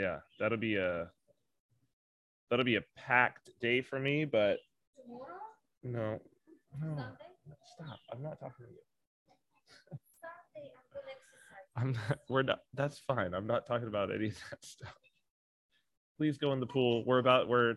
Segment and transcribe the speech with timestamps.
[0.00, 1.10] yeah, that'll be a
[2.48, 4.24] that'll be a packed day for me.
[4.24, 4.58] But
[5.82, 6.18] no,
[6.80, 7.04] no,
[7.74, 7.98] stop.
[8.12, 8.78] I'm not talking to you.
[10.22, 11.76] Sunday, I'm going to exercise.
[11.76, 12.18] I'm not.
[12.28, 12.60] We're not.
[12.74, 13.34] That's fine.
[13.34, 14.96] I'm not talking about any of that stuff.
[16.16, 17.04] Please go in the pool.
[17.06, 17.48] We're about.
[17.48, 17.76] We're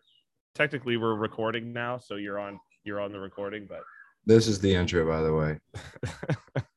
[0.55, 2.59] technically we're recording now, so you're on.
[2.85, 3.81] You're on the recording, but
[4.25, 5.59] This is the intro, by the way.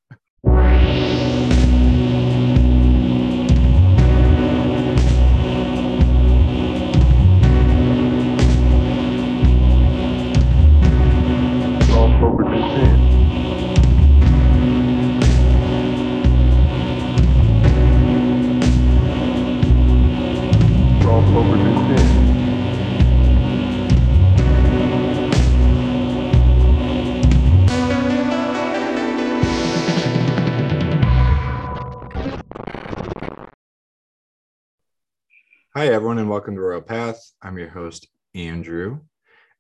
[35.77, 37.21] Hi, everyone, and welcome to Royal Path.
[37.43, 39.01] I'm your host, Andrew.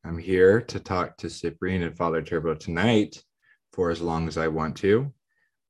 [0.02, 3.22] I'm here to talk to Cyprian and Father Turbo tonight
[3.74, 5.12] for as long as I want to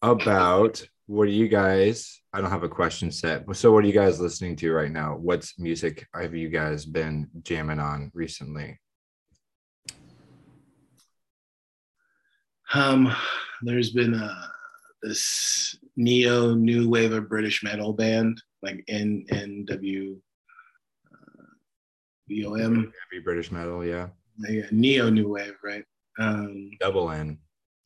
[0.02, 3.44] about what do you guys, I don't have a question set.
[3.56, 5.16] So, what are you guys listening to right now?
[5.16, 8.78] What's music have you guys been jamming on recently?
[12.72, 13.12] Um,
[13.62, 14.48] there's been a,
[15.02, 20.20] this neo new wave of British metal band like N N W
[22.28, 22.74] B O M
[23.10, 24.08] Heavy British metal, yeah.
[24.48, 25.84] yeah, neo new wave, right?
[26.18, 27.38] Um, Double N.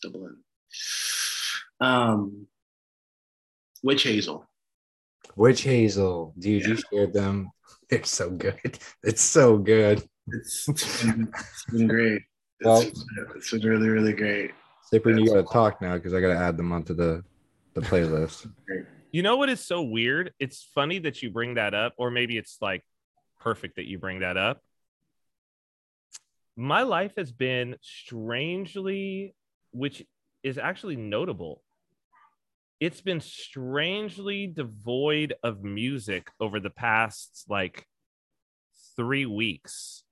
[0.03, 0.37] double N.
[1.81, 2.47] Um,
[3.83, 4.47] Witch Hazel.
[5.37, 6.35] Witch Hazel.
[6.39, 6.81] Dude, you Yeah.
[6.93, 7.51] shared them.
[7.91, 8.79] They're so good.
[9.03, 10.03] It's so good.
[10.29, 12.23] It's, it's been, it's been great.
[12.61, 12.83] It's, Well-
[13.37, 14.53] it's been really really great.
[14.85, 17.23] Cyprian, you gotta talk now because I gotta add them onto the
[17.75, 18.51] the playlist.
[19.13, 20.33] you know what is so weird?
[20.41, 22.83] It's funny that you bring that up, or maybe it's like
[23.41, 24.61] perfect that you bring that up.
[26.57, 29.35] My life has been strangely,
[29.73, 30.05] which
[30.43, 31.63] is actually notable.
[32.81, 37.87] It's been strangely devoid of music over the past like
[38.97, 40.05] three weeks.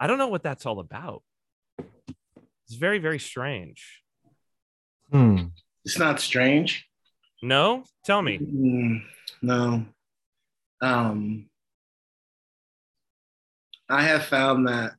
[0.00, 1.22] I don't know what that's all about.
[1.78, 4.02] It's very, very strange.
[5.10, 5.46] Hmm.
[5.84, 6.86] It's not strange.
[7.42, 8.38] No, tell me.
[8.38, 9.02] Mm,
[9.40, 9.86] no.
[10.80, 11.48] Um,
[13.88, 14.92] I have found that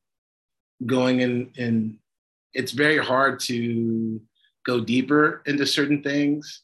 [0.86, 1.98] going in, in
[2.54, 4.20] it's very hard to
[4.66, 6.62] go deeper into certain things.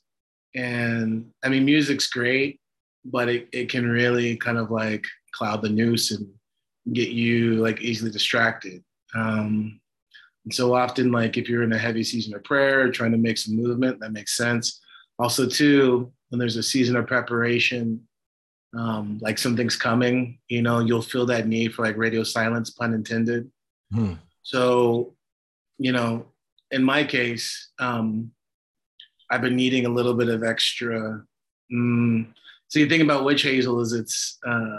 [0.55, 2.61] And I mean, music's great,
[3.05, 6.29] but it, it can really kind of like cloud the nous and
[6.93, 8.83] get you like easily distracted.
[9.15, 9.81] Um,
[10.45, 13.39] and so often, like if you're in a heavy season of prayer, trying to make
[13.39, 14.81] some movement, that makes sense
[15.19, 18.01] also too when there's a season of preparation
[18.79, 22.95] um, like something's coming you know you'll feel that need for like radio silence pun
[22.95, 23.51] intended
[23.93, 24.15] Hmm.
[24.43, 25.15] so
[25.79, 26.27] you know
[26.73, 28.33] in my case um,
[29.31, 31.23] i've been needing a little bit of extra
[31.73, 32.27] mm,
[32.69, 34.79] so you think about witch hazel is it's uh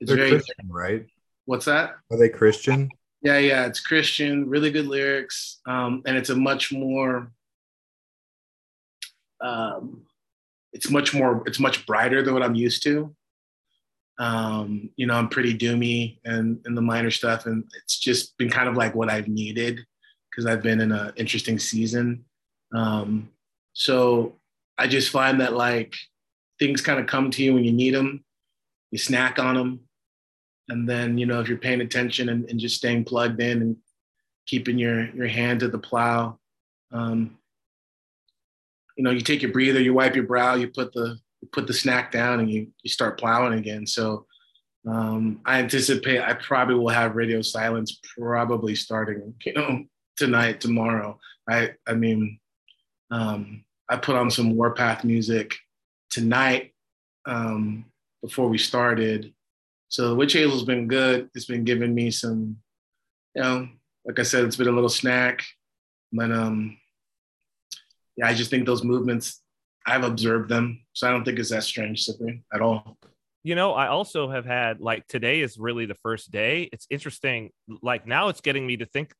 [0.00, 1.06] it's They're very Christian, right?
[1.46, 2.90] what's that Are they Christian?
[3.22, 7.32] yeah, yeah, it's Christian, really good lyrics, um, and it's a much more,
[9.40, 10.05] um,
[10.76, 13.14] it's much more, it's much brighter than what I'm used to.
[14.18, 18.50] Um, you know, I'm pretty doomy and in the minor stuff, and it's just been
[18.50, 19.80] kind of like what I've needed
[20.30, 22.24] because I've been in an interesting season.
[22.74, 23.30] Um,
[23.72, 24.36] so
[24.76, 25.94] I just find that like
[26.58, 28.22] things kind of come to you when you need them,
[28.90, 29.80] you snack on them,
[30.68, 33.76] and then you know if you're paying attention and, and just staying plugged in and
[34.46, 36.38] keeping your your hand to the plow
[36.92, 37.38] um,
[38.96, 41.66] you know you take your breather you wipe your brow you put the you put
[41.66, 44.26] the snack down and you you start plowing again so
[44.88, 49.84] um, i anticipate i probably will have radio silence probably starting you know
[50.16, 51.18] tonight tomorrow
[51.48, 52.38] i i mean
[53.10, 55.54] um, i put on some warpath music
[56.10, 56.72] tonight
[57.26, 57.84] um,
[58.22, 59.32] before we started
[59.88, 61.30] so Witch Hazel's been good.
[61.34, 62.56] It's been giving me some,
[63.34, 63.68] you know,
[64.04, 65.42] like I said, it's been a little snack.
[66.12, 66.78] But um,
[68.16, 69.42] yeah, I just think those movements,
[69.86, 70.82] I've observed them.
[70.94, 72.98] So I don't think it's that strange, Cyprian, at all.
[73.44, 77.50] you know i also have had like today is really the first day it's interesting
[77.80, 79.12] like now it's getting me to think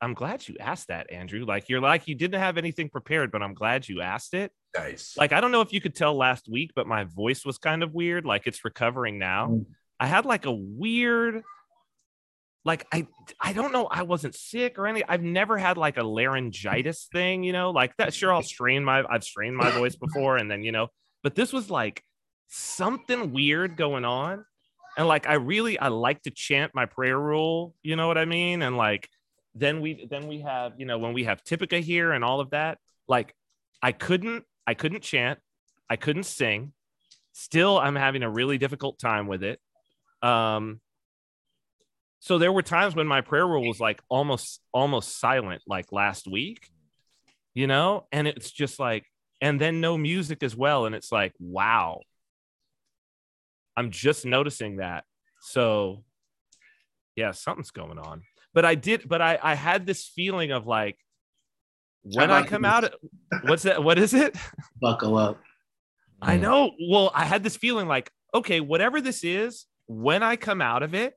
[0.00, 3.42] i'm glad you asked that andrew like you're like you didn't have anything prepared but
[3.42, 5.14] i'm glad you asked it Nice.
[5.18, 7.82] like i don't know if you could tell last week but my voice was kind
[7.82, 9.66] of weird like it's recovering now Mm.
[10.00, 11.42] i had like a weird
[12.66, 13.06] like i
[13.40, 17.42] i don't know i wasn't sick or anything i've never had like a laryngitis thing
[17.42, 20.62] you know like that sure i'll strain my i've strained my voice before and then
[20.62, 20.88] you know
[21.22, 22.02] but this was like
[22.48, 24.44] something weird going on.
[24.96, 28.24] And like I really I like to chant my prayer rule, you know what I
[28.24, 28.62] mean?
[28.62, 29.08] And like
[29.54, 32.50] then we then we have, you know, when we have Typica here and all of
[32.50, 33.34] that, like
[33.82, 35.38] I couldn't I couldn't chant,
[35.90, 36.72] I couldn't sing.
[37.32, 39.60] Still I'm having a really difficult time with it.
[40.22, 40.80] Um
[42.18, 46.26] so there were times when my prayer rule was like almost almost silent like last
[46.26, 46.70] week
[47.56, 48.06] you know?
[48.12, 49.06] And it's just like
[49.40, 50.86] and then no music as well.
[50.86, 52.02] And it's like wow.
[53.76, 55.04] I'm just noticing that.
[55.40, 56.04] So
[57.16, 58.22] yeah something's going on.
[58.54, 60.96] But i did but i i had this feeling of like
[62.02, 62.90] when i come out
[63.42, 64.36] what's that what is it?
[64.80, 65.40] Buckle up.
[66.22, 66.70] I know.
[66.88, 70.94] Well, I had this feeling like, okay, whatever this is, when I come out of
[70.94, 71.12] it,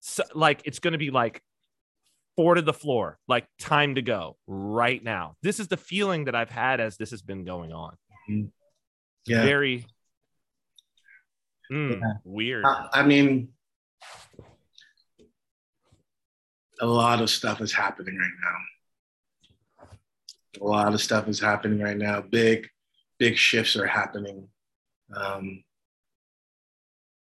[0.00, 1.42] so, like it's going to be like
[2.36, 5.36] four to the floor, like time to go right now.
[5.42, 7.96] This is the feeling that I've had as this has been going on.
[9.26, 9.42] Yeah.
[9.42, 9.86] Very
[11.72, 12.12] Mm, Yeah.
[12.22, 12.64] weird.
[12.64, 13.48] I, I mean,
[16.80, 18.30] a lot of stuff is happening right
[19.80, 19.88] now.
[20.60, 22.20] A lot of stuff is happening right now.
[22.20, 22.68] Big,
[23.18, 24.48] big shifts are happening.
[25.14, 25.64] Um,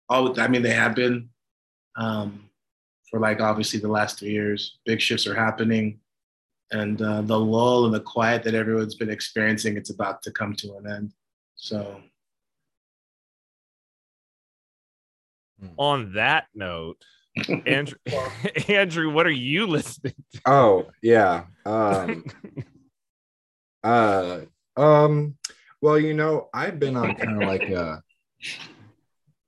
[0.08, 1.28] all, I mean, they have been
[1.96, 2.48] um,
[3.12, 4.78] for like obviously the last three years.
[4.86, 6.00] Big shifts are happening,
[6.72, 10.54] and uh, the lull and the quiet that everyone's been experiencing, it's about to come
[10.56, 11.12] to an end.
[11.54, 12.00] So
[15.76, 16.96] On that note,
[17.66, 17.98] Andrew,
[18.68, 20.40] Andrew, what are you listening to?
[20.46, 21.44] Oh yeah.
[21.66, 22.24] Um,
[23.84, 24.40] uh,
[24.76, 25.36] um.
[25.82, 28.02] Well, you know, I've been on kind of like a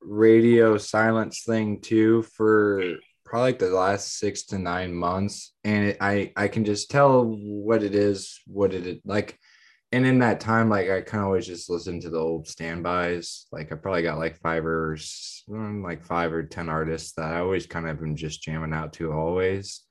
[0.03, 5.97] radio silence thing too for probably like the last six to nine months, and it,
[6.01, 9.39] I I can just tell what it is, what it like.
[9.93, 13.47] And in that time, like I kind of always just listen to the old standbys.
[13.53, 17.39] Like I probably got like five or mm, like five or ten artists that I
[17.39, 19.83] always kind of am just jamming out to always.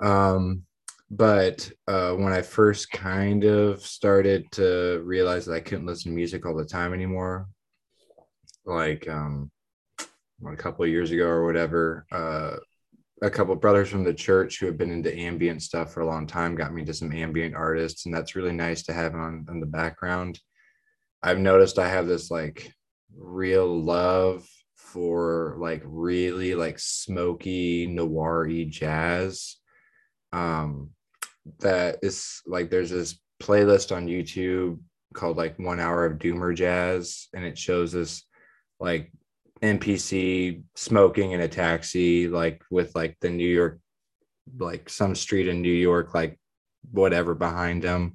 [0.00, 0.62] Um,
[1.10, 6.16] but uh, when I first kind of started to realize that I couldn't listen to
[6.16, 7.48] music all the time anymore,
[8.64, 9.50] like um,
[10.46, 12.56] a couple of years ago or whatever, uh,
[13.22, 16.26] a couple brothers from the church who have been into ambient stuff for a long
[16.26, 19.60] time got me into some ambient artists, and that's really nice to have on in
[19.60, 20.38] the background.
[21.22, 22.72] I've noticed I have this like
[23.16, 29.56] real love for like really like smoky noir jazz
[30.32, 30.90] um
[31.60, 34.78] that is like there's this playlist on YouTube
[35.14, 38.24] called like one hour of doomer jazz and it shows this
[38.80, 39.12] like
[39.62, 43.80] NPC smoking in a taxi like with like the New York
[44.58, 46.38] like some street in New York like
[46.90, 48.14] whatever behind him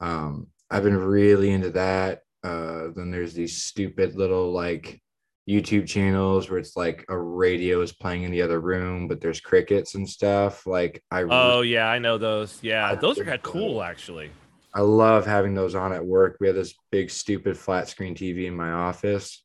[0.00, 5.00] um I've been really into that uh then there's these stupid little like
[5.48, 9.40] YouTube channels where it's like a radio is playing in the other room, but there's
[9.40, 10.66] crickets and stuff.
[10.66, 12.58] Like I, oh yeah, I know those.
[12.62, 14.30] Yeah, I those are kind of cool actually.
[14.74, 16.36] I love having those on at work.
[16.38, 19.42] We have this big stupid flat screen TV in my office,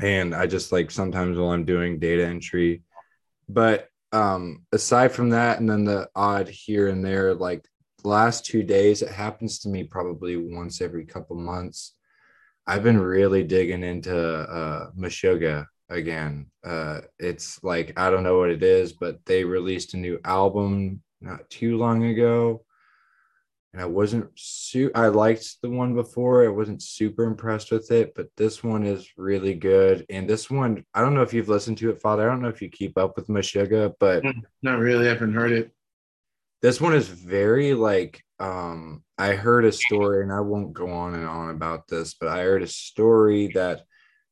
[0.00, 2.82] and I just like sometimes while I'm doing data entry.
[3.48, 7.66] But um, aside from that, and then the odd here and there, like
[8.02, 11.94] the last two days, it happens to me probably once every couple months.
[12.66, 16.46] I've been really digging into uh, Meshuggah again.
[16.64, 21.02] Uh, it's like I don't know what it is, but they released a new album
[21.20, 22.64] not too long ago,
[23.72, 26.44] and I wasn't su- I liked the one before.
[26.44, 30.04] I wasn't super impressed with it, but this one is really good.
[30.10, 32.28] And this one, I don't know if you've listened to it, Father.
[32.28, 34.24] I don't know if you keep up with Meshuggah, but
[34.62, 35.06] not really.
[35.06, 35.72] I haven't heard it.
[36.60, 41.14] this one is very like um i heard a story and i won't go on
[41.14, 43.82] and on about this but i heard a story that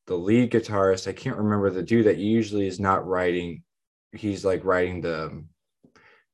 [0.07, 3.63] the lead guitarist i can't remember the dude that usually is not writing
[4.13, 5.43] he's like writing the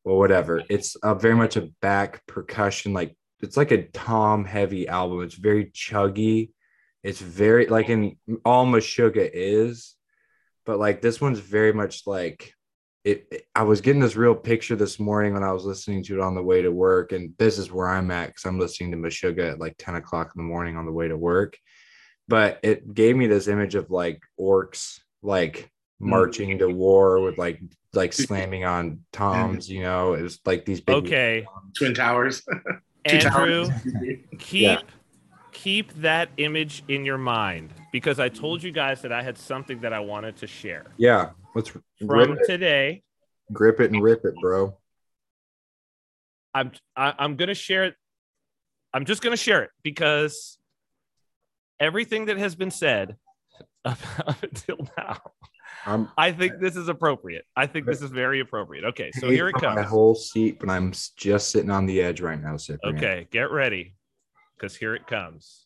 [0.08, 5.22] well whatever it's very much a back percussion like it's like a tom heavy album
[5.22, 6.50] it's very chuggy
[7.04, 9.96] it's very like in all Meshuggah is
[10.66, 12.54] but like this one's very much like
[13.04, 16.16] it, it- I was getting this real picture this morning when I was listening to
[16.16, 17.14] it on the way to work.
[17.14, 20.34] And this is where I'm at because I'm listening to Meshuggah at like 10 o'clock
[20.36, 21.58] in the morning on the way to work.
[22.28, 26.10] But it gave me this image of like orcs like Hmm.
[26.10, 27.60] marching to war with like
[27.94, 32.44] like slamming on toms, you know, it was like these big Okay, Twin Towers.
[33.08, 33.70] Two Andrew, towers.
[34.38, 34.82] keep Yeah.
[35.52, 39.80] keep that image in your mind because I told you guys that I had something
[39.82, 43.04] that I wanted to share Yeah, let's from grip today.
[43.52, 44.78] grip it and rip it, bro.
[46.54, 47.96] I'm I, I'm gonna share it.
[48.94, 50.58] I'm just gonna share it because
[51.80, 53.16] everything that has been said
[53.86, 55.18] up, up until now.
[55.88, 57.46] I'm I think this is appropriate.
[57.56, 58.84] I think this is very appropriate.
[58.84, 59.78] Okay, so here it comes.
[59.78, 62.98] my whole seat, but I'm just sitting on the edge right now, Cyprian.
[62.98, 63.96] Okay, get ready
[64.58, 65.66] because here it comes.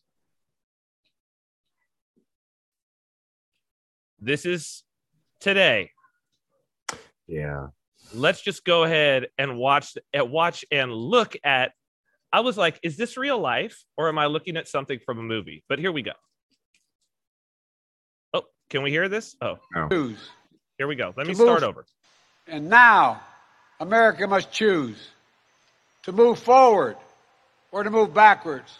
[4.20, 4.84] This is
[5.40, 5.90] today.
[7.26, 7.68] Yeah.
[8.14, 11.72] Let's just go ahead and watch and watch and look at.
[12.32, 15.22] I was like, is this real life or am I looking at something from a
[15.22, 15.64] movie?
[15.68, 16.12] But here we go.
[18.72, 19.36] Can we hear this?
[19.42, 19.58] Oh,
[19.90, 20.30] choose.
[20.78, 21.12] here we go.
[21.14, 21.84] Let me To move- start over.
[22.46, 23.20] And now,
[23.78, 24.96] America must choose
[26.04, 26.96] to move forward
[27.70, 28.78] or to move backwards,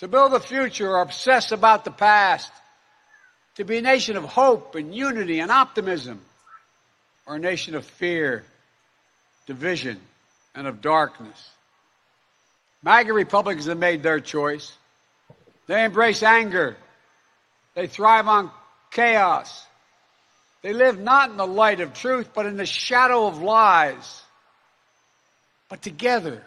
[0.00, 2.52] to build a future or obsess about the past,
[3.54, 6.20] to be a nation of hope and unity and optimism,
[7.24, 8.44] or a nation of fear,
[9.46, 9.98] division,
[10.54, 11.50] and of darkness.
[12.82, 14.70] MAGA Republicans have made their choice.
[15.66, 16.76] They embrace anger.
[17.74, 18.50] They thrive on
[18.92, 19.66] chaos.
[20.62, 24.22] They live not in the light of truth, but in the shadow of lies.
[25.68, 26.42] But together,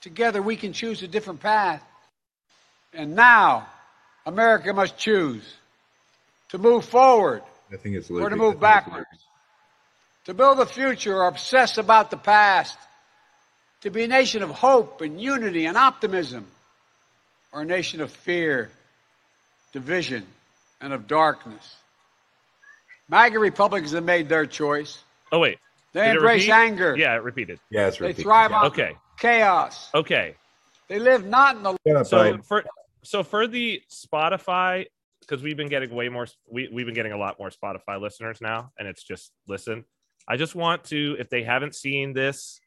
[0.00, 1.82] together we can choose a different path.
[2.94, 3.66] And now,
[4.24, 5.44] America must choose
[6.50, 9.08] to move forward I think it's or to move backwards,
[10.26, 12.78] to build a future or obsess about the past,
[13.80, 16.46] to be a nation of hope and unity and optimism,
[17.52, 18.70] or a nation of fear,
[19.72, 20.24] division,
[20.84, 21.76] and of darkness.
[23.08, 25.02] MAGA Republicans have made their choice.
[25.32, 25.58] Oh wait,
[25.92, 26.94] They Did it embrace anger.
[26.96, 27.58] yeah, it repeated.
[27.70, 28.18] Yeah, it's repeated.
[28.18, 28.58] They thrive Yeah.
[28.58, 29.90] on Okay, chaos.
[29.94, 30.36] okay.
[30.88, 32.64] They live not in the Shut up, so for
[33.02, 34.86] so for the Spotify,
[35.20, 38.40] because we've been getting way more, we we've been getting a lot more Spotify listeners
[38.40, 39.84] now, and it's just listen.
[40.28, 42.58] I just want to, if they haven't seen this,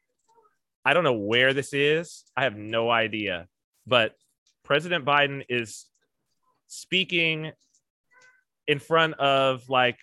[0.84, 2.24] I don't know where this is.
[2.36, 3.48] I have no idea,
[3.86, 4.14] but
[4.64, 5.86] President Biden is
[6.68, 7.52] speaking
[8.68, 9.98] in front of like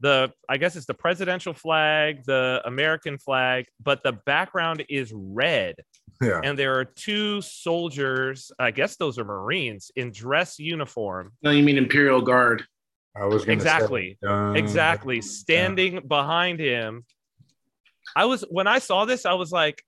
[0.00, 5.76] the I guess it's the presidential flag, the American flag, but the background is red
[6.20, 6.40] Yeah.
[6.42, 11.62] and there are two soldiers i guess those are marines in dress uniform No, you
[11.62, 12.64] mean Imperial Guard.
[13.16, 14.18] I was gonna Exactly.
[14.22, 17.04] Say, dun, exactly standing behind him
[18.16, 19.82] i was when i saw this i was like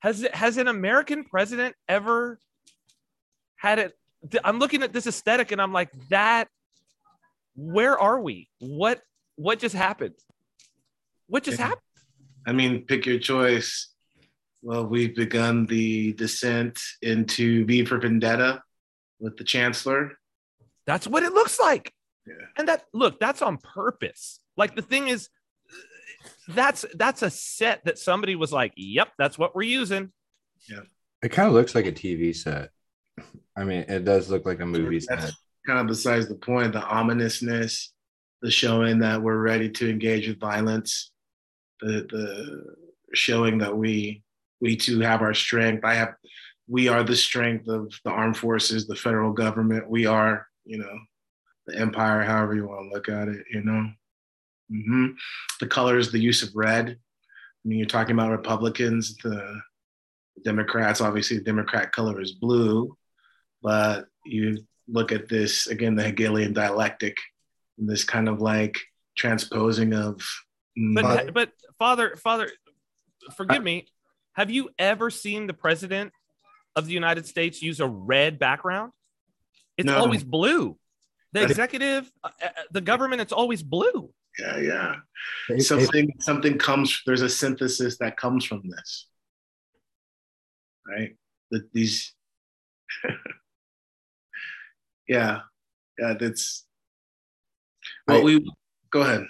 [0.00, 2.38] has has an american president ever
[3.56, 3.92] had it
[4.44, 6.48] i'm looking at this aesthetic and i'm like that
[7.54, 9.00] where are we what
[9.36, 10.14] what just happened
[11.26, 11.66] what just Yeah.
[11.66, 11.82] happened
[12.46, 13.92] I mean, pick your choice.
[14.62, 18.62] Well, we've begun the descent into V for Vendetta
[19.20, 20.12] with the Chancellor.
[20.86, 21.92] That's what it looks like.
[22.26, 22.34] Yeah.
[22.56, 24.40] And that look, that's on purpose.
[24.56, 25.28] Like the thing is
[26.48, 30.10] that's that's a set that somebody was like, "Yep, that's what we're using."
[30.70, 30.80] Yeah,
[31.22, 32.70] it kind of looks like a TV set.
[33.56, 35.20] I mean, it does look like a movie set.
[35.20, 36.72] That's kind of besides the point.
[36.72, 37.92] The ominousness,
[38.42, 41.10] the showing that we're ready to engage with violence,
[41.80, 42.64] the the
[43.14, 44.22] showing that we
[44.60, 45.84] we too have our strength.
[45.84, 46.14] I have
[46.68, 49.88] we are the strength of the armed forces, the federal government.
[49.88, 50.98] We are, you know,
[51.66, 53.90] the empire, however you want to look at it, you know.
[54.70, 55.06] hmm
[55.60, 56.90] The colors, the use of red.
[56.90, 59.60] I mean, you're talking about Republicans, the
[60.44, 62.96] Democrats, obviously the Democrat color is blue,
[63.62, 67.16] but you look at this again, the Hegelian dialectic,
[67.78, 68.78] and this kind of like
[69.16, 70.22] transposing of
[70.94, 72.50] But Father- but father father
[73.36, 73.86] forgive me.
[74.34, 76.12] Have you ever seen the president
[76.76, 78.92] of the United States use a red background?
[79.76, 79.98] It's No.
[79.98, 80.78] always blue.
[81.32, 84.12] The executive, uh, uh, the government, it's always blue.
[84.38, 84.96] yeah, yeah.
[85.50, 87.02] It- it- Something something comes.
[87.04, 89.08] There's a synthesis that comes from this,
[90.86, 91.16] right?
[91.50, 92.14] That these,
[95.08, 95.40] yeah,
[95.98, 96.14] yeah.
[96.18, 96.66] That's
[98.06, 98.50] well, I- we
[98.90, 99.24] go ahead.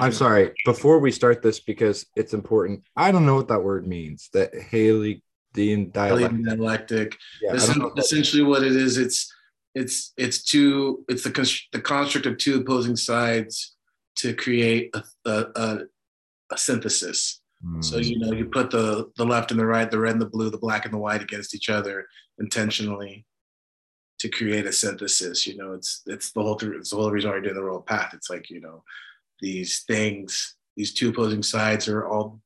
[0.00, 0.52] I'm sorry.
[0.64, 4.30] Before we start this, because it's important, I don't know what that word means.
[4.32, 5.22] That Haley
[5.52, 6.32] Dean dialect.
[6.32, 7.18] Hegelian dialectic.
[7.42, 8.96] Yeah, I This is know what that- essentially what it is.
[8.96, 9.30] It's
[9.74, 11.04] it's it's two.
[11.08, 13.76] It's the const- the construct of two opposing sides
[14.18, 15.78] to create a a, a,
[16.52, 17.40] a synthesis.
[17.80, 18.02] So Hmm.
[18.02, 20.48] you know you put the the left and the right, the red and the blue,
[20.50, 22.06] the black and the white against each other
[22.38, 23.26] intentionally
[24.24, 25.46] to create a synthesis.
[25.46, 27.82] You know, it's it's the whole it's the whole reason why you're doing the royal
[27.82, 28.14] path.
[28.14, 28.82] It's like you know
[29.40, 32.40] these things, these two opposing sides are all.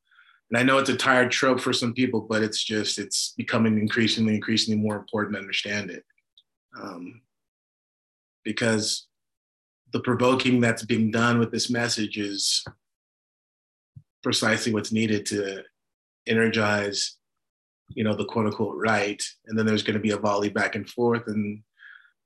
[0.50, 3.78] And I know it's a tired trope for some people, but it's just it's becoming
[3.78, 6.04] increasingly, increasingly more important to understand it,
[6.82, 7.22] um,
[8.44, 9.06] because
[9.92, 12.64] the provoking that's being done with this message is
[14.24, 15.62] precisely what's needed to
[16.26, 17.16] energize
[17.94, 20.74] you know the quote unquote right and then there's going to be a volley back
[20.74, 21.62] and forth and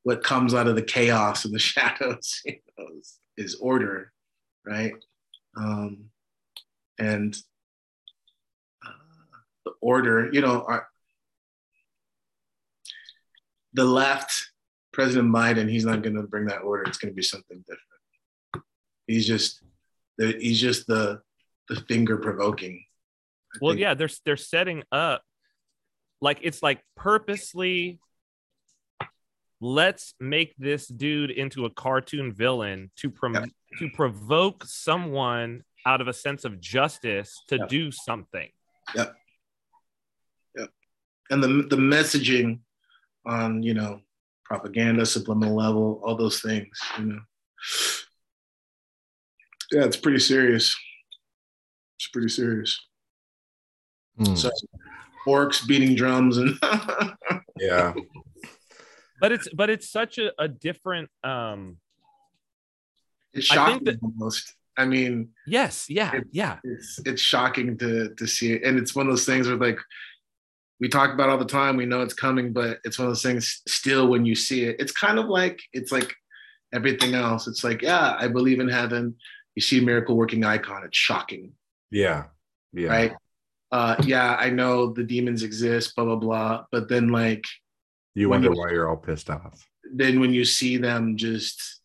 [0.05, 4.13] what comes out of the chaos and the shadows you know, is, is order,
[4.65, 4.93] right?
[5.57, 6.07] Um,
[6.99, 7.37] and
[8.87, 8.91] uh,
[9.65, 10.89] the order, you know, our,
[13.75, 14.51] the left,
[14.93, 16.83] President Biden, he's not going to bring that order.
[16.83, 18.67] It's going to be something different.
[19.07, 19.63] He's just,
[20.19, 21.23] the, he's just the
[21.69, 22.85] the finger provoking.
[23.61, 25.23] Well, yeah, they're they're setting up
[26.21, 28.01] like it's like purposely
[29.63, 33.49] let's make this dude into a cartoon villain to prom- Yep.
[33.79, 37.69] to provoke someone out of a sense of justice to Yep.
[37.69, 38.51] do something.
[38.97, 39.17] Yep.
[40.57, 40.71] Yep.
[41.31, 42.61] And the the messaging
[43.25, 44.03] on you know
[44.45, 46.79] propaganda, subliminal level, all those things.
[46.99, 47.21] You know,
[49.71, 50.77] yeah, it's pretty serious.
[51.99, 52.81] It's pretty serious.
[54.19, 54.35] Hmm.
[54.35, 54.51] So,
[55.27, 56.59] orcs beating drums and
[57.59, 57.95] yeah.
[59.23, 61.79] But it's but it's such a, a different um
[63.33, 64.55] it's I shocking think that- almost.
[64.77, 66.59] I mean, yes, yeah, It- yeah.
[66.65, 69.79] it's it's shocking to to see it, and it's one of those things where like
[70.81, 71.77] we talk about all the time.
[71.77, 73.63] We know it's coming, but it's one of those things.
[73.69, 76.11] Still, when you see it, it's kind of like it's like
[76.73, 77.47] everything else.
[77.47, 79.15] It's like, yeah, I believe in heaven.
[79.55, 80.83] You see a miracle working icon.
[80.85, 81.53] It's shocking,
[81.91, 82.25] Yeah.
[82.73, 82.89] Yeah.
[82.89, 83.13] right?
[83.71, 86.65] Uh, yeah, I know the demons exist, blah blah blah.
[86.73, 87.45] But then like
[88.15, 89.67] You wonder you- why you're all pissed off.
[89.95, 91.81] then when you see them just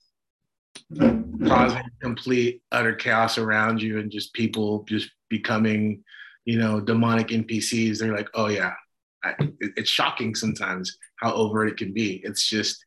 [1.46, 6.04] causing complete utter chaos around you and just people just becoming
[6.46, 8.74] you know demonic npcs they're like oh yeah
[9.24, 12.86] I, it- it's shocking sometimes how overt it can be it's just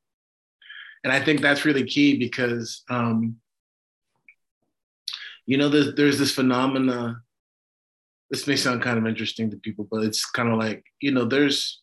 [1.05, 3.37] and i think that's really key because um
[5.47, 7.21] you know there's, there's this phenomena
[8.31, 11.25] this may sound kind of interesting to people but it's kind of like you know
[11.27, 11.83] there's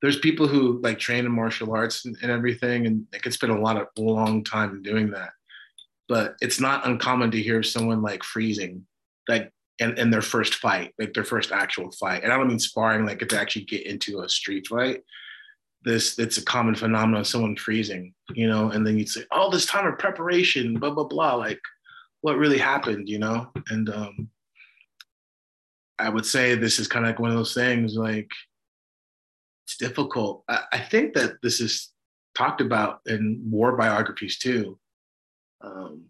[0.00, 3.52] there's people who like train in martial arts and, and everything, and they can spend
[3.52, 5.30] a lot of long time doing that.
[6.08, 8.86] But it's not uncommon to hear someone like freezing,
[9.28, 12.22] like in, in their first fight, like their first actual fight.
[12.22, 15.02] And I don't mean sparring, like if they actually get into a street fight.
[15.82, 19.66] This it's a common phenomenon, someone freezing, you know, and then you'd say, all this
[19.66, 21.34] time of preparation, blah, blah, blah.
[21.34, 21.60] Like
[22.20, 23.48] what really happened, you know?
[23.70, 24.28] And um
[25.98, 28.30] I would say this is kind of like one of those things like
[29.68, 30.44] it's difficult.
[30.48, 31.92] I, I think that this is
[32.34, 34.78] talked about in war biographies too,
[35.60, 36.06] um,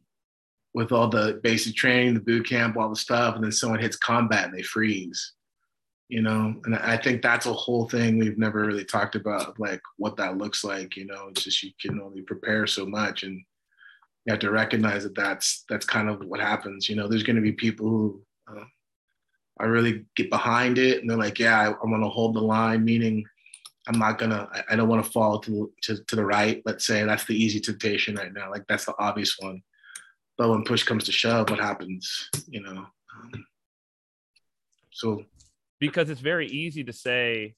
[0.75, 3.97] with all the basic training, the boot camp, all the stuff, and then someone hits
[3.97, 5.33] combat and they freeze.
[6.09, 9.83] You know, and I think that's a whole thing we've never really talked about, like
[9.97, 10.97] what that looks like.
[10.97, 13.43] You know, it's just you can only prepare so much, and
[14.25, 16.89] you have to recognize that that's that's kind of what happens.
[16.89, 18.65] You know, there's going to be people who uh,
[19.59, 22.41] I really get behind it, and they're like, "Yeah, I, I'm going to hold the
[22.41, 23.25] line," meaning
[23.89, 24.49] I'm not gonna.
[24.53, 26.63] I, I don't want to fall to, to to the right.
[26.65, 28.51] Let's say that's the easy temptation right now.
[28.51, 29.63] Like that's the obvious one.
[30.37, 32.29] But when push comes to shove, what happens?
[32.47, 32.87] You know.
[33.15, 33.47] Um,
[34.93, 35.25] so
[35.81, 37.55] because it's very easy to say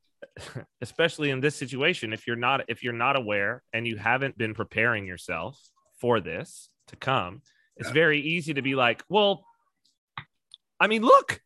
[0.80, 4.54] especially in this situation if you're not if you're not aware and you haven't been
[4.54, 5.60] preparing yourself
[6.00, 7.42] for this to come
[7.76, 7.94] it's Yeah.
[7.94, 9.44] very easy to be like well
[10.80, 11.40] i mean look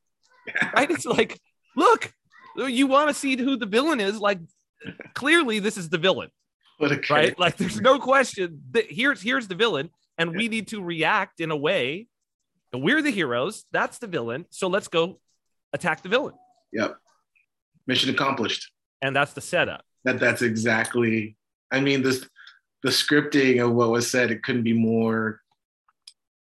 [0.75, 1.41] right it's like
[1.77, 2.13] look
[2.57, 4.39] you want to see who the villain is like
[5.15, 6.29] clearly this is the villain
[7.11, 11.41] right like there's no question that here's here's the villain and we need to react
[11.41, 12.07] in a way
[12.75, 15.21] we're the heroes that's the villain so let's go
[15.73, 16.35] attack the villain
[16.73, 16.97] Yep.
[17.87, 18.71] Mission accomplished.
[19.03, 21.37] and that's the setup That that's exactly.
[21.71, 22.29] I mean, this
[22.83, 24.31] the scripting of what was said.
[24.31, 25.41] It couldn't be more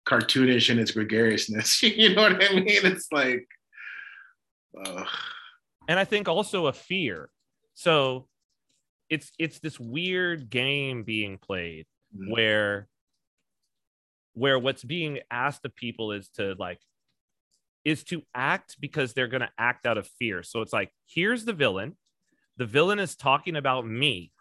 [0.07, 1.83] cartoonish in its gregariousness.
[1.83, 2.65] you know what I mean?
[2.67, 3.47] It's like,
[4.85, 5.07] ugh.
[5.89, 7.31] And i think also a fear
[7.75, 8.29] so
[9.09, 12.31] it's it's this weird game being played Mhm.
[12.33, 12.89] where
[14.35, 16.81] where what's being asked of people is to like
[17.85, 21.45] is to act because they're going to act out of fear so it's like here's
[21.45, 21.97] the villain
[22.57, 24.33] the villain is talking about me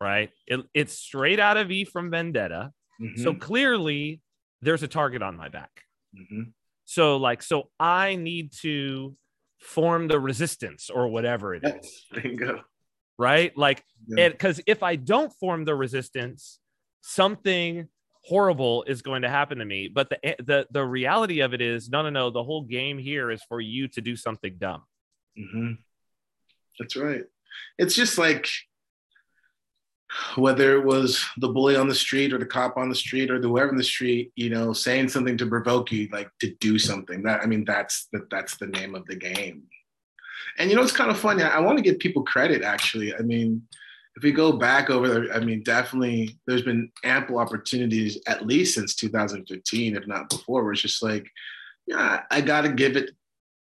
[0.00, 2.72] right it, it's straight out of e from vendetta
[3.16, 3.40] so Mhm.
[3.40, 4.20] clearly
[4.62, 6.52] there's a target on my back Mhm.
[6.84, 9.16] so like so i need to
[9.60, 12.06] form the resistance or whatever it is.
[12.12, 12.62] Bingo.
[13.18, 14.30] right like Yeah.
[14.30, 16.58] because if i don't form the resistance
[17.02, 17.88] something
[18.24, 21.88] horrible is going to happen to me but the the the reality of it is
[21.90, 24.82] no no no the whole game here is for you to do something dumb
[25.36, 25.72] hmm
[26.78, 27.24] That's right.
[27.78, 28.48] It's just like
[30.36, 33.38] whether it was the bully on the street or the cop on the street or
[33.38, 36.78] the whoever in the street, you know, saying something to provoke you, like to do
[36.78, 37.22] something.
[37.22, 39.62] That I mean, that's that that's the name of the game.
[40.58, 41.42] And you know, it's kind of funny.
[41.42, 42.62] I, I want to give people credit.
[42.62, 43.62] Actually, I mean,
[44.16, 48.74] if we go back over there, I mean, definitely there's been ample opportunities at least
[48.74, 51.26] since 2015, if not before, where it's just like,
[51.86, 53.10] yeah, I got to give it,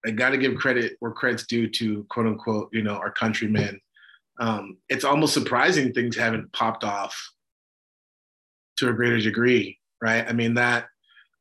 [0.05, 3.81] I got to give credit where credit's due to quote unquote, you know, our countrymen.
[4.38, 7.16] Um, it's almost surprising things haven't popped off
[8.79, 10.27] to a greater degree, right?
[10.29, 10.87] I mean, that,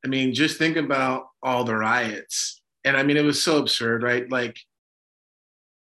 [0.04, 2.62] I mean, just think about all the riots.
[2.84, 4.30] And I mean, it was so absurd, right?
[4.30, 4.58] Like,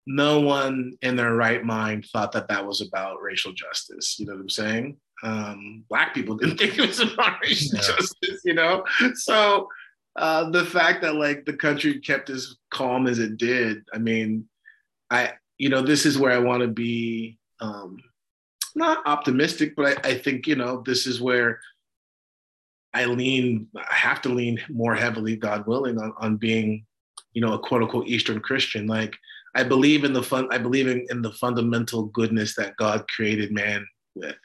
[0.09, 4.17] no one in their right mind thought that that was about racial justice.
[4.19, 4.97] You know what I'm saying?
[5.23, 7.81] Um, black people didn't think it was about racial Yeah.
[7.81, 8.41] justice.
[8.45, 8.83] You know,
[9.15, 9.67] so
[10.15, 14.47] uh, the fact that like the country kept as calm as it did, I mean,
[15.09, 17.97] I you know this is where I want to be um,
[18.75, 21.59] not optimistic, but I, I think you know this is where
[22.93, 23.67] I lean.
[23.75, 26.85] I have to lean more heavily, God willing, on on being
[27.33, 29.15] you know a quote unquote Eastern Christian, like.
[29.55, 30.47] I believe in the fun.
[30.51, 34.35] I believe in, in the fundamental goodness that God created man with.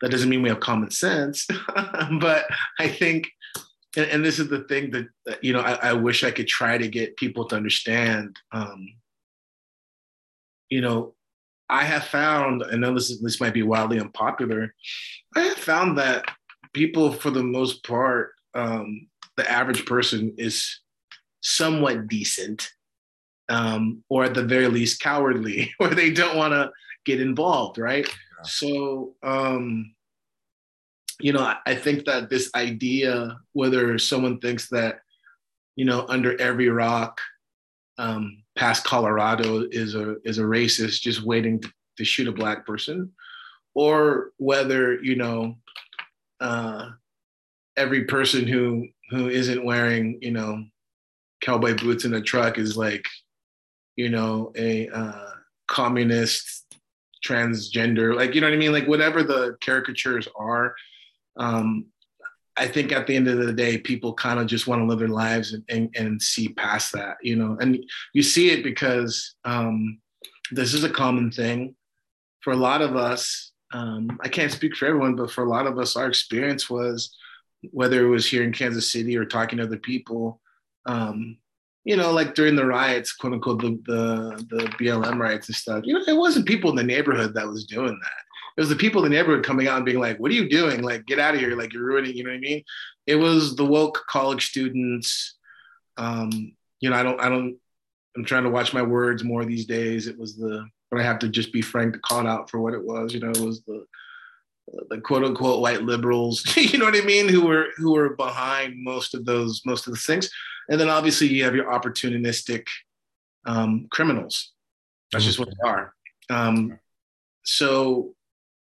[0.00, 1.46] That doesn't mean we have common sense,
[2.20, 2.46] but
[2.78, 3.28] I think,
[3.94, 5.08] and, and this is the thing that,
[5.42, 8.36] you know I, I wish I could try to get people to understand.
[8.52, 8.88] Um,
[10.68, 11.14] you know,
[11.68, 12.64] I have found.
[12.72, 14.74] Know this is, this might be wildly unpopular.
[15.34, 16.24] I have found that
[16.72, 20.80] people, for the most part, um, the average person is
[21.40, 22.70] somewhat decent
[23.48, 26.70] um, or at the very least cowardly, or they don't want to
[27.04, 28.08] get involved, right?
[28.44, 29.94] So, um,
[31.20, 35.00] you know, I, I think that this idea, whether someone thinks that,
[35.74, 37.20] you know, under every rock,
[37.98, 43.10] um, past Colorado is a is a racist just waiting to, shoot a black person,
[43.74, 45.56] or whether you know,
[46.40, 46.90] uh,
[47.76, 50.62] every person who who isn't wearing you know
[51.40, 53.04] cowboy boots in a truck is like
[53.96, 55.30] you know, a uh,
[55.68, 56.64] communist,
[57.26, 60.74] transgender, like you know what I mean, like whatever the caricatures are.
[61.38, 61.86] Um,
[62.58, 64.98] I think at the end of the day, people kind of just want to live
[64.98, 67.56] their lives and, and, and see past that, you know.
[67.60, 69.98] And you see it because um,
[70.50, 71.74] this is a common thing
[72.40, 73.52] for a lot of us.
[73.72, 77.14] Um, I can't speak for everyone, but for a lot of us, our experience was
[77.72, 80.40] whether it was here in Kansas City or talking to other people,
[80.86, 81.36] um,
[81.84, 85.82] you know, like during the riots, quote unquote, the, the, the BLM riots and stuff,
[85.84, 88.25] you know, it wasn't people in the neighborhood that was doing that.
[88.56, 90.48] It was the people in the neighborhood coming out and being like, what are you
[90.48, 90.82] doing?
[90.82, 91.56] Like, get out of here.
[91.56, 92.64] Like, you're ruining, you know what I mean?
[93.06, 95.36] It was the woke college students.
[95.98, 97.56] Um, you know, I don't, I don't,
[98.16, 100.06] I'm trying to watch my words more these days.
[100.06, 102.72] It was the, but I have to just be frank to call out for what
[102.72, 103.12] it was.
[103.12, 103.84] You know, it was the,
[104.88, 108.82] the quote unquote white liberals, you know what I mean, who were who were behind
[108.82, 110.30] most of those most of the things.
[110.68, 112.66] And then obviously you have your opportunistic
[113.46, 114.52] um, criminals.
[115.12, 115.94] That's just what they are.
[116.28, 116.78] Um,
[117.44, 118.15] so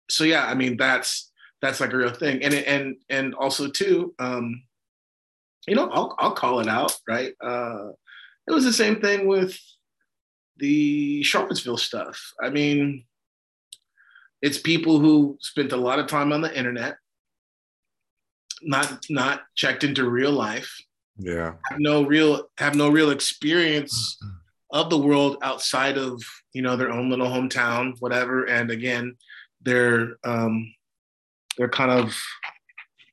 [0.10, 2.44] so yeah, I mean that's that's like a real thing.
[2.44, 4.64] And and and also too, um,
[5.68, 7.34] you know, I'll I'll call it out, right?
[7.44, 7.90] Uh,
[8.48, 9.58] it was the same thing with
[10.58, 12.34] the Charlottesville stuff.
[12.42, 13.06] I mean,
[14.42, 16.98] it's people who spent a lot of time on the internet,
[18.62, 20.72] not not checked into real life,
[21.18, 21.54] Yeah.
[21.70, 24.18] have no real have no real experience
[24.72, 26.22] of the world outside of
[26.54, 28.46] you know their own little hometown, whatever.
[28.46, 29.16] And again,
[29.62, 30.74] their um,
[31.58, 32.18] their kind of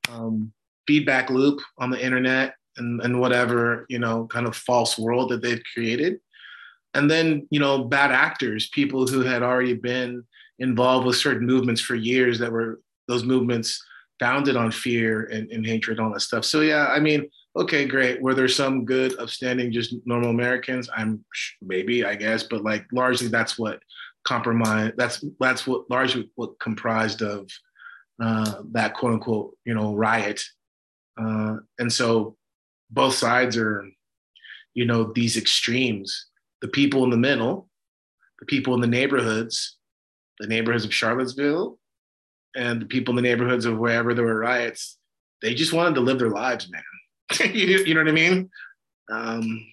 [0.09, 0.53] um,
[0.87, 5.43] feedback loop on the internet and, and whatever you know kind of false world that
[5.43, 6.19] they've created.
[6.95, 10.25] And then you know bad actors, people who had already been
[10.59, 13.85] involved with certain movements for years that were those movements
[14.19, 16.45] founded on fear and, and hatred, all that stuff.
[16.45, 18.21] So yeah, I mean, okay, great.
[18.21, 20.89] Were there some good, upstanding, just normal Americans?
[20.97, 21.25] I'm
[21.63, 23.81] maybe, I guess, but like largely that's what
[24.27, 24.93] compromise.
[24.97, 27.49] That's that's what largely what comprised of
[28.23, 30.43] uh, that quote unquote, you know, riot.
[31.19, 32.37] Uh, and so
[32.91, 33.89] both sides are,
[34.75, 36.27] you know, these extremes.
[36.61, 37.69] The people in the middle,
[38.41, 39.77] the people in the neighborhoods,
[40.39, 41.79] the neighborhoods of Charlottesville,
[42.55, 44.99] and the people in the neighborhoods of wherever there were riots,
[45.43, 46.83] they just wanted to live their lives, man.
[47.55, 48.51] you, you know what I mean?
[49.11, 49.67] Um,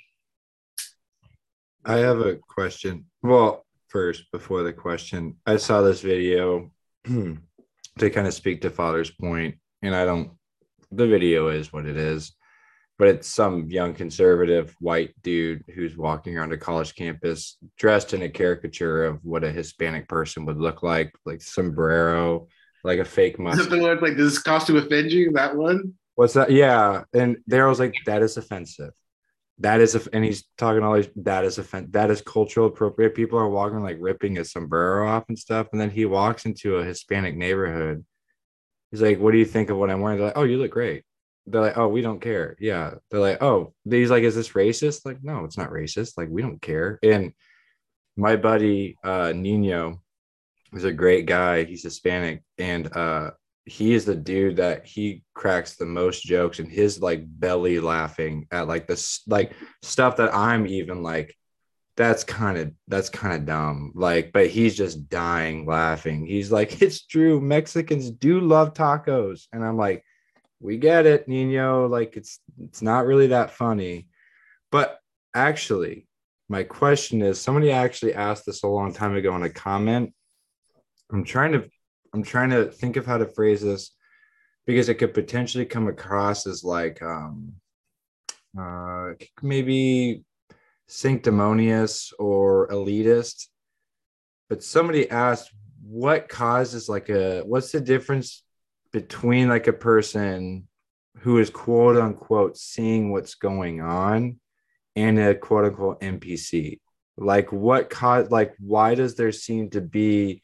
[1.85, 3.05] I have a question.
[3.21, 6.71] Well, first, before the question, I saw this video
[7.06, 10.32] to kind of speak to Father's point, and I don't,
[10.91, 12.34] the video is what it is,
[12.97, 18.23] but it's some young conservative white dude who's walking around a college campus dressed in
[18.23, 22.47] a caricature of what a Hispanic person would look like, like sombrero,
[22.84, 23.79] like a fake is it the mustache.
[23.79, 25.32] one like does this costume offend you?
[25.32, 25.93] That one?
[26.15, 26.51] What's that?
[26.51, 27.03] Yeah.
[27.13, 28.91] And there was like, that is offensive.
[29.59, 33.15] That is a and he's talking all these that is offense that is cultural appropriate.
[33.15, 36.77] People are walking like ripping his sombrero off and stuff, and then he walks into
[36.77, 38.03] a Hispanic neighborhood.
[38.91, 40.71] He's like, "What do you think of what I'm wearing?" They're like, "Oh, you look
[40.71, 41.03] great."
[41.45, 45.05] They're like, "Oh, we don't care." Yeah, they're like, "Oh," he's like, "Is this racist?"
[45.05, 46.17] Like, no, it's not racist.
[46.17, 46.99] Like, we don't care.
[47.03, 47.33] And
[48.17, 50.01] my buddy uh, Nino
[50.73, 51.63] is a great guy.
[51.63, 53.31] He's Hispanic, and uh,
[53.65, 58.45] he is the dude that he cracks the most jokes and his like belly laughing
[58.52, 61.36] at like this like stuff that I'm even like
[61.95, 63.93] that's kind of that's kind of dumb.
[63.95, 66.26] Like but he's just dying laughing.
[66.26, 69.47] He's like it's true mexicans do love tacos.
[69.54, 70.04] And i'm like
[70.60, 71.88] we get it nino.
[71.88, 74.08] Like it's it's not really that funny.
[74.71, 74.99] But
[75.34, 76.08] actually
[76.49, 80.13] my question is somebody actually asked this a long time ago in a comment.
[81.12, 81.69] I'm trying to
[82.13, 83.91] i'm trying to think of how to phrase this
[84.65, 87.54] because it could potentially come across as like um
[88.60, 90.23] uh maybe
[90.88, 93.47] sanctimonious or elitist
[94.49, 98.43] but somebody asked what causes like a what's the difference
[98.91, 100.67] between like a person
[101.19, 104.39] who is quote unquote seeing what's going on
[104.95, 106.80] and a quote unquote npc
[107.17, 110.41] like what cause like why does there seem to be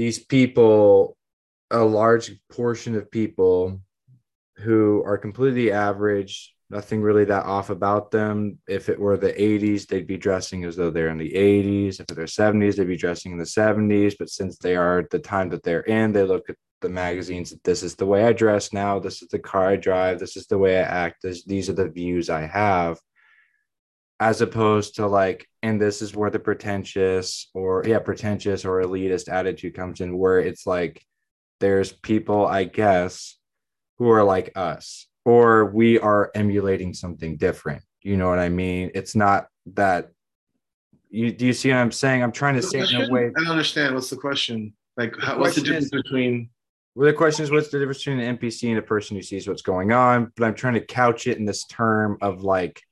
[0.00, 1.14] these people
[1.70, 3.82] a large portion of people
[4.56, 8.58] who are completely average nothing really that off about them.
[8.66, 12.00] If it were the 80s, they'd be dressing as though they're in the 80s.
[12.00, 14.14] If they're 70s, they'd be dressing in the 70s.
[14.18, 17.52] But since they are the time that they're in, they look at the magazines.
[17.64, 19.00] This is the way I dress now.
[19.00, 20.18] This is the car I drive.
[20.20, 21.22] This is the way I act.
[21.22, 22.98] This, these are the views I have.
[24.20, 29.32] As opposed to like, and this is where the pretentious or, yeah, pretentious or elitist
[29.32, 31.02] attitude comes in, where it's like,
[31.58, 33.36] there's people, I guess,
[33.98, 37.82] who are like us or we are emulating something different.
[38.02, 38.90] You know what I mean?
[38.94, 40.10] It's not that
[41.10, 42.22] you do you see what I'm saying?
[42.22, 43.26] I'm trying to say in a way.
[43.26, 43.94] I don't understand.
[43.94, 44.72] What's the question?
[44.96, 46.50] Like, how, what's the difference between?
[46.94, 49.46] Well, the question is, what's the difference between an NPC and a person who sees
[49.46, 50.32] what's going on?
[50.36, 52.82] But I'm trying to couch it in this term of like,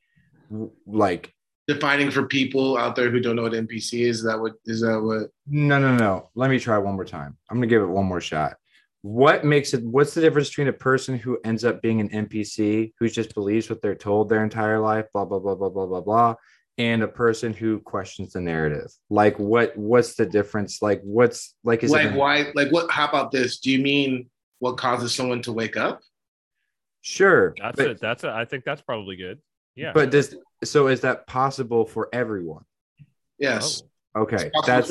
[0.86, 1.34] like,
[1.68, 4.18] defining for people out there who don't know what NPC is.
[4.18, 5.30] Is that what is that what?
[5.46, 6.30] no, no, no.
[6.34, 7.36] Let me try one more time.
[7.50, 8.56] I'm gonna give it one more shot.
[9.02, 9.84] What makes it?
[9.84, 13.70] What's the difference between a person who ends up being an NPC who just believes
[13.70, 16.34] what they're told their entire life, blah blah blah blah blah blah blah,
[16.78, 18.90] and a person who questions the narrative?
[19.08, 19.76] Like, what?
[19.76, 20.82] What's the difference?
[20.82, 21.84] Like, what's like?
[21.84, 22.50] Is like it why?
[22.54, 22.90] Like what?
[22.90, 23.60] How about this?
[23.60, 26.00] Do you mean what causes someone to wake up?
[27.00, 27.54] sure?
[27.60, 28.00] That's but, it.
[28.00, 28.30] That's it.
[28.30, 29.38] I think that's probably good.
[29.78, 29.92] Yeah.
[29.92, 32.64] But does so is that possible for everyone?
[33.38, 33.82] Yes.
[33.84, 34.90] Oh, Okay, that's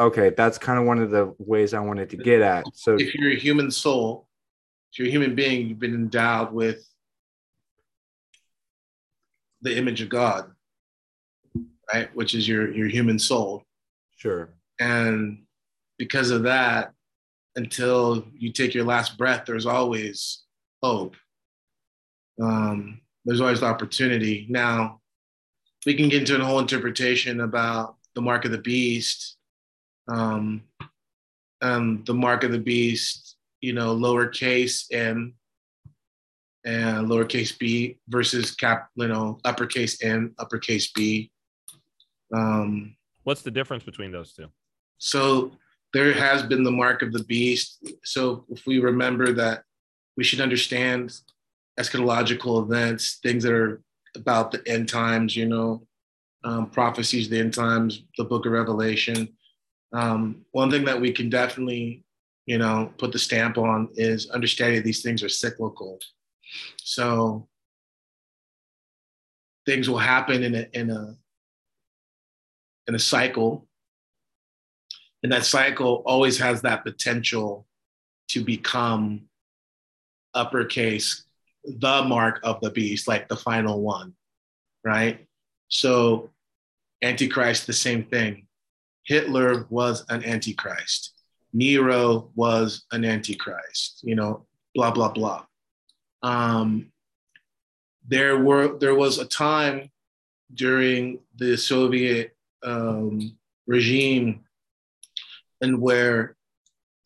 [0.00, 0.30] okay.
[0.36, 2.64] That's kind of one of the ways I wanted to get at.
[2.74, 4.26] So if you're a human soul,
[4.90, 6.84] if you're a human being, you've been endowed with
[9.62, 10.50] the image of God,
[11.92, 12.12] right?
[12.16, 13.62] Which is your your human soul.
[14.16, 15.44] sure, And
[15.96, 16.94] because of that,
[17.54, 20.42] until you take your last breath, there's always
[20.82, 21.14] hope.
[22.42, 24.46] Um, there's always the opportunity.
[24.48, 25.00] Now,
[25.86, 29.36] we can get into a whole interpretation about the mark of the beast.
[30.08, 30.62] Um,
[31.62, 35.34] um, the mark of the beast, you know, lowercase m
[36.64, 41.30] and lowercase b versus cap, you know, uppercase m, uppercase b.
[42.34, 44.48] Um, what's the difference between those two?
[44.98, 45.52] so
[45.92, 47.86] there has been the mark of the beast.
[48.02, 49.62] So if we remember that
[50.16, 51.14] we should understand
[51.78, 53.82] eschatological events, things that are
[54.14, 55.86] about the end times, you know,
[56.44, 59.28] um, prophecies, the end times, the book of Revelation.
[59.92, 62.04] Um, one thing that we can definitely,
[62.46, 65.98] you know, put the stamp on is understanding these things are cyclical.
[66.78, 67.48] So
[69.66, 71.16] things will happen in a in a
[72.86, 73.66] in a cycle
[75.24, 77.66] and that cycle always has that potential
[78.28, 79.22] to become
[80.34, 81.24] uppercase
[81.64, 84.14] the mark of the beast like the final one
[84.84, 85.26] right?
[85.68, 86.30] So
[87.02, 88.46] antichrist the same thing.
[89.04, 91.12] Hitler was an antichrist.
[91.52, 95.44] Nero was an antichrist you know blah blah blah.
[96.22, 96.92] Um,
[98.06, 99.90] there were there was a time
[100.52, 104.44] during the soviet um, regime
[105.60, 106.36] and where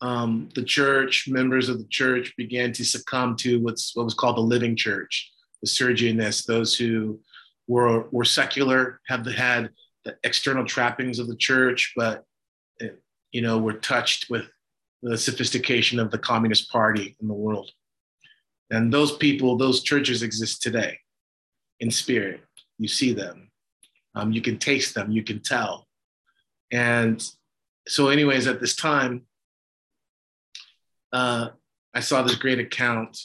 [0.01, 4.37] um, the church, members of the church, began to succumb to what's what was called
[4.37, 5.31] the living church,
[5.61, 7.19] the Sergianists, those who
[7.67, 9.69] were were secular, have had
[10.05, 12.23] the external trappings of the church, but
[13.31, 14.45] you know were touched with
[15.01, 17.71] the sophistication of the Communist Party in the world.
[18.69, 20.97] And those people, those churches exist today.
[21.79, 22.41] in spirit.
[22.77, 23.51] You see them.
[24.15, 25.11] Um, you can taste them.
[25.11, 25.87] You can tell.
[26.71, 27.23] And
[27.87, 29.25] so, anyways, at this time,
[31.11, 31.49] uh,
[31.93, 33.17] I saw this great account,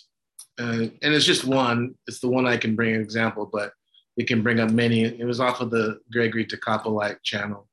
[0.59, 1.95] uh, and it's just one.
[2.07, 3.73] It's the one I can bring an example, but
[4.17, 5.05] it can bring up many.
[5.05, 7.69] It was off of the Gregory Tekakwalite channel,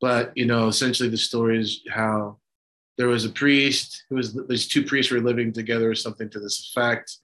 [0.00, 2.38] but you know, essentially the story is how
[2.98, 6.40] there was a priest who was these two priests were living together or something to
[6.40, 7.18] this effect,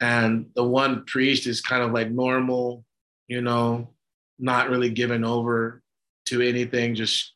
[0.00, 2.84] and the one priest is kind of like normal,
[3.28, 3.94] you know,
[4.38, 5.82] not really given over
[6.26, 7.32] to anything, just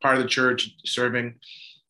[0.00, 1.34] part of the church serving.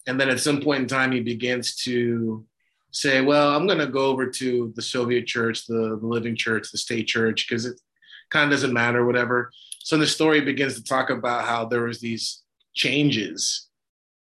[0.06, 2.44] And then at some point in time, he begins to
[2.90, 6.70] say, Well, I'm going to go over to the Soviet church, the, the living church,
[6.70, 7.80] the state church, because it
[8.30, 9.50] kind of doesn't matter, whatever.
[9.80, 12.42] So the story begins to talk about how there was these
[12.74, 13.68] changes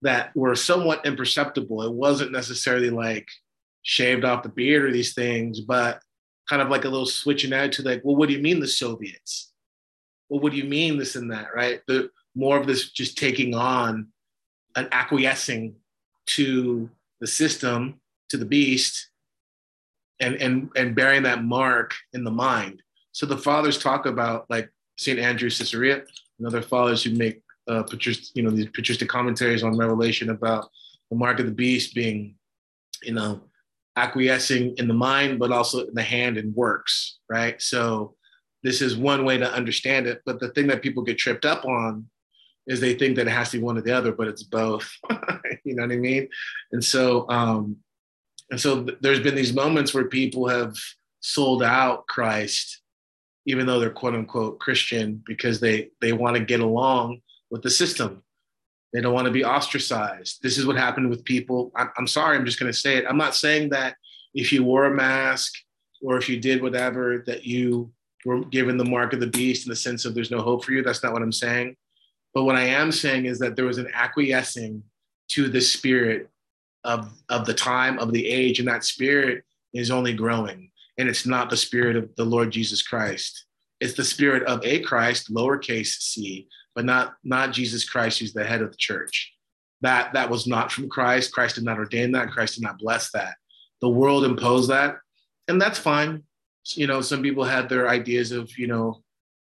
[0.01, 1.83] that were somewhat imperceptible.
[1.83, 3.27] It wasn't necessarily like
[3.83, 6.01] shaved off the beard or these things, but
[6.49, 8.67] kind of like a little switching out to like, well, what do you mean the
[8.67, 9.51] Soviets?
[10.29, 11.81] Well, what do you mean this and that, right?
[11.88, 14.07] The more of this just taking on
[14.75, 15.75] an acquiescing
[16.25, 19.09] to the system, to the beast,
[20.19, 22.81] and and and bearing that mark in the mind.
[23.12, 26.03] So the fathers talk about like Saint Andrew Caesarea
[26.38, 30.69] and other fathers who make uh, patristic, you know, these patristic commentaries on Revelation about
[31.09, 32.36] the mark of the beast being,
[33.03, 33.41] you know,
[33.95, 37.62] acquiescing in the mind, but also in the hand and works, right?
[37.62, 38.15] So
[38.63, 40.21] this is one way to understand it.
[40.25, 42.07] But the thing that people get tripped up on
[42.67, 44.89] is they think that it has to be one or the other, but it's both.
[45.63, 46.28] you know what I mean?
[46.71, 47.78] And so, um,
[48.52, 50.76] and so there's been these moments where people have
[51.21, 52.82] sold out Christ,
[53.45, 57.69] even though they're quote unquote Christian, because they they want to get along with the
[57.69, 58.23] system.
[58.93, 60.43] They don't want to be ostracized.
[60.43, 61.71] This is what happened with people.
[61.76, 63.06] I'm, I'm sorry, I'm just going to say it.
[63.10, 63.95] I'm not saying that
[64.36, 65.54] if you wore a mask
[66.04, 67.91] or if you did whatever, that you
[68.23, 70.73] were given the mark of the beast in the sense of there's no hope for
[70.73, 70.84] you.
[70.84, 71.76] That's not what I'm saying.
[72.34, 74.84] But what I am saying is that there was an acquiescing
[75.30, 76.30] to the spirit
[76.84, 79.43] of, of the time, of the age, and that spirit
[79.74, 80.69] is only growing.
[80.98, 83.46] And it's not the spirit of the Lord Jesus Christ.
[83.80, 88.46] It's the spirit of a Christ, lowercase c, but not not Jesus Christ, who's the
[88.46, 89.34] head of the church.
[89.82, 91.34] That that was not from Christ.
[91.34, 92.32] Christ did not ordain that.
[92.32, 93.36] Christ did not bless that.
[93.82, 94.98] The world imposed that,
[95.48, 96.24] and that's fine.
[96.76, 99.02] You know, some people had their ideas of you know,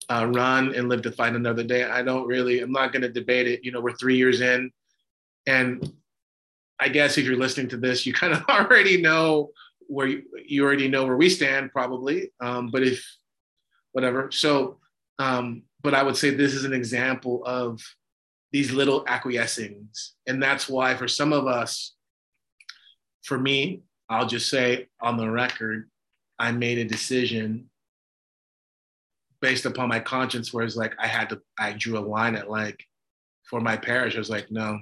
[0.10, 1.84] uh, run and live to fight another day.
[1.84, 2.60] I don't really.
[2.60, 3.64] I'm not going to debate it.
[3.64, 4.72] You know, we're three years in,
[5.48, 5.92] and
[6.80, 9.52] I guess if you're listening to this, you kind of already know
[9.88, 12.32] where you, you already know where we stand, probably.
[12.40, 13.06] Um, but if
[13.92, 14.80] whatever, so
[15.20, 17.82] um, but I would say this is an example of
[18.52, 20.12] these little acquiescings.
[20.28, 21.96] And that's why, for some of us,
[23.24, 25.90] for me, I'll just say on the record,
[26.40, 27.70] I made a decision
[29.44, 32.50] based upon my conscience where it's like I had to, I drew a line at
[32.50, 32.82] like,
[33.44, 34.80] for my parish, I was like, no,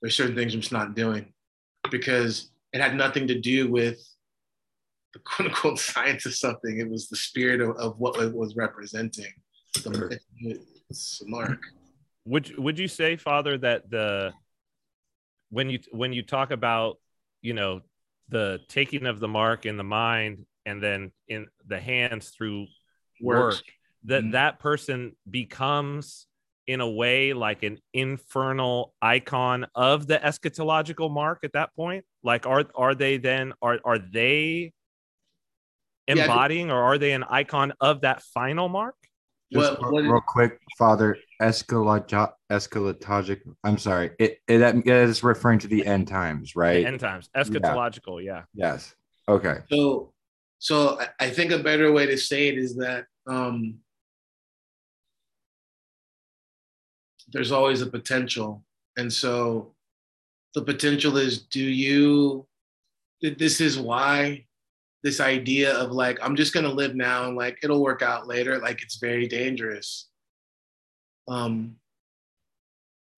[0.00, 1.32] there's certain things I'm just not doing
[1.90, 3.98] because it had nothing to do with
[5.12, 6.78] the quote unquote science of something.
[6.78, 9.32] It was the spirit of, of what it was representing
[10.90, 11.60] it's mark.
[12.26, 14.32] Would would you say, Father, that the
[15.50, 16.96] when you when you talk about
[17.42, 17.82] you know
[18.28, 22.66] the taking of the mark in the mind and then in the hands through
[23.20, 23.56] Works.
[23.58, 23.64] work
[24.04, 24.32] that Mhm.
[24.32, 26.26] that person becomes
[26.66, 32.46] in a way like an infernal icon of the eschatological mark at that point like
[32.46, 34.72] are are they then are are they
[36.06, 38.94] Yeah, think- embodying or are they an icon of that final mark
[39.52, 43.40] Just What- real, real quick, Father, escalatogic, escalatogic.
[43.62, 44.10] I'm sorry.
[44.18, 46.84] It, it that is referring to the end times, right?
[46.84, 48.94] end times eschatological yeah yes.
[49.28, 49.58] Okay.
[49.70, 50.13] So,
[50.64, 53.80] so I- think a better way to say it is that um,
[57.28, 58.64] there's always a potential,
[58.96, 59.74] and so
[60.54, 62.46] the potential is: do you?
[63.20, 64.46] This is why
[65.02, 68.58] this idea of like I'm just gonna live now and like it'll work out later.
[68.58, 70.08] Like it's very dangerous.
[71.28, 71.76] Um,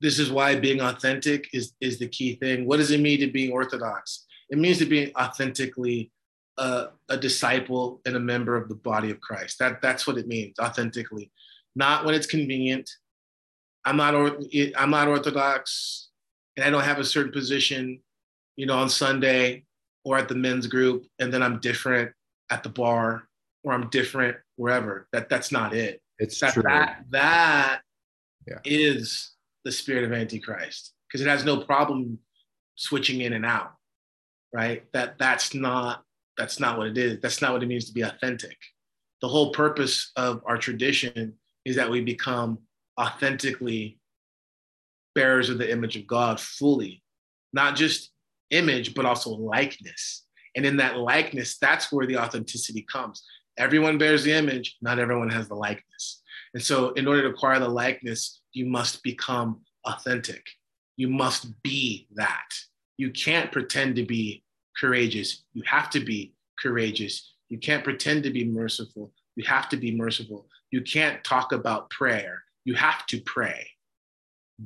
[0.01, 2.67] this is why being authentic is is the key thing.
[2.67, 4.27] What does it mean to be orthodox?
[4.51, 6.11] It means to be authentically
[6.59, 9.59] a, a disciple and a member of the body of Christ.
[9.59, 11.31] That that's what it means, authentically.
[11.75, 12.91] Not when it's convenient.
[13.85, 14.39] I'm not or,
[14.77, 16.09] I'm not orthodox,
[16.57, 18.01] and I don't have a certain position,
[18.57, 19.65] you know, on Sunday
[20.05, 22.13] or at the men's group, and then I'm different
[22.51, 23.29] at the bar
[23.63, 25.09] or I'm different wherever.
[25.13, 26.01] That that's not it.
[26.19, 26.63] It's That true.
[26.63, 27.81] that that
[28.47, 28.59] Yeah.
[28.65, 29.33] is
[29.65, 32.19] the spirit of Antichrist because it has no problem
[32.77, 33.75] switching in and out,
[34.53, 34.85] right?
[34.93, 36.05] That that's not
[36.37, 37.21] that's not what it is.
[37.21, 38.57] That's not what it means to be authentic.
[39.23, 41.35] The whole purpose of our tradition
[41.65, 42.59] is that we become
[43.01, 43.99] authentically
[45.15, 47.03] bearers of the image of God fully,
[47.53, 48.11] not just
[48.51, 50.25] image, but also likeness.
[50.55, 53.23] And in that likeness, that's where the authenticity comes.
[53.59, 56.23] Everyone bears the image, not everyone has the likeness.
[56.55, 60.43] And so, in order to acquire the likeness, you must become authentic.
[60.97, 62.49] You must be that.
[62.97, 64.43] You can't pretend to be
[64.79, 65.45] courageous.
[65.55, 67.35] You have to be courageous.
[67.49, 69.13] You can't pretend to be merciful.
[69.37, 70.49] You have to be merciful.
[70.71, 72.43] You can't talk about prayer.
[72.65, 73.69] You have to pray.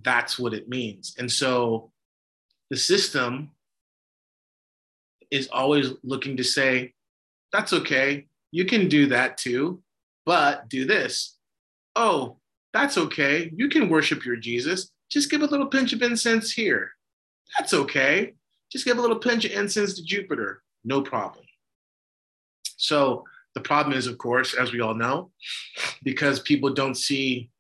[0.02, 1.14] That's what it means.
[1.18, 1.92] And so
[2.70, 3.50] the system
[5.30, 6.94] is always looking to say,
[7.52, 8.26] that's okay.
[8.52, 9.82] You can do that too,
[10.24, 11.36] but do this.
[11.96, 12.38] Oh,
[12.72, 13.50] that's okay.
[13.54, 14.90] You can worship your Jesus.
[15.11, 16.92] Just give a little pinch of incense here.
[17.58, 18.34] That's okay.
[18.70, 20.62] Just give a little pinch of incense to Jupiter.
[20.84, 21.44] No problem.
[22.76, 25.30] So the problem is, of course, as we all know,
[26.02, 27.50] because people don't see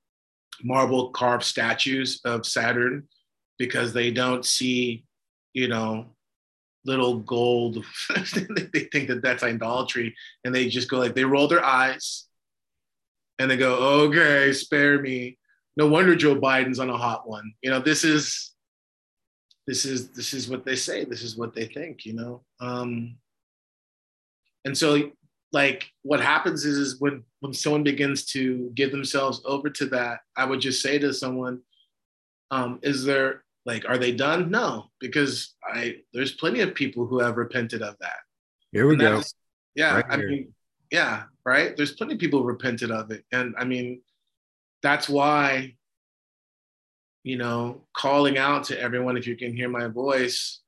[0.62, 3.08] marble carved statues of Saturn,
[3.58, 5.04] because they don't see,
[5.52, 6.06] you know,
[6.84, 7.84] little gold.
[8.34, 12.26] they think that that's idolatry, and they just go like they roll their eyes,
[13.38, 15.38] and they go, "Okay, spare me."
[15.76, 17.52] No wonder Joe Biden's on a hot one.
[17.62, 18.52] You know, this is,
[19.66, 21.04] this is, this is what they say.
[21.04, 22.04] This is what they think.
[22.06, 23.16] You know, um,
[24.64, 25.10] and so
[25.52, 30.20] like what happens is, is when when someone begins to give themselves over to that
[30.36, 31.60] i would just say to someone
[32.52, 37.18] um, is there like are they done no because i there's plenty of people who
[37.18, 38.18] have repented of that
[38.72, 39.22] Here we go.
[39.74, 40.28] yeah Right i here.
[40.28, 40.54] mean
[40.90, 44.02] yeah right there's plenty of people who repented of it and i mean
[44.82, 45.74] that's why
[47.22, 50.60] you know calling out to everyone if you can hear my voice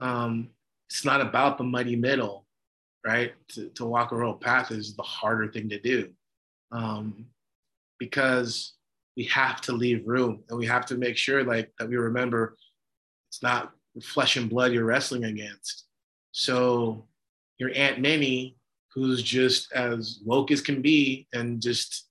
[0.00, 0.48] um
[0.88, 2.46] it's not about the muddy middle
[3.08, 3.32] right?
[3.50, 6.10] To, to walk a real path is the harder thing to do.
[6.72, 7.26] Um
[7.98, 8.74] because
[9.16, 12.56] we have to leave room and we have to make sure like that we remember
[13.28, 15.86] it's not flesh and blood you're wrestling against.
[16.32, 17.06] So
[17.58, 18.56] your aunt minnie
[18.94, 22.06] who's just as woke as can be and just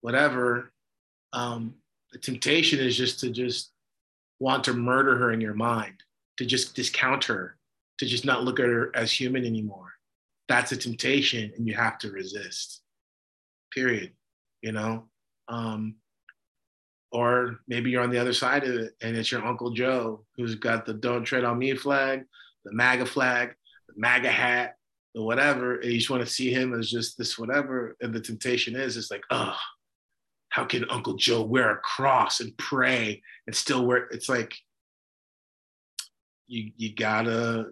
[0.00, 0.72] whatever
[1.32, 1.74] um,
[2.12, 3.72] the temptation is just to just
[4.40, 5.94] want to murder her in your mind
[6.36, 7.56] to just discount her
[7.98, 9.92] to just not look at her as human anymore.
[10.48, 12.82] That's a temptation and you have to resist
[13.74, 14.12] period
[14.62, 15.04] you know?
[15.48, 15.96] Um,
[17.10, 20.56] or maybe you're on the other side of it and it's your uncle joe who's
[20.56, 22.22] got the don't tread on me flag
[22.66, 23.54] the maga flag
[23.88, 24.74] the maga hat
[25.14, 28.20] the whatever and you just want to see him as just this whatever and the
[28.20, 29.56] temptation is it's like oh
[30.50, 34.54] how can uncle joe wear a cross and pray and still wear it's like
[36.48, 37.66] you you gotta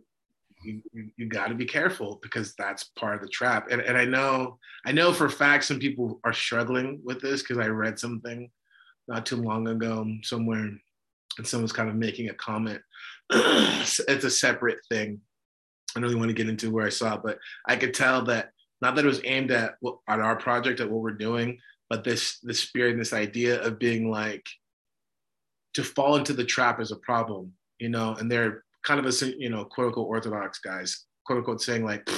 [0.65, 0.83] you,
[1.17, 3.69] you, gotta be careful because that's part of the trap.
[3.71, 7.43] And, and i know i know for a fact some people are struggling with this
[7.43, 8.51] because i read something
[9.09, 10.71] not too long ago somewhere
[11.39, 12.81] and someone's kind of making a comment.
[13.31, 15.21] It's a separate thing.
[15.95, 18.23] I don't really want to get into where i saw it but i could tell
[18.25, 18.51] that
[18.83, 19.77] not that it was aimed at
[20.09, 21.59] at our project at what we're doing
[21.91, 24.45] but this this spirit and this idea of being like
[25.75, 29.27] to fall into the trap is a problem you know and they're kind of a
[29.39, 32.09] you know quote unquote orthodox guys quote unquote saying like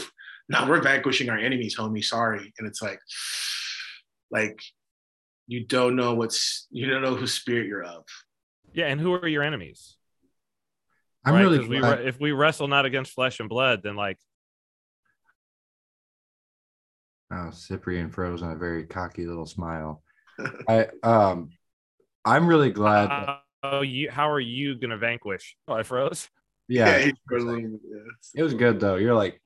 [0.49, 3.01] no we're vanquishing our enemies homie sorry and it's like
[4.31, 4.61] like
[5.47, 8.05] you don't know what's you don't know whose spirit you're of
[8.75, 9.97] Yeah, and who are your enemies?
[11.25, 11.41] I'm right?
[11.41, 14.19] really 'Cause we if we wrestle not against flesh and blood, then like
[17.31, 20.03] Oh, Cyprian froze on a very cocky little smile.
[20.69, 21.51] I um
[22.25, 25.57] I'm really glad that, oh, you how are you gonna vanquish?
[25.67, 26.29] Oh, I froze.
[26.69, 28.03] yeah, he froze a little yeah.
[28.35, 28.97] it was good though.
[28.97, 29.41] You're like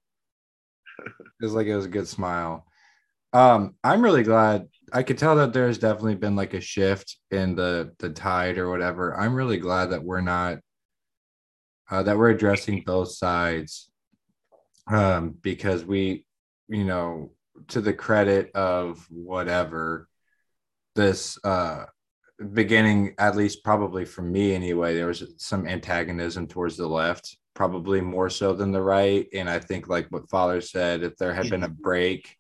[1.06, 2.66] it was like it was a good smile.
[3.32, 7.54] Um, I'm really glad I could tell that there's definitely been like a shift in
[7.56, 9.18] the the tide or whatever.
[9.18, 10.58] I'm really glad that we're not
[11.90, 13.90] uh that we're addressing both sides.
[14.88, 16.26] Um, because we,
[16.68, 17.30] you know,
[17.68, 20.08] to the credit of whatever
[20.94, 21.84] this uh
[22.54, 28.00] beginning at least probably for me anyway there was some antagonism towards the left probably
[28.00, 29.26] more so than the right.
[29.34, 32.36] And i think like what father said if there had been a break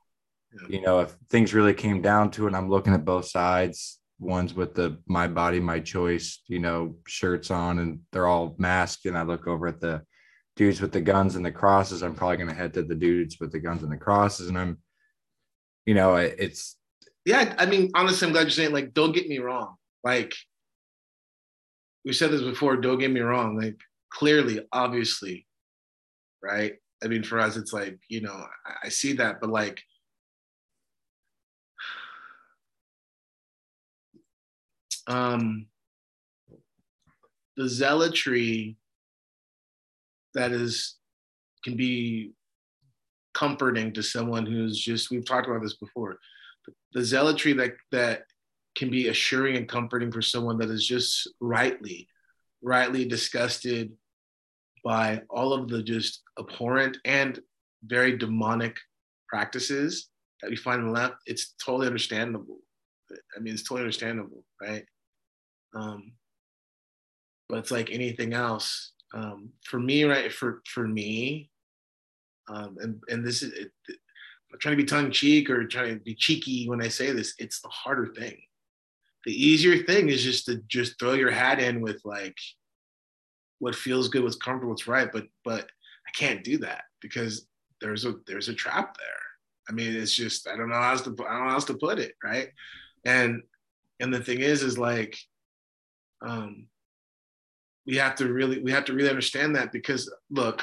[0.68, 4.54] you know if things really came down to it i'm looking at both sides ones
[4.54, 9.16] with the my body my choice you know shirts on and they're all masked and
[9.16, 10.02] i look over at the
[10.54, 13.40] dudes with the guns and the crosses i'm probably going to head to the dudes
[13.40, 14.78] with the guns and the crosses and i'm
[15.86, 16.76] you know, it's
[17.24, 17.54] yeah.
[17.58, 19.76] I mean, honestly, I'm glad you're saying like, don't get me wrong.
[20.04, 20.34] Like
[22.04, 23.56] we said this before, don't get me wrong.
[23.56, 23.78] Like
[24.10, 25.46] clearly, obviously,
[26.42, 26.74] right?
[27.04, 29.82] I mean, for us, it's like you know, I, I see that, but like.
[35.08, 35.66] Um,
[37.56, 38.76] the zealotry
[40.34, 40.96] that is
[41.64, 42.32] can be
[43.34, 46.18] comforting to someone who's just we've talked about this before.
[46.92, 48.22] The zealotry that that
[48.76, 52.08] can be assuring and comforting for someone that is just rightly
[52.62, 53.92] rightly disgusted
[54.84, 57.40] by all of the just abhorrent and
[57.84, 58.76] very demonic
[59.28, 60.08] practices
[60.40, 62.58] that we find in the left it's totally understandable.
[63.36, 64.84] I mean it's totally understandable right?
[65.74, 66.12] Um
[67.48, 68.92] but it's like anything else.
[69.12, 71.50] Um for me right for for me
[72.48, 73.72] um and and this is it,
[74.52, 77.34] I'm trying to be tongue cheek or trying to be cheeky when I say this.
[77.38, 78.38] It's the harder thing.
[79.24, 82.36] The easier thing is just to just throw your hat in with like
[83.60, 85.10] what feels good, what's comfortable, what's right.
[85.10, 85.70] But but
[86.06, 87.46] I can't do that because
[87.80, 89.06] there's a there's a trap there.
[89.68, 91.64] I mean, it's just I don't know how else to I don't know how else
[91.66, 92.48] to put it, right?
[93.04, 93.42] And
[94.00, 95.16] and the thing is, is like
[96.20, 96.66] um
[97.86, 100.62] we have to really we have to really understand that because look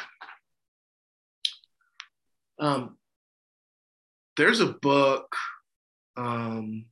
[2.59, 2.97] um
[4.37, 5.35] there's a book
[6.17, 6.85] um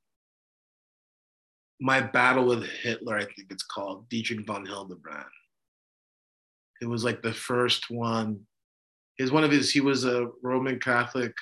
[1.80, 5.26] my battle with hitler i think it's called dietrich von hildebrand
[6.82, 8.39] it was like the first one
[9.20, 11.34] is one of his he was a roman catholic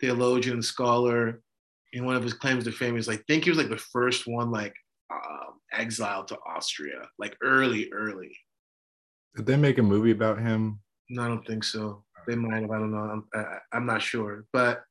[0.00, 1.40] theologian scholar
[1.94, 4.26] and one of his claims to fame is i think he was like the first
[4.26, 4.74] one like
[5.12, 8.32] um, exiled to austria like early early
[9.36, 10.80] Did they make a movie about him?
[11.08, 12.04] no, I don't think so.
[12.26, 12.70] They might have.
[12.70, 12.98] I don't know.
[12.98, 14.44] I'm, I, I'm not sure.
[14.52, 14.84] But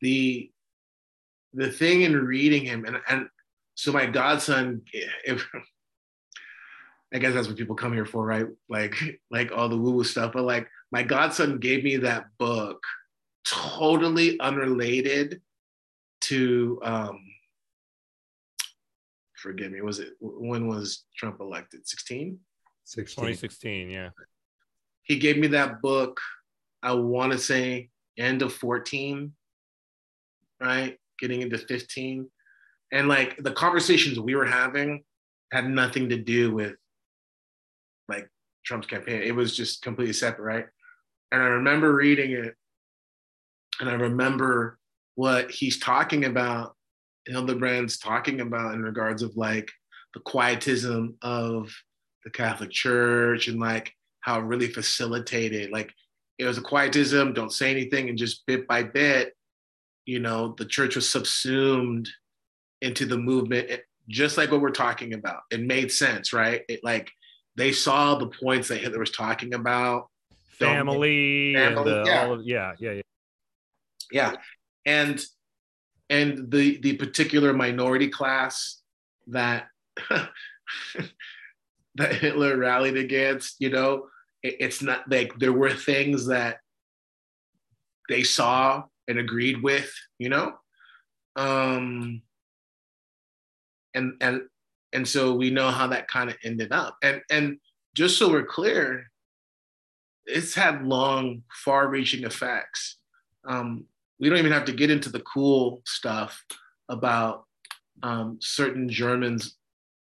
[0.00, 0.50] the
[1.54, 3.28] the thing in reading him, and and
[3.74, 4.82] so my godson,
[5.24, 5.46] if
[7.12, 8.46] I guess that's what people come here for, right?
[8.68, 8.94] Like
[9.30, 10.32] like all the woo woo stuff.
[10.32, 12.82] But like my godson gave me that book,
[13.44, 15.40] totally unrelated
[16.22, 16.80] to.
[16.82, 17.20] um
[19.36, 19.80] Forgive me.
[19.80, 21.88] Was it when was Trump elected?
[21.88, 22.38] 16.
[22.84, 23.22] 16.
[23.22, 24.10] 2016, yeah.
[25.02, 26.20] he gave me that book
[26.82, 29.32] i want to say end of 14
[30.60, 30.98] right?
[31.18, 32.28] Getting into 15
[32.92, 35.04] and like the conversations we were having
[35.52, 36.74] had nothing to do with
[38.08, 38.28] like
[38.64, 39.22] trump's campaign.
[39.22, 40.66] It was just completely separate right?
[41.32, 42.54] And i remember reading it
[43.80, 44.78] and i remember
[45.14, 46.74] what he's talking about
[47.26, 49.70] hildebrand's talking about in regards of like
[50.14, 51.72] the quietism of
[52.24, 55.92] the catholic church and like how it really facilitated like
[56.40, 59.34] it was a quietism don't say anything and just bit by bit
[60.06, 62.08] you know the church was subsumed
[62.80, 66.80] into the movement it- just like what we're talking about it made sense right it
[66.82, 67.12] like
[67.56, 70.06] they saw the points that hitler was talking about
[70.58, 72.24] Family, and Family, the, yeah.
[72.24, 73.02] all of yeah, yeah, yeah.
[74.10, 74.32] yeah
[74.84, 75.22] and
[76.10, 78.82] and the the particular minority class
[79.28, 79.68] that
[81.94, 84.06] that hitler rallied against you know
[84.42, 86.60] it- it's not like there were things that
[88.08, 90.58] they saw and agreed with you know?
[91.36, 92.22] Um
[93.94, 94.42] and and
[94.92, 96.96] and so we know how that kind of ended up.
[97.02, 97.58] And and
[97.94, 99.10] just so we're clear
[100.26, 102.98] it's had long far reaching effects.
[103.48, 103.86] Um
[104.18, 106.44] we don't even have to get into the cool stuff
[106.88, 107.46] about
[108.02, 109.56] um, certain Germans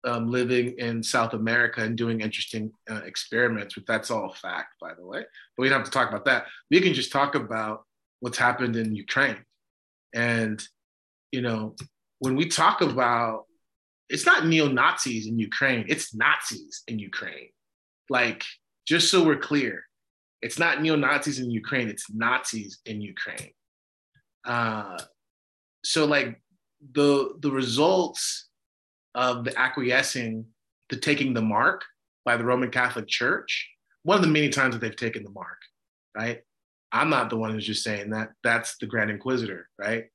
[0.08, 3.76] um, living in South America and doing interesting uh, experiments.
[3.76, 5.20] But that's all fact, by the way.
[5.56, 6.46] But we don't have to talk about that.
[6.72, 7.84] We can just talk about
[8.22, 9.44] what's happened in Ukraine.
[10.14, 10.64] And,
[11.32, 11.76] you know,
[12.20, 13.44] when we talk about,
[14.10, 17.50] it's not neo Nazis in Ukraine, it's Nazis in Ukraine.
[18.10, 18.44] Like,
[18.88, 19.84] just so we're clear,
[20.42, 23.52] it's not neo Nazis in Ukraine, it's Nazis in Ukraine.
[24.46, 24.98] Uh,
[25.84, 26.42] so like
[26.94, 28.47] the the results
[29.18, 30.46] of the acquiescing
[30.90, 31.84] to taking the mark
[32.24, 33.68] by the Roman Catholic Church,
[34.04, 35.58] one of the many times that they've taken the mark,
[36.16, 36.42] right?
[36.92, 38.30] I'm not the one who's just saying that.
[38.44, 40.06] That's the Grand Inquisitor, right?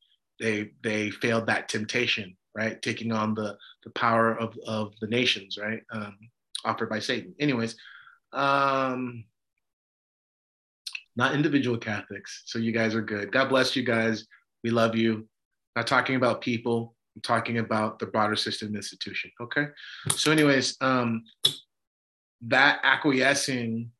[0.40, 2.80] They they failed that temptation, right?
[2.80, 5.82] Taking on the the power of of the nations, right?
[5.92, 6.16] Um,
[6.64, 7.34] offered by Satan.
[7.40, 7.76] Anyways,
[8.32, 9.24] um,
[11.16, 12.44] not individual Catholics.
[12.46, 13.32] So you guys are good.
[13.32, 14.26] God bless you guys.
[14.62, 15.28] We love you.
[15.74, 16.94] Not talking about people.
[17.14, 19.30] I'm talking about the broader system institution.
[19.40, 19.66] Okay.
[20.16, 21.24] So, anyways, um,
[22.42, 23.90] that acquiescing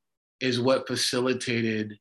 [0.41, 1.99] is what facilitated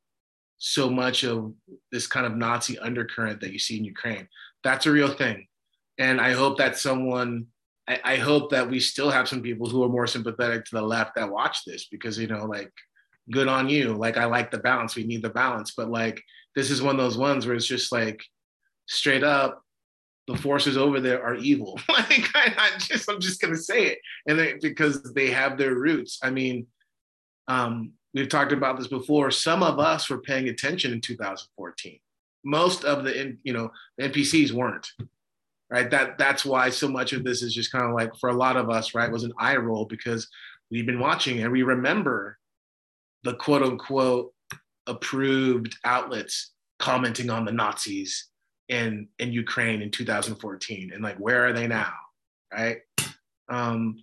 [0.57, 1.53] so much of
[1.91, 4.27] this kind of Nazi undercurrent that you see in Ukraine.
[4.63, 5.47] That's a real thing.
[5.97, 7.47] And I hope that someone,
[7.87, 10.81] I, I hope that we still have some people who are more sympathetic to the
[10.81, 12.71] left that watch this because, you know, like,
[13.31, 13.93] good on you.
[13.93, 14.95] Like, I like the balance.
[14.95, 15.73] We need the balance.
[15.75, 16.21] But, like,
[16.55, 18.21] this is one of those ones where it's just like
[18.87, 19.63] straight up,
[20.27, 21.79] the forces over there are evil.
[21.89, 25.75] like I, I just I'm just gonna say it, and they, because they have their
[25.75, 26.19] roots.
[26.23, 26.67] I mean,
[27.47, 29.31] um, we've talked about this before.
[29.31, 31.99] Some of us were paying attention in 2014.
[32.43, 34.87] Most of the you know the NPCs weren't.
[35.69, 35.89] Right.
[35.89, 38.57] That that's why so much of this is just kind of like for a lot
[38.57, 40.27] of us, right, was an eye roll because
[40.69, 42.37] we've been watching and we remember
[43.23, 44.33] the quote unquote
[44.87, 48.30] approved outlets commenting on the Nazis
[48.71, 51.93] in in Ukraine in 2014 and like where are they now
[52.51, 52.77] right?
[53.49, 53.97] Um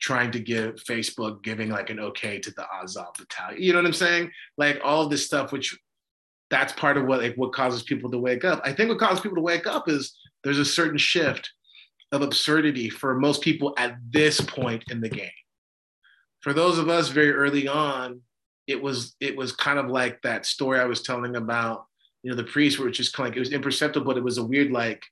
[0.00, 3.86] trying to give Facebook giving like an okay to the Azov battalion you know what
[3.86, 4.30] I'm saying?
[4.56, 5.78] Like all this stuff which
[6.48, 8.60] that's part of what like what causes people to wake up.
[8.64, 11.52] I think what causes people to wake up is there's a certain shift
[12.10, 15.28] of absurdity for most people at this point in the game.
[16.40, 18.22] For those of us very early on
[18.66, 21.84] it was it was kind of like that story I was telling about
[22.26, 24.36] you know, the priests were just kind of like, it was imperceptible, but it was
[24.36, 25.04] a weird, like,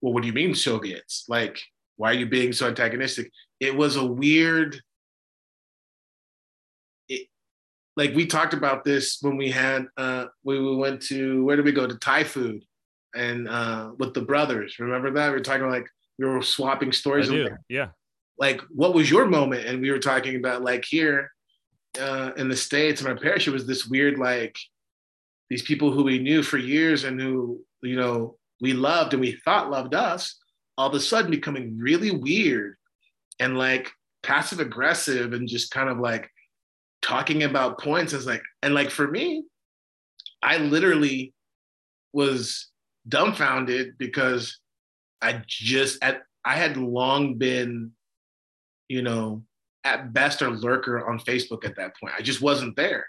[0.00, 1.26] well, what do you mean Soviets?
[1.28, 1.60] Like,
[1.96, 3.30] why are you being so antagonistic?
[3.60, 4.80] It was a weird,
[7.10, 7.28] it,
[7.98, 11.66] like we talked about this when we had, uh, when we went to, where did
[11.66, 11.86] we go?
[11.86, 12.64] To Thai food
[13.14, 14.78] and uh, with the brothers.
[14.78, 15.28] Remember that?
[15.28, 15.86] We were talking like,
[16.18, 17.28] we were swapping stories.
[17.28, 17.48] I do.
[17.68, 17.88] Yeah.
[18.38, 19.66] Like, what was your moment?
[19.66, 21.30] And we were talking about like here
[22.00, 24.56] uh, in the States parish, it was this weird, like,
[25.50, 29.32] these people who we knew for years and who you know we loved and we
[29.44, 30.38] thought loved us
[30.76, 32.76] all of a sudden becoming really weird
[33.40, 33.90] and like
[34.22, 36.28] passive aggressive and just kind of like
[37.02, 38.12] talking about points.
[38.12, 39.44] As like and like for me
[40.42, 41.34] i literally
[42.12, 42.70] was
[43.08, 44.58] dumbfounded because
[45.20, 47.90] i just at i had long been
[48.88, 49.42] you know
[49.84, 52.14] at best a lurker on facebook at that point.
[52.16, 53.06] I just wasn't there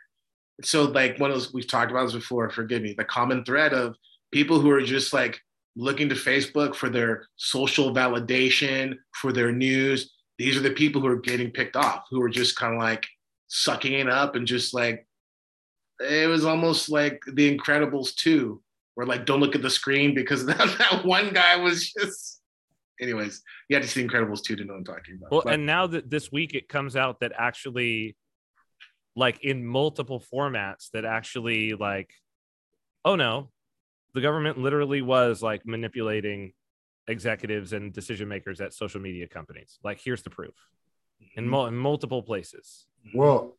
[0.64, 3.74] so like one of those we've talked about this before forgive me the common thread
[3.74, 3.95] of
[4.32, 5.39] people who are just like
[5.76, 10.12] looking to facebook for their social validation for their news.
[10.38, 13.06] These are the people who are getting picked off who are just kind of like
[13.47, 15.06] sucking it up and just like
[16.01, 18.62] it was almost like the incredibles 2
[18.95, 22.41] where like don't look at the screen because that, that one guy was just
[23.01, 25.32] anyways you had to see incredibles 2 to know what i'm talking about.
[25.32, 28.16] Well, But- and now that this week it comes out that actually,
[29.16, 32.13] like in multiple formats, that actually, like,
[33.03, 33.49] oh no,
[34.13, 36.53] the government literally was like manipulating
[37.07, 39.80] executives and decision makers at social media companies.
[39.84, 40.55] Like, here's the proof
[41.36, 42.88] in, mul- in multiple places.
[43.13, 43.57] Well,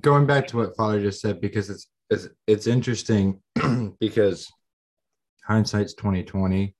[0.00, 3.40] going back to what Father just said, because it's it's it's interesting
[4.00, 4.50] because
[5.44, 6.74] hindsight's twenty twenty,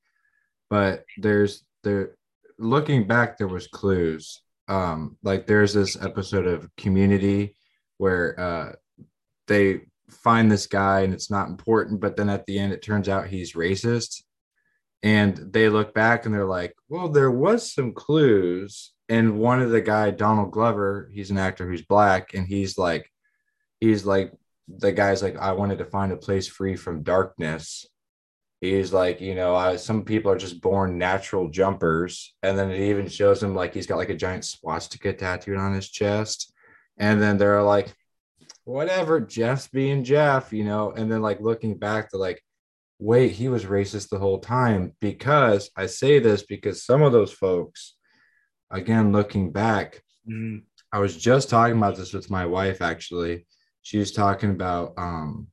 [0.68, 2.16] but there's there
[2.59, 4.42] looking back there was clues.
[4.68, 7.57] Um, like there's this episode of Community
[7.99, 8.72] where uh
[9.49, 9.80] they
[10.11, 13.26] find this guy and it's not important, but then at the end it turns out
[13.26, 14.22] he's racist.
[15.03, 18.93] And they look back and they're like, well, there was some clues.
[19.09, 23.11] And one of the guy, Donald Glover, he's an actor who's black, and he's like,
[23.80, 24.32] he's like,
[24.68, 27.84] the guy's like, I wanted to find a place free from darkness.
[28.61, 32.32] He's like, you know, I, some people are just born natural jumpers.
[32.45, 35.74] And then it even shows him like he's got like a giant swastika tattooed on
[35.74, 36.55] his chest.
[36.99, 37.93] And then they're like,
[38.64, 40.93] whatever, Jeff's being Jeff, you know.
[40.93, 42.43] And then like looking back, they're like,
[42.99, 44.95] wait, he was racist the whole time.
[45.01, 47.95] Because I say this because some of those folks,
[48.70, 50.62] again, looking back, Mhm.
[50.93, 53.47] I was just talking about this with my wife actually.
[53.82, 55.49] She was talking about um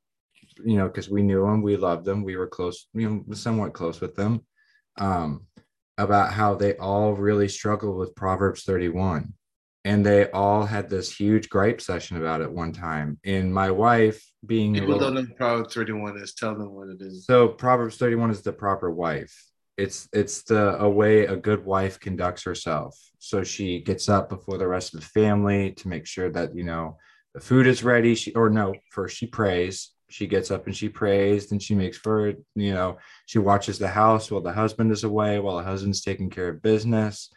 [0.64, 3.74] you know because we knew them we loved them we were close you know somewhat
[3.74, 4.46] close with them
[4.98, 5.46] um
[5.98, 9.34] about how they all really struggled with proverbs 31
[9.90, 14.24] and they all had this huge gripe session about it one time and my wife
[14.46, 17.98] being people little- don't know Proverbs 31 is tell them what it is so Proverbs
[17.98, 19.34] 31 is the proper wife.
[19.78, 22.94] It's it's the a way a good wife conducts herself.
[23.20, 26.66] So she gets up before the rest of the family to make sure that you
[26.66, 26.98] know
[27.34, 28.14] the food is ready.
[28.16, 29.92] She or no, first she prays.
[30.10, 33.88] She gets up and she prays, then she makes for you know, she watches the
[33.88, 37.32] house while the husband is away, while the husband's taking care of business.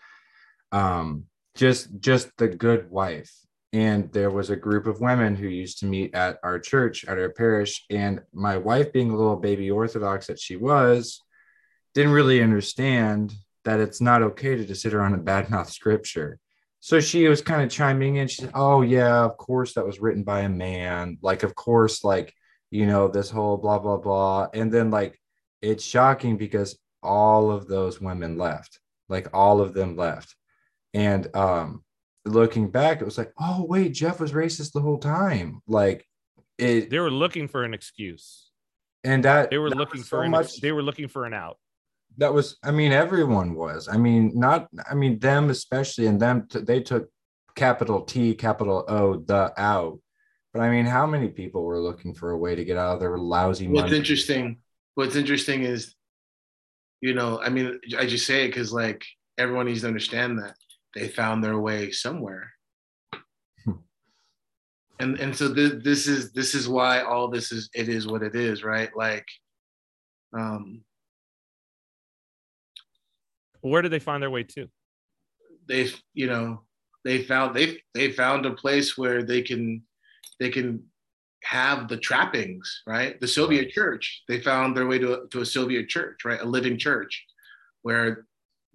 [0.72, 3.32] Um, just just the good wife.
[3.72, 7.18] And there was a group of women who used to meet at our church at
[7.18, 7.84] our parish.
[7.88, 11.22] And my wife being a little baby orthodox that she was
[11.94, 13.32] didn't really understand
[13.64, 16.38] that it's not okay to just sit around and badmouth scripture.
[16.80, 18.28] So she was kind of chiming in.
[18.28, 21.18] She said oh yeah of course that was written by a man.
[21.22, 22.34] Like of course like
[22.70, 24.48] you know this whole blah blah blah.
[24.53, 25.18] And then like
[25.62, 28.80] it's shocking because all of those women left.
[29.09, 30.34] Like all of them left
[30.95, 31.82] and um
[32.24, 35.61] looking back it was like oh wait jeff was racist the whole time.
[35.66, 36.07] Like
[36.59, 38.51] it They were looking for an excuse.
[39.05, 41.34] and that They were that looking for so an, much they were looking for an
[41.34, 41.59] out.
[42.18, 43.88] that was i mean everyone was.
[43.88, 47.09] I mean not i mean them especially and them t- they took
[47.57, 49.99] capital t capital o the out.
[50.53, 53.01] But i mean how many people were looking for a way to get out of
[53.01, 54.59] their lousy What's money interesting,
[54.95, 55.95] what's interesting is,
[57.01, 59.05] you know, I mean, I just say it because like
[59.38, 60.55] everyone needs to understand that
[60.95, 62.51] they found their way somewhere.
[63.64, 63.72] Hmm.
[65.01, 68.22] and and so this, this is this is why all this is it is what
[68.22, 68.90] it is, right?
[68.97, 69.26] Like,
[70.36, 70.82] um,
[73.61, 74.68] Where did they find their way to?
[75.68, 76.61] they you know
[77.05, 79.80] they found they they found a place where they can
[80.40, 80.82] they can
[81.45, 83.72] have the trappings right the soviet Right.
[83.72, 87.24] church they found their way to a, to a soviet church right a living church
[87.82, 88.26] where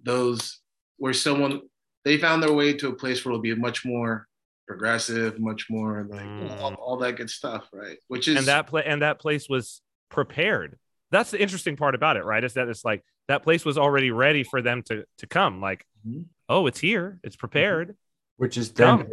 [0.02, 0.60] those
[0.96, 1.60] where someone
[2.08, 4.26] they found their way to a place where it'll be much more
[4.66, 7.96] progressive much more like you know, all, all that good stuff right?
[8.08, 9.80] Which is and that play and that place was
[10.10, 10.78] prepared.
[11.10, 12.44] That's the interesting part about it right?
[12.44, 15.60] Is that it's like that place was already ready for them to to come.
[15.60, 16.26] Like Mhm.
[16.48, 17.18] oh it's here.
[17.22, 17.96] It's prepared.
[18.36, 19.06] Which is then Dumb.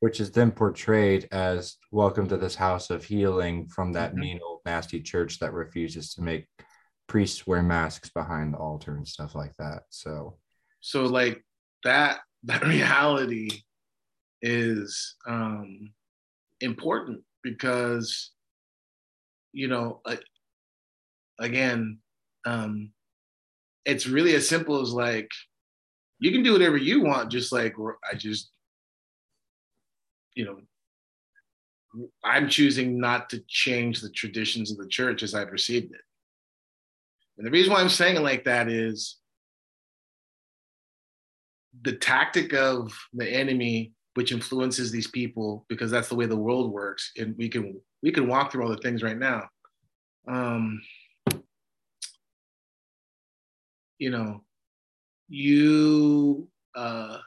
[0.00, 4.18] which is then portrayed as welcome to this house of healing from that Mhm.
[4.18, 6.46] mean old nasty church that refuses to make
[7.06, 9.82] priests wear masks behind the altar and stuff like that.
[9.90, 10.38] So
[10.80, 11.44] so like
[11.84, 13.50] that that reality
[14.42, 15.92] is um
[16.60, 18.30] important because
[19.52, 20.00] you know
[21.38, 21.98] again
[22.44, 22.90] um
[23.84, 25.30] it's really as simple as like
[26.18, 27.74] you can do whatever you want just like
[28.10, 28.50] i just
[30.34, 30.58] you know
[32.24, 36.00] i'm choosing not to change the traditions of the church as i've received it.
[37.38, 39.18] And the reason why i'm saying it like that is
[41.82, 46.70] the tactic of the enemy which influences these people because that's the way the world
[46.70, 49.48] works and we can we can walk through all the things right now.
[50.28, 50.82] Um
[53.98, 54.42] you know
[55.28, 57.18] you uh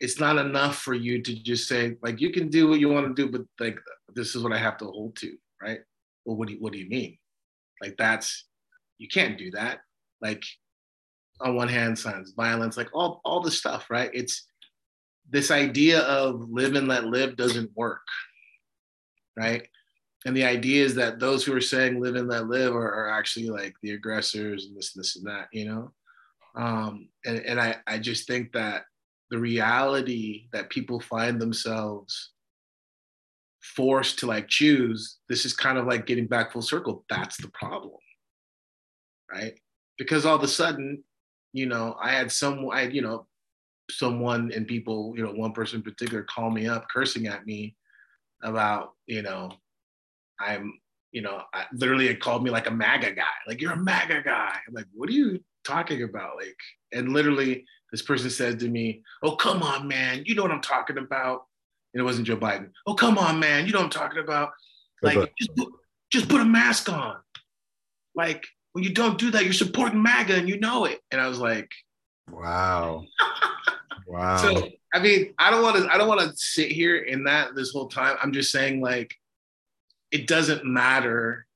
[0.00, 3.06] it's not enough for you to just say like you can do what you want
[3.06, 3.78] to do but like
[4.14, 5.80] this is what i have to hold to right?
[6.24, 7.18] Well what do you, what do you mean?
[7.82, 8.46] Like that's
[8.98, 9.80] you can't do that.
[10.20, 10.42] Like
[11.42, 14.10] on one hand signs violence like all all the stuff right?
[14.12, 14.46] It's
[15.28, 18.02] this idea of live and let live doesn't work
[19.36, 19.66] right?
[20.26, 23.10] And the idea is that those who are saying live and let live are, are
[23.10, 25.92] actually like the aggressors and this and this and that you know?
[26.56, 28.84] Um and, and i i just think that
[29.30, 32.32] the reality that people find themselves
[33.62, 37.04] forced to like choose this is kind of like getting back full circle.
[37.08, 38.00] That's the problem
[39.32, 39.58] right?
[39.98, 41.02] Because all of a sudden
[41.52, 43.26] you know i had some i you know
[43.90, 47.74] someone and people you know one person in particular call me up cursing at me
[48.42, 49.50] about you know
[50.38, 50.72] i'm
[51.12, 54.22] you know I, literally it called me like a maga guy like you're a maga
[54.22, 54.56] guy.
[54.66, 56.36] I'm like what are you talking about?
[56.36, 56.56] Like
[56.92, 60.60] and literally this person said to me oh come on man you know what i'm
[60.60, 61.42] talking about.
[61.92, 62.70] And it wasn't joe biden.
[62.86, 64.50] Oh come on man you know what i'm talking about.
[65.02, 65.68] Like just put,
[66.12, 67.16] just put a mask on.
[68.14, 71.28] Like when you don't do that you're supporting maga and you know it and i
[71.28, 71.70] was like
[72.30, 73.04] wow
[74.06, 75.92] wow so I mean, I don't want to.
[75.92, 78.16] I don't want to sit here in that this whole time.
[78.22, 79.14] I'm just saying, like,
[80.10, 81.46] it doesn't matter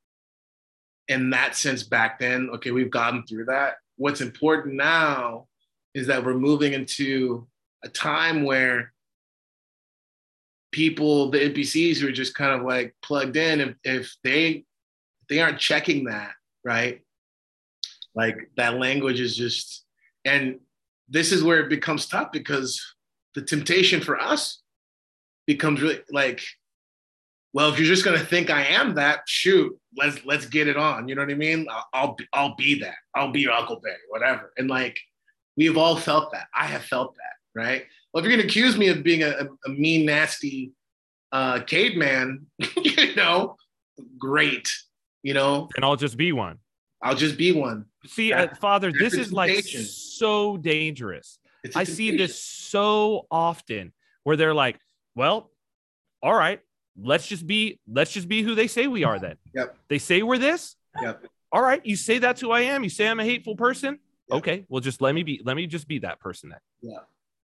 [1.09, 2.49] in that sense back then.
[2.55, 3.77] Okay, we've gotten through that.
[3.97, 5.47] What's important now
[5.95, 7.47] is that we're moving into
[7.83, 8.93] a time where
[10.71, 14.65] people, the NPCs, who are just kind of like plugged in, if, if they
[15.29, 16.33] they aren't checking that,
[16.65, 17.01] right?
[18.15, 19.85] Like that language is just,
[20.25, 20.61] and
[21.09, 22.83] this is where it becomes tough because
[23.35, 24.63] the temptation for us
[25.47, 26.43] becomes really like,
[27.53, 31.07] well, if you're just gonna think I am that, shoot, let's let's get it on.
[31.07, 31.67] You know what I mean?
[31.71, 32.97] I'll I'll be, I'll be that.
[33.15, 34.53] I'll be your Uncle Ben, whatever.
[34.59, 34.99] And like,
[35.57, 36.47] we've all felt that.
[36.55, 37.85] I have felt that, right?
[38.13, 40.73] Well, if you're gonna accuse me of being a, a mean, nasty
[41.31, 42.47] uh, caveman,
[42.77, 43.57] you know,
[44.19, 44.69] great.
[45.23, 46.59] You know, and I'll just be one.
[47.05, 47.85] I'll just be one.
[48.07, 51.39] See, uh, Father, this is like so dangerous.
[51.75, 53.93] I see this so often
[54.23, 54.79] where they're like,
[55.15, 55.51] well,
[56.23, 56.61] all right,
[57.01, 59.37] let's just be let's just be who they say we are then.
[59.55, 59.77] Yep.
[59.89, 60.77] They say we're this.
[61.01, 61.27] Yep.
[61.53, 62.83] All right, you say that's who I am.
[62.83, 63.99] You say I'm a hateful person.
[64.31, 64.39] Yep.
[64.39, 66.59] Okay, well just let me be let me just be that person then.
[66.81, 66.99] Yeah.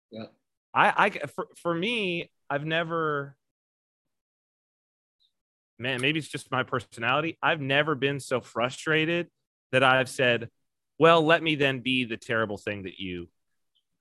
[0.09, 0.25] Yeah.
[0.73, 3.35] I I for, for me, I've never
[5.77, 7.37] man, maybe it's just my personality.
[7.41, 9.27] I've never been so frustrated
[9.73, 10.49] that I've said,
[10.97, 13.27] well, let me then be the terrible thing that you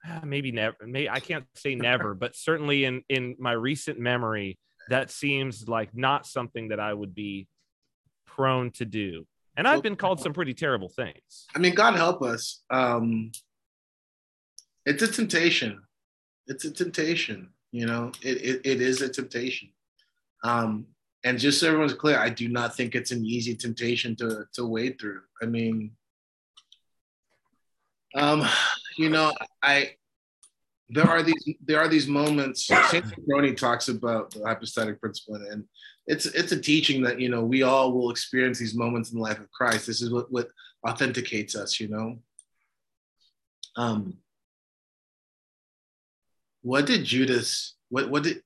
[0.07, 4.59] ah, maybe never maybe I can't say never, but certainly in in my recent memory,
[4.89, 7.49] that seems like not something that I would be
[8.27, 9.27] prone to do.
[9.57, 11.47] And I've been called some pretty terrible things.
[11.55, 12.63] I mean, God help us.
[12.71, 13.33] Um,
[14.87, 15.83] it's a temptation.
[16.47, 17.51] It's a temptation.
[17.71, 19.69] You know, it, it, it is a temptation.
[20.43, 20.87] Um,
[21.25, 24.67] and just so everyone's clear, I do not think it's an easy temptation to to
[24.67, 25.21] wade through.
[25.41, 25.93] I mean,
[28.15, 28.47] um,
[28.99, 29.95] you know, I
[30.89, 32.69] there are these there are these moments.
[32.69, 35.65] Sophrony talks about the hypostatic principle, and
[36.07, 39.23] it's it's a teaching that you know we all will experience these moments in the
[39.23, 39.87] life of Christ.
[39.87, 40.49] This is what what
[40.87, 41.81] authenticates us.
[41.81, 42.19] You know.
[43.77, 44.19] Um,
[46.63, 47.75] what did Judas?
[47.89, 48.43] What what did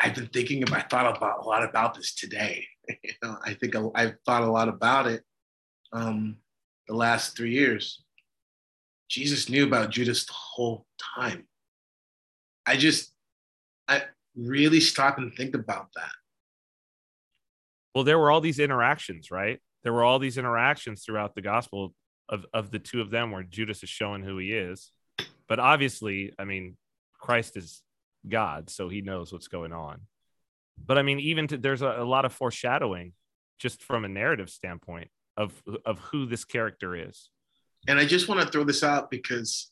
[0.00, 2.66] I, have been thinking about, I thought about a lot about this today.
[2.88, 5.22] you know, I think I, I've thought a lot about it
[5.92, 6.36] um,
[6.88, 8.02] the last three years.
[9.08, 10.86] Jesus knew about Judas the whole
[11.16, 11.46] time.
[12.66, 13.12] I just,
[13.88, 14.04] I
[14.36, 16.12] really stop and think about that.
[17.94, 19.60] Well, there were all these interactions, right?
[19.82, 21.92] There were all these interactions throughout the gospel
[22.28, 24.92] of, of the two of them where Judas is showing who he is.
[25.48, 26.76] But obviously, I mean,
[27.18, 27.82] Christ is
[28.28, 30.02] God, so he knows what's going on.
[30.84, 33.12] But I mean, even to, there's a, a lot of foreshadowing
[33.58, 37.30] just from a narrative standpoint of of who this character is.
[37.88, 39.70] And I just want to throw this out because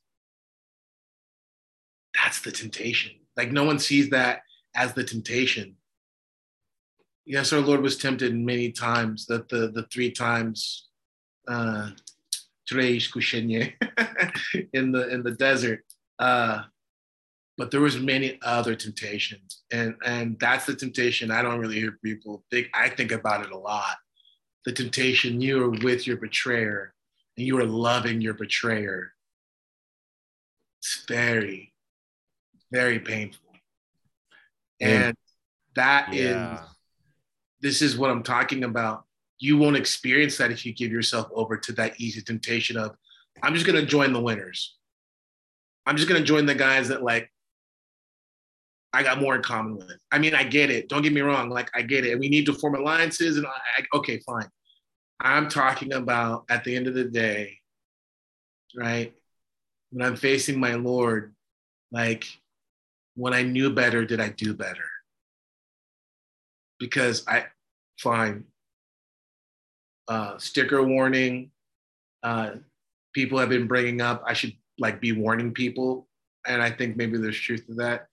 [2.15, 3.13] that's the temptation.
[3.37, 4.43] Like no one sees that
[4.75, 5.77] as the temptation.
[7.25, 9.27] Yes, our Lord was tempted many times.
[9.27, 10.89] That the the three times
[11.47, 11.91] uh
[14.73, 15.85] in the in the desert.
[16.19, 16.63] Uh
[17.59, 19.65] but there was many other temptations.
[19.73, 23.51] And and that's the temptation i don't really hear people think i think about it
[23.51, 23.97] a lot.
[24.65, 26.95] The temptation you are with your betrayer
[27.37, 29.13] and you are loving your betrayer.
[30.81, 31.75] It's very
[32.71, 33.45] very painful.
[34.81, 35.17] And
[35.75, 36.55] that yeah.
[36.55, 36.61] is
[37.61, 39.05] this is what i'm talking about.
[39.41, 42.97] You won't experience that if you give yourself over to that easy temptation of
[43.43, 44.77] i'm just going to join the winners.
[45.87, 47.31] I'm just going to join the guys that like
[48.93, 49.99] I got more in common with.
[50.11, 50.89] I mean, I get it.
[50.89, 51.51] Don't get me wrong.
[51.51, 52.19] Like, I get it.
[52.19, 54.49] We need to form alliances, and I, I, okay, fine.
[55.21, 57.59] I'm talking about at the end of the day,
[58.75, 59.13] right?
[59.91, 61.35] When I'm facing my Lord,
[61.93, 62.25] like,
[63.15, 64.85] when I knew better, did I do better?
[66.79, 67.47] Because I,
[67.99, 68.45] fine.
[70.07, 71.51] Uh, sticker warning.
[72.23, 72.53] Uh,
[73.13, 76.09] people have been bringing up I should like be warning people,
[76.47, 78.07] and I think maybe there's truth to that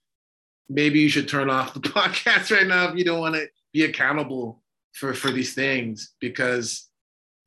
[0.68, 3.84] maybe you should turn off the podcast right now if you don't want to be
[3.84, 4.62] accountable
[4.92, 6.88] for for these things because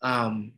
[0.02, 0.54] um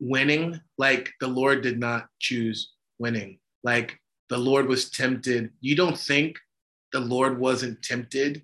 [0.00, 3.38] winning like the lord did not choose winning.
[3.62, 3.98] Like
[4.28, 5.50] the lord was tempted.
[5.60, 6.38] You don't think
[6.92, 8.42] the lord wasn't tempted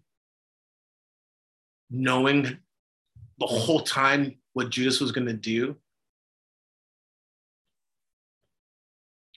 [1.91, 2.59] knowing
[3.39, 5.77] the whole time what judas was going to do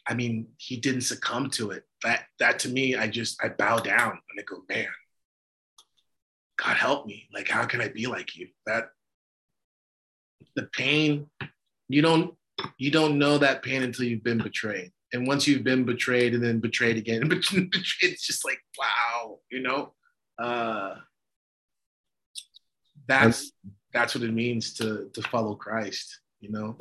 [0.07, 1.83] I mean, he didn't succumb to it.
[2.03, 4.87] That that to me, I just I bow down and I go, man,
[6.57, 7.29] God help me.
[7.33, 8.49] Like, how can I be like you?
[8.65, 8.89] That
[10.55, 11.29] the pain,
[11.87, 12.35] you don't
[12.77, 14.91] you don't know that pain until you've been betrayed.
[15.13, 19.93] And once you've been betrayed and then betrayed again, it's just like, wow, you know?
[20.41, 20.95] Uh
[23.07, 23.51] that's
[23.93, 26.77] that's what it means to to follow Christ, you know.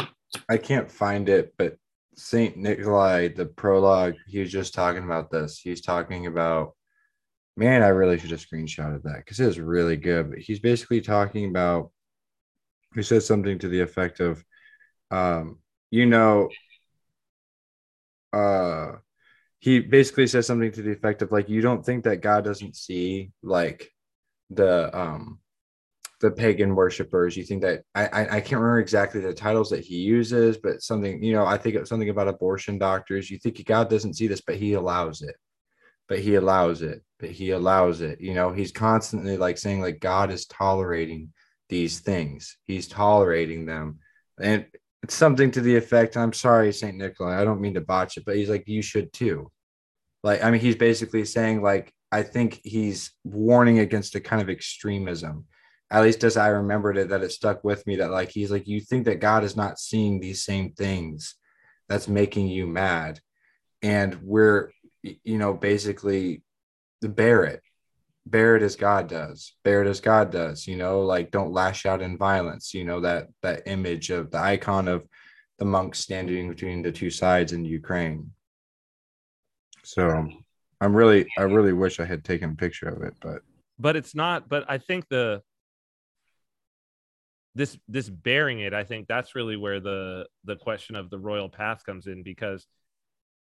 [0.48, 1.76] I can't find it, but
[2.14, 5.58] Saint Nikolai, the prologue, he was just talking about this.
[5.58, 6.74] He's talking about,
[7.56, 10.30] man, I really should have screenshotted that because it was really good.
[10.30, 11.90] But he's basically talking about,
[12.94, 14.44] he says something to the effect of,
[15.10, 15.58] um,
[15.90, 16.48] you know,
[18.32, 18.92] uh,
[19.58, 22.76] he basically says something to the effect of like, you don't think that God doesn't
[22.76, 23.90] see like
[24.50, 25.38] the um
[26.22, 27.36] the pagan worshippers.
[27.36, 30.80] You think that I, I, I can't remember exactly the titles that he uses, but
[30.80, 33.28] something you know I think something about abortion doctors.
[33.30, 35.34] You think God doesn't see this, but He allows it.
[36.08, 37.02] But He allows it.
[37.18, 38.20] But He allows it.
[38.20, 41.32] You know, He's constantly like saying like God is tolerating
[41.68, 42.56] these things.
[42.64, 43.98] He's tolerating them,
[44.40, 44.64] and
[45.02, 46.16] it's something to the effect.
[46.16, 47.40] I'm sorry, Saint Nikolai.
[47.40, 49.50] I don't mean to botch it, but he's like you should too.
[50.22, 54.48] Like I mean, he's basically saying like I think he's warning against a kind of
[54.48, 55.46] extremism
[55.92, 58.66] at least as I remembered it, that it stuck with me that like he's like,
[58.66, 61.34] you think that God is not seeing these same things
[61.86, 63.20] that's making you mad.
[63.82, 64.70] And we're,
[65.02, 66.42] you know, basically
[67.02, 67.60] bear it.
[68.24, 69.54] Bear it as God does.
[69.64, 73.00] Bear it as God does, you know, like don't lash out in violence, you know,
[73.00, 75.06] that that image of the icon of
[75.58, 78.30] the monks standing between the two sides in Ukraine.
[79.82, 80.26] So
[80.80, 83.42] I'm really I really wish I had taken a picture of it, but
[83.78, 85.42] but it's not but i think the
[87.54, 91.48] this this bearing it i think that's really where the the question of the royal
[91.48, 92.66] path comes in because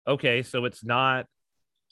[0.06, 1.26] okay so it's not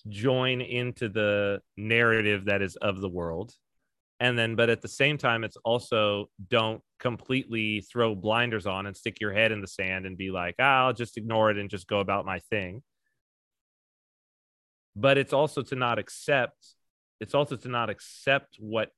[0.09, 3.53] join into the narrative that is of the world.
[4.19, 8.97] And then but at the same time it's also don't completely throw blinders on and
[8.97, 11.69] stick your head in the sand and be like ah, i'll just ignore it and
[11.69, 12.83] just go about my thing.
[14.95, 16.57] But it's also to not accept
[17.21, 18.89] it's also to not accept what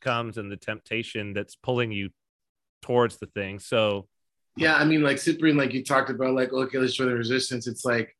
[0.00, 2.08] comes and the temptation that's pulling you
[2.82, 4.06] towards the thing so
[4.56, 7.66] Yeah, I mean, like Cyprian, like you talked about, like okay, let's show the resistance.
[7.66, 8.16] It's like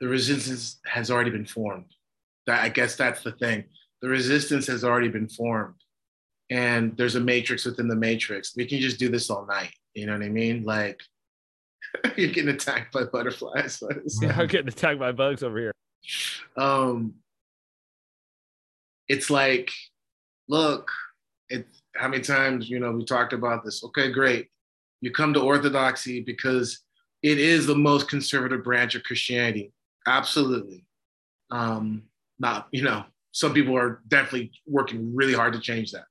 [0.00, 1.92] the resistance has already been formed.
[2.46, 3.64] That I guess that's the thing.
[4.02, 5.74] The resistance has already been formed,
[6.50, 8.54] and there's a matrix within the matrix.
[8.54, 9.72] We can just do this all night.
[9.94, 10.64] You know what I mean?
[10.64, 11.00] Like
[12.16, 13.82] you're getting attacked by butterflies.
[14.20, 15.72] yeah i'm getting attacked by bugs over here
[16.56, 17.14] um,
[19.06, 19.70] it's like,
[20.48, 20.90] look,
[21.48, 21.66] it.
[21.98, 23.82] How many times you know we talked about this?
[23.84, 24.48] Okay, great.
[25.00, 26.80] You come to Orthodoxy because
[27.22, 29.72] it is the most conservative branch of Christianity.
[30.06, 30.84] Absolutely.
[31.50, 32.04] Um,
[32.38, 36.04] not you know, some people are definitely working really hard to change that.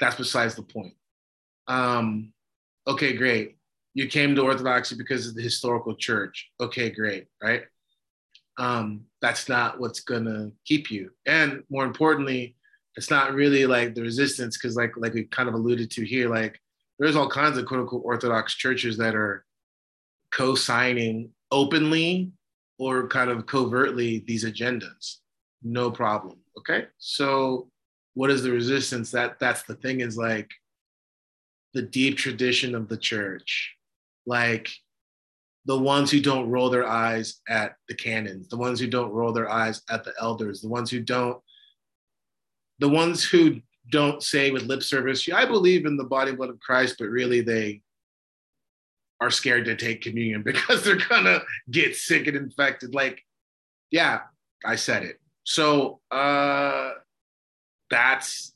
[0.00, 0.94] That's besides the point.
[1.68, 2.32] Um,
[2.86, 3.56] okay, great.
[3.94, 6.50] You came to Orthodoxy because of the historical church.
[6.60, 7.62] Okay, great, right?
[8.58, 11.10] um, that's not what's gonna keep you.
[11.26, 12.56] And more importantly,
[12.96, 16.28] it's not really like the resistance because like like we kind of alluded to here,
[16.28, 16.60] like
[16.98, 19.44] there's all kinds of quote unquote Orthodox churches that are
[20.32, 22.30] co-signing openly
[22.78, 25.16] or kind of covertly these agendas.
[25.62, 26.38] No problem.
[26.58, 26.86] Okay.
[26.98, 27.68] So
[28.14, 29.10] what is the resistance?
[29.10, 30.50] That that's the thing is like
[31.74, 33.74] the deep tradition of the church.
[34.26, 34.70] Like
[35.64, 39.32] the ones who don't roll their eyes at the canons, the ones who don't roll
[39.32, 41.40] their eyes at the elders, the ones who don't,
[42.82, 43.60] the ones who
[43.90, 47.40] don't say with lip service, I believe in the body blood of Christ, but really
[47.40, 47.80] they
[49.20, 52.92] are scared to take communion because they're gonna get sick and infected.
[52.92, 53.22] Like,
[53.92, 54.22] yeah,
[54.64, 55.20] I said it.
[55.44, 56.90] So uh
[57.88, 58.52] that's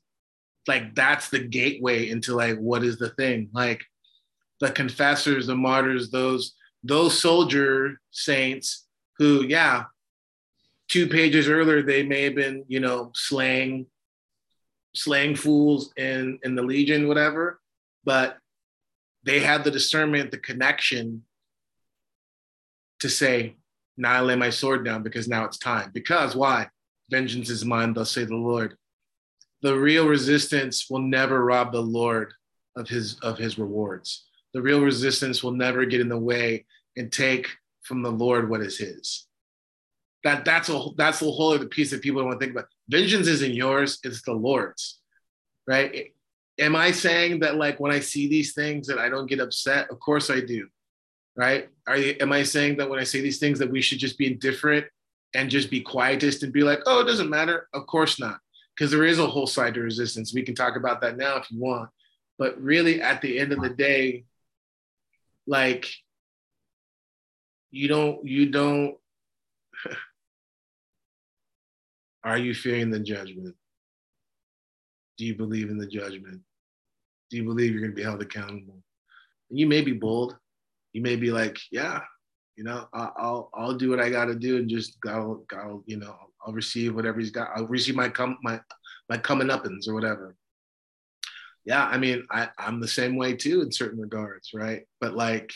[0.67, 3.49] like that's the gateway into like what is the thing?
[3.53, 3.85] Like
[4.61, 9.85] the confessors, the martyrs, those those soldier saints who, yeah,
[10.89, 13.87] two pages earlier they may have been, you know, slaying,
[14.97, 17.61] slaying fools in in the legion, whatever,
[18.05, 18.39] but
[19.25, 21.23] they had the discernment, the connection
[23.01, 23.57] to say,
[23.97, 25.91] now I lay my sword down because now it's time.
[25.93, 26.69] Because why?
[27.11, 28.77] Vengeance is mine, thus say the Lord.
[29.63, 32.33] The real resistance will never rob the Lord
[32.77, 34.27] of his of his rewards.
[34.55, 36.67] The real resistance will never get in the way
[36.97, 37.49] and take
[37.83, 39.26] from the Lord what is his.
[40.27, 42.69] That that's a that's the whole other piece that people don't want to think about.
[42.89, 44.99] Vengeance isn't yours, it's the Lord's.
[45.69, 46.15] Right?
[46.59, 49.89] Am I saying that like when I see these things that I don't get upset?
[49.89, 50.67] Of course I do.
[51.37, 51.69] Right?
[51.87, 54.19] Are you, am I saying that when I say these things that we should just
[54.19, 54.87] be indifferent
[55.33, 57.69] and just be quietist and be like, oh, it doesn't matter?
[57.73, 58.41] Of course not.
[58.75, 60.35] Because there is a whole side to resistance.
[60.35, 61.89] We can talk about that now if you want.
[62.37, 64.25] But really, at the end of the day,
[65.47, 65.87] like
[67.71, 68.97] you don't you don't
[72.27, 73.55] are you fearing the judgment?
[75.17, 76.43] Do you believe in the judgment?
[77.31, 78.83] Do you believe you're going to be held accountable?
[79.49, 80.37] You may be bold.
[80.93, 82.01] You may be like yeah
[82.57, 85.99] you know i'll i'll do what i got to do and just go go you
[85.99, 87.51] know i'll receive whatever he's got.
[87.55, 88.61] I'll receive my come my
[89.09, 90.35] my coming uppins or whatever.
[91.65, 94.83] Yeah i mean i i'm the same way too in certain regards right?
[95.01, 95.53] But like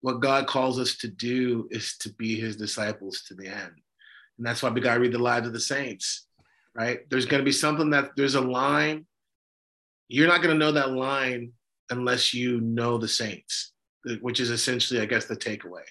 [0.00, 3.72] what God calls us to do is to be his disciples to the end.
[4.38, 6.26] And that's why we got to read the lives of the saints,
[6.74, 7.00] right?
[7.10, 9.06] There's going to be something that there's a line.
[10.08, 11.52] You're not going to know that line
[11.90, 13.72] unless you know the saints,
[14.20, 15.84] which is essentially, I guess, the takeaway.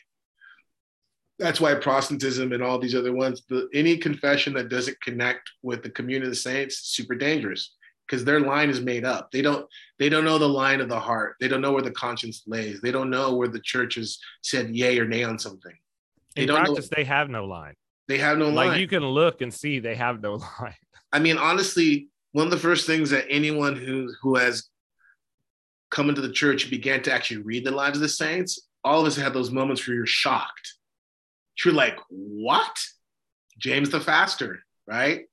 [1.39, 5.81] That's why Protestantism and all these other ones, the, any confession that doesn't connect with
[5.81, 7.75] the community of the saints, super dangerous
[8.11, 9.31] because their line is made up.
[9.31, 9.65] They don't
[9.97, 11.37] they don't know the line of the heart.
[11.39, 12.81] They don't know where the conscience lays.
[12.81, 15.75] They don't know where the church has said yay or nay on something.
[16.35, 17.75] They in don't practice know, they have no line
[18.07, 18.79] they have no like line.
[18.79, 20.75] you can look and see they have no line
[21.13, 24.69] I mean, honestly, one of the first things that anyone who who has
[25.89, 29.07] come into the church began to actually read the lives of the saints, all of
[29.07, 30.75] us have those moments where you're shocked.
[31.63, 32.79] You're like, what?
[33.59, 35.25] James the Faster, right?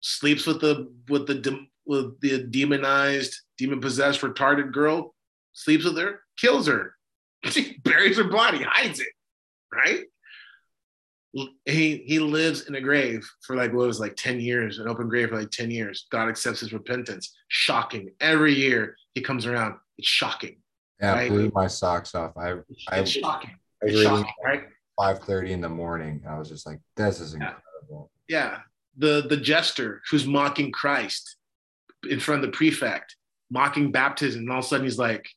[0.00, 5.14] Sleeps with the with the dem- with the demonized, demon possessed, retarded girl.
[5.54, 6.94] Sleeps with her, kills her,
[7.44, 9.08] she buries her body, hides it,
[9.72, 10.04] right?
[11.32, 15.08] He he lives in a grave for like what was like 10 years, an open
[15.08, 16.06] grave for like 10 years.
[16.10, 17.34] God accepts his repentance.
[17.48, 18.10] Shocking.
[18.20, 19.74] Every year he comes around.
[19.98, 20.56] It's shocking.
[21.00, 21.30] Yeah, Right.
[21.30, 22.36] blew my socks off.
[22.36, 22.52] I
[22.90, 23.50] I, It's shocking.
[23.82, 24.64] I It's shocking, right?
[24.98, 26.22] five thirty in the morning.
[26.28, 27.50] I was just like, this is Yeah.
[27.54, 28.10] incredible.
[28.28, 28.60] Yeah.
[28.96, 31.36] The the jester who's mocking Christ
[32.08, 33.16] in front of the prefect,
[33.50, 35.28] mocking baptism, and all of a sudden he's like,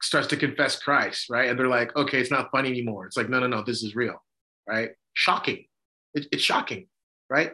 [0.00, 1.48] starts to confess Christ, right?
[1.48, 3.06] And they're like, okay, it's not funny anymore.
[3.06, 4.20] It's like, no, no, no, this is real,
[4.66, 4.90] right?
[5.14, 5.66] Shocking.
[6.14, 6.88] It- it's shocking,
[7.30, 7.52] right?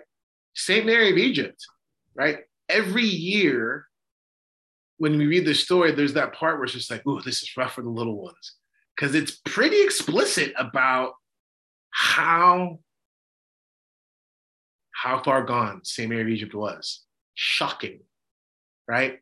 [0.54, 1.64] Saint Mary of Egypt,
[2.14, 2.40] right?
[2.68, 3.86] Every year,
[4.96, 7.56] when we read the story, there's that part where it's just like, ooh, this is
[7.56, 8.56] rough for the little ones.
[8.96, 11.14] Because it's pretty explicit about
[11.90, 12.80] how
[14.92, 16.08] how far gone St.
[16.08, 17.04] Mary of Egypt was.
[17.34, 18.00] Shocking,
[18.88, 19.20] right?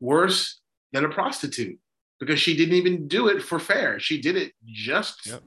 [0.00, 0.60] Worse
[0.92, 1.78] than a prostitute
[2.18, 4.00] because she didn't even do it for fair.
[4.00, 5.42] She did it just Yep.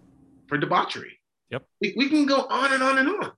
[0.47, 1.19] for debauchery.
[1.51, 1.63] Yep.
[1.81, 3.31] We, we can go on and on and on,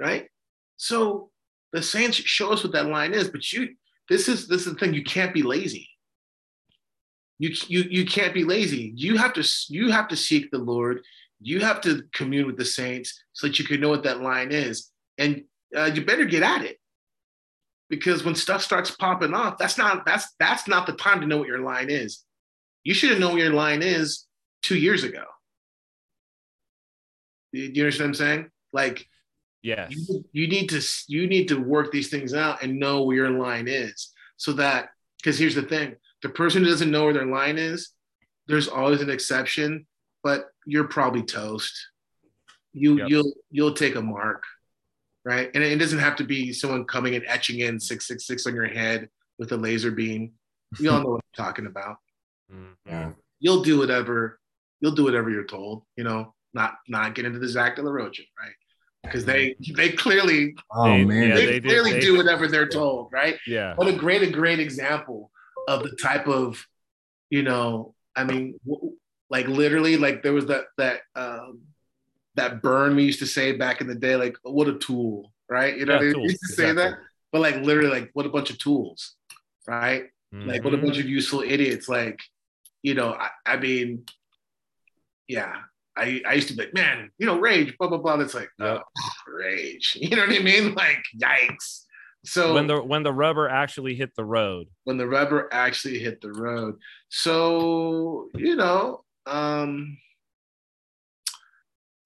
[0.00, 0.28] right?
[0.76, 1.30] So
[1.72, 3.74] the saints show us what that line is, but you,
[4.08, 4.94] this is this is the thing.
[4.94, 5.88] You can't be lazy.
[7.38, 8.92] You you you can't be lazy.
[8.96, 11.00] You have to you have to seek the Lord.
[11.40, 14.52] You have to commune with the saints so that you can know what that line
[14.52, 15.44] is, and
[15.76, 16.78] uh, you better get at it
[17.88, 21.38] because when stuff starts popping off, that's not that's that's not the time to know
[21.38, 22.24] what your line is.
[22.82, 24.26] You should have known what your line is
[24.62, 25.24] two years ago.
[27.54, 28.50] Do you understand what I'm saying?
[28.72, 29.06] Like
[29.62, 29.92] Yes.
[29.96, 33.30] you, you need to you need to work these things out and know where your
[33.30, 37.24] line is so that because here's the thing the person who doesn't know where their
[37.26, 37.90] line is
[38.46, 39.86] there's always an exception
[40.22, 41.72] but you're probably toast
[42.74, 43.08] you Yep.
[43.08, 44.42] you'll you'll take a mark
[45.24, 48.66] right and it doesn't have to be someone coming and etching in 666 on your
[48.68, 50.32] head with a laser beam
[50.78, 51.96] we all know what i'm talking about
[52.52, 52.74] Mhm.
[52.84, 53.12] Yeah.
[53.40, 54.38] you'll do whatever
[54.82, 57.90] you'll do whatever you're told you know not not get into the Zack de la
[57.90, 58.52] Rocha, right
[59.02, 61.28] because they they clearly Oh They- man.
[61.28, 63.36] yeah, they, they do- clearly they- do whatever they're told, right?
[63.46, 63.74] Yeah.
[63.74, 65.30] What a great, a great example
[65.68, 66.66] of the type of,
[67.28, 68.96] you know, I mean, w-
[69.28, 71.62] like literally, like there was that that um,
[72.36, 75.76] that burn we used to say back in the day, like what a tool, right?
[75.76, 76.94] You know, Yeah, they tools, used to say that,
[77.32, 79.16] but like literally, like what a bunch of tools,
[79.66, 80.04] right?
[80.32, 81.88] Like what a bunch of useful idiots.
[81.88, 82.20] Like,
[82.82, 84.04] you know, I, I mean,
[85.28, 85.56] yeah.
[85.96, 88.16] I, I used to be like, man, you know, rage, blah blah blah.
[88.16, 88.82] That's like, Yep.
[88.82, 89.96] oh, rage.
[90.00, 90.74] You know what I mean?
[90.74, 91.82] Like, yikes.
[92.24, 94.66] So when the when the rubber actually hit the road.
[94.84, 96.76] when the rubber actually hit the road.
[97.10, 99.98] So, you know, um,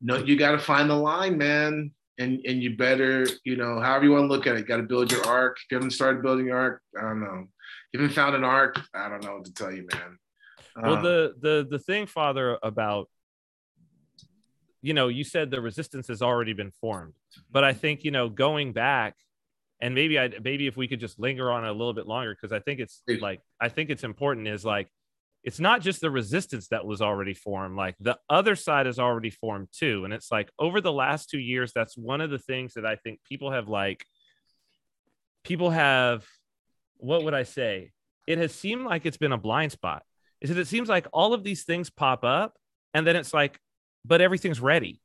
[0.01, 1.93] no, you got to find the line, man.
[2.21, 4.79] And, and you better, you know, however you want to look at it, you got
[4.79, 5.57] to build your arc.
[5.59, 7.47] If you haven't started building your arc, I don't know.
[7.93, 10.19] You haven't found an arc, I don't know what to tell you, man.
[10.77, 13.09] Well, Um, the the the thing, Father, about
[14.83, 17.43] you know, you said the resistance has already been formed, mm-hmm.
[17.51, 19.15] but I think you know, going back,
[19.81, 22.35] and maybe I maybe if we could just linger on it a little bit longer,
[22.35, 24.89] because I think it's like I think it's important is like
[25.45, 29.31] it's not just the resistance that was already formed, like the other side is already
[29.31, 32.75] formed too, and it's like over the last two years, that's one of the things
[32.75, 34.05] that I think people have like
[35.45, 36.27] people have
[36.99, 37.93] what would I say?
[38.27, 40.03] It has seemed like it's been a blind spot.
[40.41, 42.55] Is that it seems like all of these things pop up
[42.95, 43.59] and then it's like,
[44.05, 45.01] but everything's ready.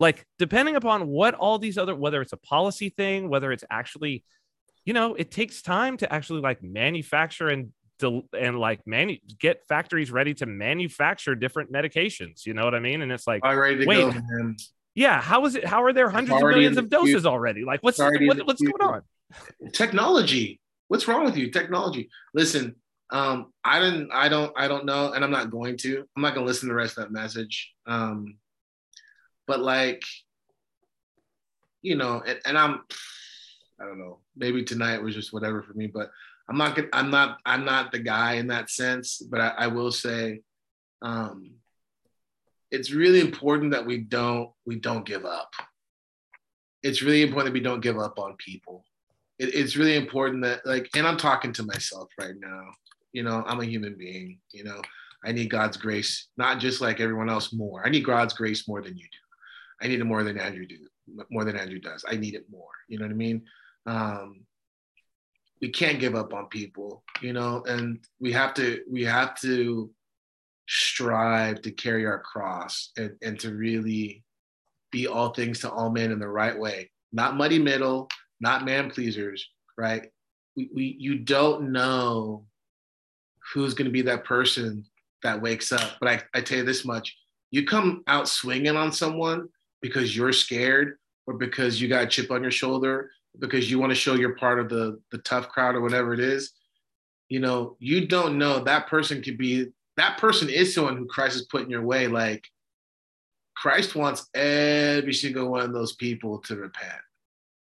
[0.00, 4.24] Like, depending upon what all these other, whether it's a policy thing, whether it's actually,
[4.84, 9.64] you know, it takes time to actually like manufacture and del- and like manu- get
[9.66, 12.44] factories ready to manufacture different medications.
[12.44, 13.02] You know what I mean?
[13.02, 14.54] And it's like, all ready to wait, go,
[14.94, 15.64] yeah, how is it?
[15.64, 17.12] How are there hundreds of millions of the future.
[17.12, 17.64] doses already?
[17.64, 19.02] Like, what's It's already in what, what's going on?
[19.72, 22.76] technology what's wrong with you technology listen
[23.14, 26.04] um i didn't i don't i don't know and i'm not going to.
[26.16, 27.72] I'm not going to listen to the rest of that message.
[27.86, 28.36] Um
[29.46, 30.02] but like
[31.82, 32.80] you know and, and i'm
[33.80, 36.10] i don't know maybe tonight was just whatever for me but
[36.48, 39.92] i'm not i'm not i'm not the guy in that sense but i, I will
[39.92, 40.40] say
[41.02, 41.50] um
[42.74, 45.52] it's really important that we don't we don't give up.
[46.82, 48.84] It's really important that we don't give up on people.
[49.38, 52.62] It, it's really important that like and i'm talking to myself right now
[53.14, 54.82] you know i'm a human being you know.
[55.26, 57.80] I need god's grace not just like everyone else more.
[57.82, 59.18] I need god's grace more than you do.
[59.80, 60.76] I need it more than andrew do
[61.30, 62.04] more than andrew does.
[62.06, 63.42] I need it more you know what i mean?
[63.86, 64.44] Um
[65.62, 69.90] we can't give up on people you know and we have to we have to
[70.68, 74.22] strive to carry our cross and, and to really
[74.92, 76.90] be all things to all men in the right way.
[77.12, 78.08] Not muddy middle
[78.44, 80.10] not man pleasers, right?
[80.56, 82.46] We, we you don't know
[83.52, 84.84] who's going to be that person
[85.22, 85.92] that wakes up.
[86.00, 87.16] But I, I tell you this much:
[87.50, 89.48] you come out swinging on someone,
[89.84, 90.96] because you're scared
[91.26, 94.34] or because you got a chip on your shoulder, because you want to show you're
[94.36, 96.52] part of the the tough crowd or whatever it is,
[97.28, 99.66] you know, you don't know that person could be
[99.98, 102.08] that person is someone who Christ has put in your way.
[102.08, 102.46] Like
[103.54, 107.02] Christ wants every single one of those people to repent.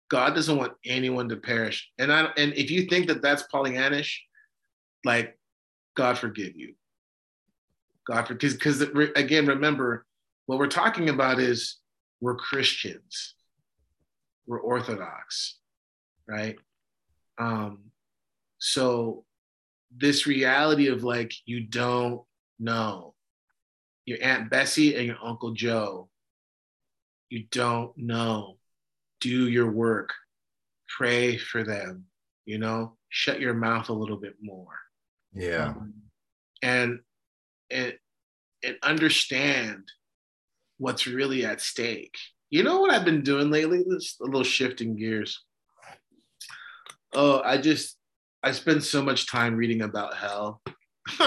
[0.10, 1.90] God doesn't want anyone to perish.
[2.00, 4.14] And I and if you think that that's Pollyannish,
[5.06, 5.39] like
[6.00, 6.76] God forgive you.
[8.08, 8.82] God because because
[9.18, 10.06] again, remember
[10.46, 11.80] what we're talking about is
[12.22, 13.36] we're Christians,
[14.48, 15.58] we're Orthodox,
[16.26, 16.56] right?
[17.38, 17.92] Um,
[18.60, 19.26] so
[19.94, 22.22] this reality of like you don't
[22.62, 23.14] know
[24.06, 26.08] your Aunt Bessie and your Uncle Joe,
[27.30, 28.56] you don't know.
[29.20, 30.14] Do your work,
[30.88, 32.06] pray for them,
[32.46, 34.80] you know, shut your mouth a little bit more.
[35.34, 35.70] Yeah.
[35.70, 35.94] Um,
[36.62, 37.00] and
[37.70, 37.94] and
[38.64, 39.84] and understand
[40.78, 42.18] what's really at stake.
[42.50, 43.84] You know what I've been doing lately?
[43.88, 45.44] This a little shifting gears.
[47.14, 47.98] Oh, I just
[48.44, 50.62] I spend so much time reading about hell.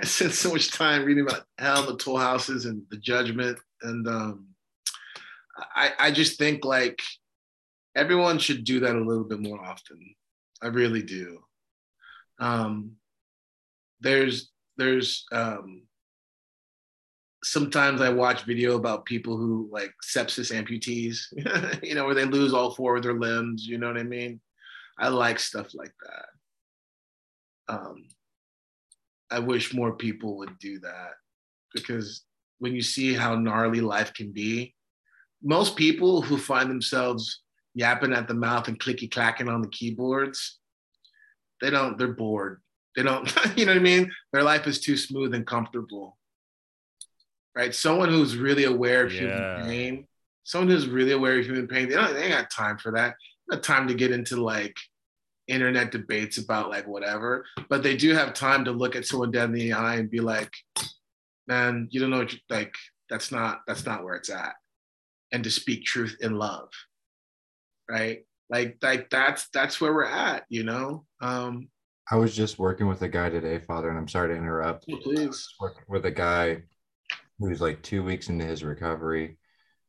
[0.00, 3.58] I spent so much time reading about hell, the toll houses, and the judgment.
[3.82, 4.46] And um,
[5.74, 7.00] I, I just think like
[7.96, 9.98] everyone should do that a little bit more often.
[10.62, 11.40] I really do.
[12.40, 12.92] Um,
[14.00, 15.82] there's there's um,
[17.42, 22.54] sometimes I watch video about people who like sepsis amputees, you know, where they lose
[22.54, 23.66] all four of their limbs.
[23.66, 24.40] You know what I mean?
[24.98, 27.74] I like stuff like that.
[27.74, 28.04] Um,
[29.30, 31.12] I wish more people would do that
[31.74, 32.24] because
[32.58, 34.74] when you see how gnarly life can be,
[35.42, 37.42] most people who find themselves
[37.78, 40.58] yapping at the mouth and clicky clacking on the keyboards,
[41.60, 42.60] they don't, they're bored.
[42.96, 43.26] They don't,
[43.56, 44.10] you know what I mean?
[44.32, 46.16] Their life is too smooth and comfortable
[47.56, 47.74] right?
[47.74, 49.20] Someone who's really aware of Yeah.
[49.20, 50.06] human pain,
[50.44, 53.16] someone who's really aware of human pain, they don't they ain't got time for that.
[53.50, 54.76] Not time to get into like
[55.48, 59.46] internet debates about like whatever, but they do have time to look at someone dead
[59.46, 60.52] in the eye and be like,
[61.48, 62.74] man, you don't know what you like,
[63.10, 64.54] that's not that's not where it's at.
[65.32, 66.68] And to speak truth in love.
[67.90, 68.20] Right?
[68.50, 71.04] Like like that's that's where we're at, you know?
[71.20, 71.68] Um
[72.10, 74.86] I was just working with a guy today, Father, and I'm sorry to interrupt.
[75.02, 75.46] please.
[75.60, 76.62] Working with a guy
[77.38, 79.38] who's like two weeks into his recovery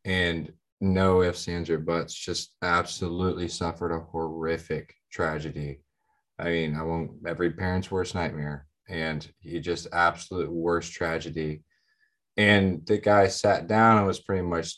[0.04, 0.52] and
[0.82, 5.82] no ifs, ands, or buts, just absolutely suffered a horrific tragedy.
[6.38, 8.66] I mean, I won't, every parent's worst nightmare.
[8.88, 11.64] And he just absolute worst tragedy.
[12.38, 14.78] And the guy sat down and was pretty much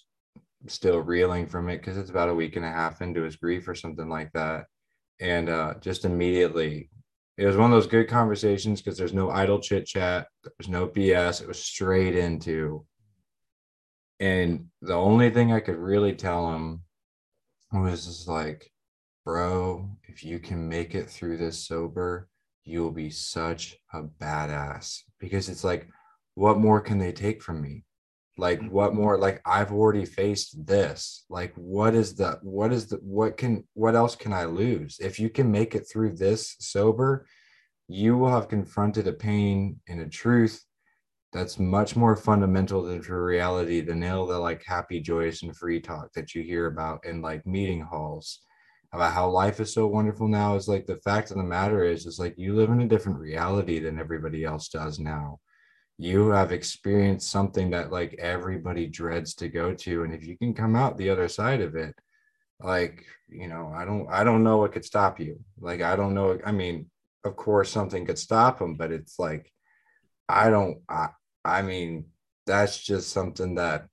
[0.67, 3.67] still reeling from it because it's about a week and a half into his grief
[3.67, 4.65] or something like that.
[5.19, 6.89] And uh, just immediately
[7.37, 10.87] it was one of those good conversations because there's no idle chit chat, there's no
[10.87, 11.41] BS.
[11.41, 12.85] It was straight into.
[14.19, 16.83] And the only thing I could really tell him
[17.71, 18.69] was just like,
[19.25, 22.27] bro, if you can make it through this sober,
[22.63, 24.99] you'll be such a badass.
[25.19, 25.87] Because it's like,
[26.35, 27.85] what more can they take from me?
[28.37, 28.71] Like, mm-hmm.
[28.71, 29.17] what more?
[29.17, 31.25] Like, I've already faced this.
[31.29, 34.97] Like, what is the, what is the, what can, what else can I lose?
[34.99, 37.25] If you can make it through this sober,
[37.87, 40.63] you will have confronted a pain and a truth
[41.33, 46.11] that's much more fundamental to reality than all the like happy, joyous, and free talk
[46.13, 48.41] that you hear about in like meeting halls
[48.93, 50.55] about how life is so wonderful now.
[50.55, 53.19] Is like the fact of the matter is, is like you live in a different
[53.19, 55.39] reality than everybody else does now.
[56.01, 60.53] You have experienced something that like everybody dreads to go to, and if you can
[60.55, 61.93] come out the other side of it,
[62.59, 65.39] like you know, I don't, I don't know what could stop you.
[65.59, 66.39] Like I don't know.
[66.43, 66.89] I mean,
[67.23, 69.51] of course, something could stop them, but it's like
[70.27, 70.79] I don't.
[70.89, 71.09] I,
[71.45, 72.05] I mean,
[72.47, 73.85] that's just something that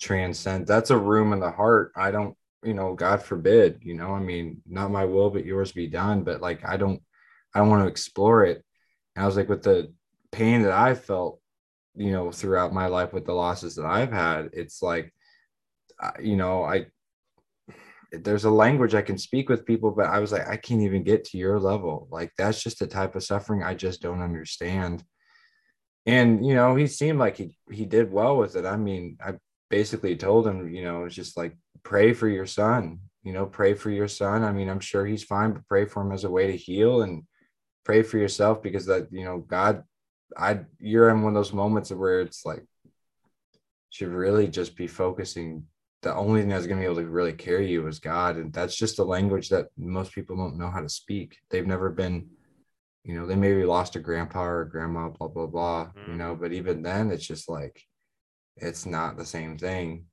[0.00, 0.66] transcend.
[0.66, 1.92] That's a room in the heart.
[1.96, 5.72] I don't, you know, God forbid, you know, I mean, not my will, but yours
[5.72, 6.24] be done.
[6.24, 7.02] But like, I don't,
[7.54, 8.64] I don't want to explore it.
[9.14, 9.92] And I was like, with the
[10.32, 11.40] pain that I felt,
[11.94, 15.12] you know, throughout my life with the losses that I've had, it's like,
[16.20, 16.86] you know, I,
[18.12, 21.02] there's a language I can speak with people, but I was like, I can't even
[21.02, 22.08] get to your level.
[22.10, 25.04] Like, that's just a type of suffering I just don't understand.
[26.08, 28.64] And you know he seemed like he he did well with it.
[28.64, 29.34] I mean i
[29.68, 33.74] basically told him you know it's just like pray for your son you know pray
[33.74, 34.42] for your son.
[34.42, 37.02] I mean i'm sure he's fine but pray for him as a way to heal
[37.02, 37.24] and
[37.84, 39.84] pray for yourself because that you know god
[40.36, 42.64] i you're in one of those moments where it's like
[43.90, 45.64] should really just be focusing
[46.02, 48.52] the only thing that's going to be able to really carry you is god and
[48.52, 52.28] that's just a language that most people don't know how to speak they've never been
[53.04, 56.18] you know, they maybe lost a grandpa or a grandma, blah, blah, blah, you Mhm.
[56.18, 57.82] know, but even then it's just like,
[58.56, 60.04] it's not the same thing.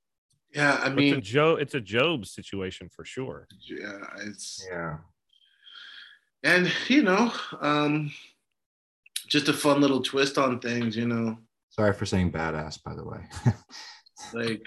[0.54, 1.56] Yeah, I It's a mean, Joe.
[1.58, 3.48] It's a Job situation for sure.
[3.68, 5.00] yeah, it's Yeah.
[6.44, 8.14] and you know, um,
[9.27, 10.95] just a fun little twist on things.
[10.95, 11.38] You know,
[11.69, 13.19] Sorry for saying badass, by the way.
[14.34, 14.65] like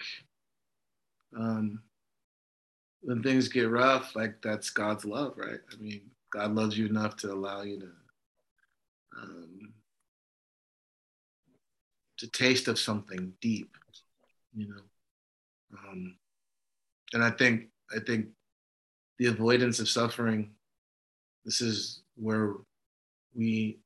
[1.34, 1.80] um,
[3.00, 5.60] when things get rough, like that's God's love, right?
[5.72, 7.88] I mean, God loves you enough to allow you to
[9.22, 9.72] um,
[12.18, 13.74] to taste of something deep,
[14.54, 14.82] you know.
[15.78, 16.16] Um,
[17.14, 18.26] and I think I think
[19.18, 20.50] the avoidance of suffering.
[21.46, 22.52] This is where
[23.34, 23.78] we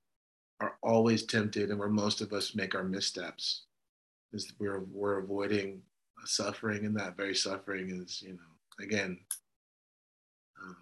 [0.63, 3.65] are always tempted, and where most of us make our missteps.
[4.33, 5.83] Is we're we're avoiding
[6.25, 9.19] suffering, and that very suffering is, you know, again,
[10.63, 10.77] um,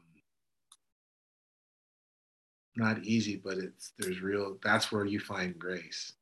[2.77, 4.59] not easy, but it's there's real.
[4.63, 6.13] That's where you find grace.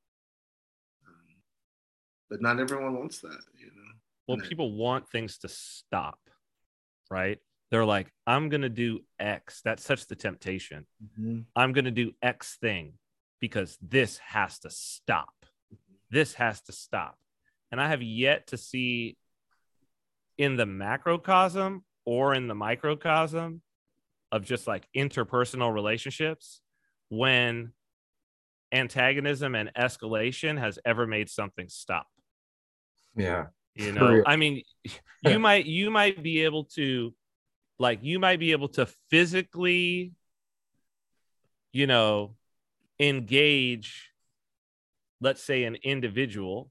[1.07, 1.37] Um,
[2.31, 3.93] but not everyone wants that, you know.
[4.27, 6.21] Well, And it- people want things to stop,
[7.11, 7.39] right?
[7.71, 9.61] They're like, I'm gonna do X.
[9.63, 10.87] That's such the temptation.
[11.19, 11.45] Mhm.
[11.55, 12.99] I'm going to do X thing
[13.40, 15.32] because this has to stop.
[16.10, 17.16] This has to stop.
[17.70, 19.16] And I have yet to see
[20.39, 23.60] in the macrocosm or in the microcosm
[24.32, 26.60] of just like interpersonal relationships
[27.09, 27.73] when
[28.73, 32.06] antagonism and escalation has ever made something stop
[33.16, 33.47] Yeah.
[33.74, 34.24] you know real.
[34.27, 34.62] i mean
[35.23, 37.15] you might you might be able to
[37.78, 40.12] like you might be able to physically
[41.73, 42.36] you know
[43.01, 44.11] engage
[45.20, 46.70] let's say an individual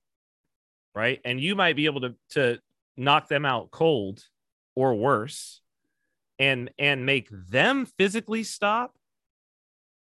[0.97, 1.21] right?
[1.23, 2.59] And you might be able to to
[2.97, 4.23] knock them out cold
[4.75, 5.61] or worse
[6.39, 8.95] and and make them physically stop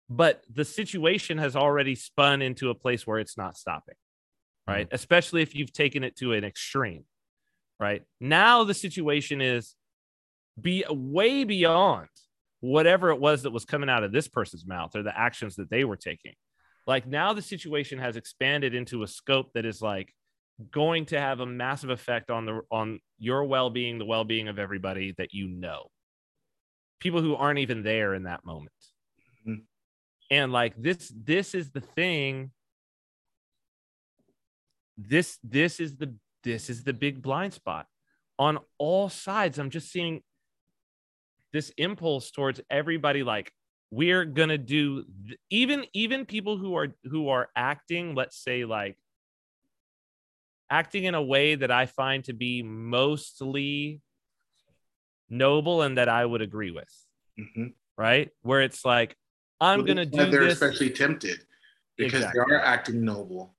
[0.08, 4.72] but the situation has already spun into a place where it's not stopping mm-hmm.
[4.74, 4.88] right?
[4.92, 7.04] Especially if you've taken it to an extreme
[7.80, 8.02] right?
[8.20, 9.74] Now the situation is
[10.60, 12.08] be way beyond
[12.60, 15.70] whatever it was that was coming out of this person's mouth or the actions that
[15.70, 16.34] they were taking.
[16.86, 20.12] Like now the situation has expanded into a scope that is like
[20.70, 25.14] going to have a massive effect on the on your well-being the well-being of everybody
[25.18, 25.90] that you know.
[27.00, 28.72] People who aren't even there in that moment.
[29.46, 29.64] Mhm.
[30.30, 32.52] and like this this is the thing.
[34.96, 37.86] This this is the this is the big blind spot.
[38.38, 40.22] On all sides i'm just seeing
[41.56, 43.50] this impulse towards everybody like
[43.90, 48.98] we're gonna do th- even even people who are who are acting let's say like
[50.68, 54.02] acting in a way that i find to be mostly
[55.30, 56.92] noble and that i would agree with
[57.38, 57.72] Mhm.
[57.96, 59.16] right where it's like
[59.58, 61.38] i'm Well, gonna that's why do they're this especially tempted
[61.96, 62.42] because Exactly.
[62.50, 63.56] they are acting noble.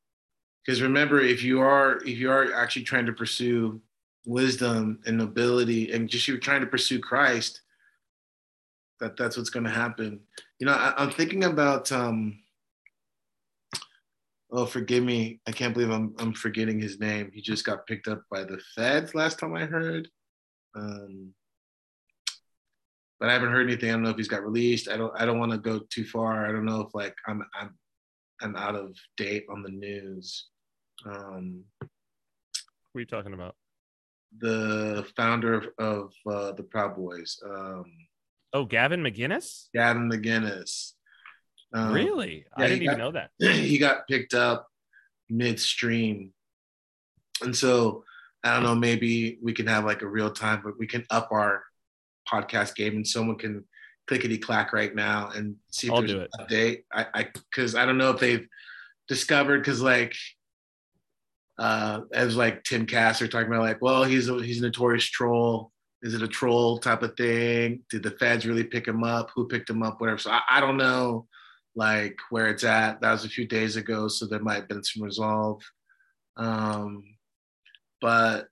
[0.63, 3.81] Because remember, if you are if you are actually trying to pursue
[4.25, 7.61] wisdom and nobility, and just you're trying to pursue Christ,
[8.99, 10.19] that that's what's going to happen.
[10.59, 11.91] You know, I, I'm thinking about.
[11.91, 12.39] um
[14.49, 15.41] Oh, forgive me.
[15.45, 17.29] I can't believe I'm I'm forgetting his name.
[17.33, 20.07] He just got picked up by the feds last time I heard.
[20.73, 21.33] Um,
[23.19, 23.89] but I haven't heard anything.
[23.89, 24.87] I don't know if he's got released.
[24.87, 25.11] I don't.
[25.19, 26.47] I don't want to go too far.
[26.47, 27.77] I don't know if like I'm I'm
[28.41, 30.47] I'm out of date on the news.
[31.05, 33.55] Um, what are you talking about
[34.39, 37.85] the founder of, of uh, the Proud Boys, um,
[38.53, 40.93] oh gavin mcinnes Gavin McInnes.
[41.73, 44.67] Um, really i didn't even got- know that he got picked up
[45.29, 46.31] midstream,
[47.41, 48.03] and so
[48.43, 48.75] I don't know.
[48.75, 51.63] Maybe we can have like a real time, but we can up our
[52.31, 53.65] podcast game, and someone can
[54.07, 56.83] clickety clack right now and see if I'll there's do an update.
[56.93, 58.47] I I because I don't know if they've
[59.09, 60.15] discovered because like
[61.59, 65.71] uh as like Timcast are talking about like well he's a he's a notorious troll.
[66.03, 67.81] Is it a troll type of thing?
[67.89, 69.31] Did the feds really pick him up?
[69.35, 69.99] Who picked him up?
[69.99, 70.19] Whatever.
[70.19, 71.27] So I, I don't know
[71.75, 73.01] like where it's at.
[73.01, 75.61] That was a few days ago, so there might have been some resolve.
[76.35, 77.03] Um,
[78.01, 78.47] but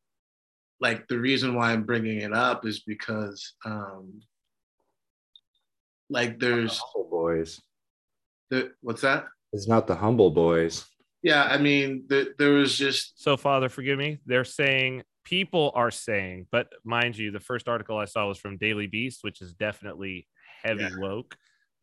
[0.80, 4.22] like the reason why I'm bringing it up is because um,
[6.10, 7.62] like there's Humble boys.
[8.50, 9.26] the what's that?
[9.54, 10.86] It's not the humble boys.
[11.24, 14.20] Yeah, I mean the, there was just So, Father, forgive me.
[14.26, 18.58] They're saying people are saying, but mind you, the first article I saw was from
[18.58, 20.28] Daily Beast, which is definitely
[20.64, 20.98] heavy Yeah.
[20.98, 21.36] woke.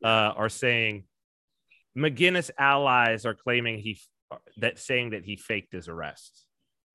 [0.02, 1.05] Uh, are saying
[1.97, 4.01] McInnes allies are claiming he
[4.56, 6.44] that saying that he faked his arrest.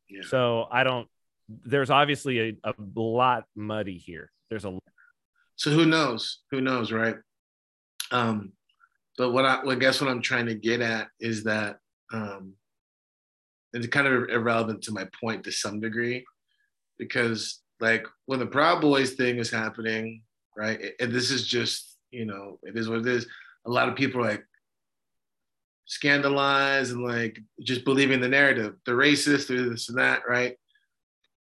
[0.10, 0.24] yeah.
[0.28, 1.08] So I don't.
[1.48, 4.32] There's obviously a, a lot muddy here.
[4.50, 4.78] There's a
[5.56, 6.40] so who knows?
[6.52, 7.16] Who knows, right?
[8.12, 8.52] Um,
[9.18, 11.78] but what I, well, I guess what I'm trying to get at is that
[12.12, 12.54] um,
[13.74, 16.26] it's kind of irrelevant to my point to some degree,
[16.98, 20.24] because like when the Proud Boys thing is happening,
[20.56, 20.94] right?
[21.00, 23.28] And this is just, you know, it is what it is.
[23.66, 24.44] A lot of people are like
[25.86, 28.76] scandalized and like just believing the narrative.
[28.86, 30.56] They're racist, they're this and that, right?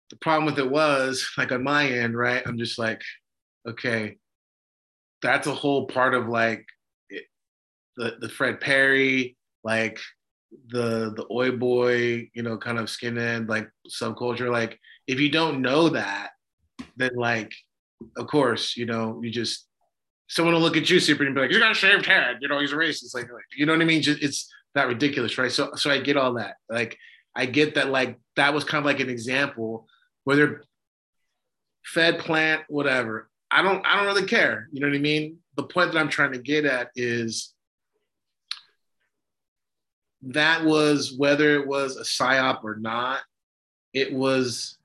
[0.10, 2.42] The problem with it was, like on my end, right?
[2.46, 3.02] I'm just like,
[3.68, 4.18] okay,
[5.22, 6.66] that's a whole part of like
[7.10, 7.26] it,
[7.98, 10.00] the the Fred Perry, like
[10.70, 14.52] the the oi boy, you know, kind of skinhead like subculture.
[14.52, 16.32] Like if you don't know that,
[16.96, 17.54] then like,
[18.16, 19.66] of course, you know, you just
[20.28, 22.48] someone will look at you super and be like, "You got a shaved head," you
[22.48, 23.16] know, he's a racist.
[23.16, 24.02] Like, like you know what I mean?
[24.02, 25.52] Just it's that ridiculous, right?
[25.52, 26.56] So so I get all that.
[26.70, 26.98] Like
[27.36, 27.90] I get that.
[27.90, 29.88] Like that was kind of like an example
[30.28, 30.62] whether
[31.86, 35.64] fed plant whatever i don't i don't really care you know what i mean the
[35.64, 37.54] point that i'm trying to get at is
[40.22, 43.22] that was whether it was a psyop or not
[43.94, 44.78] it was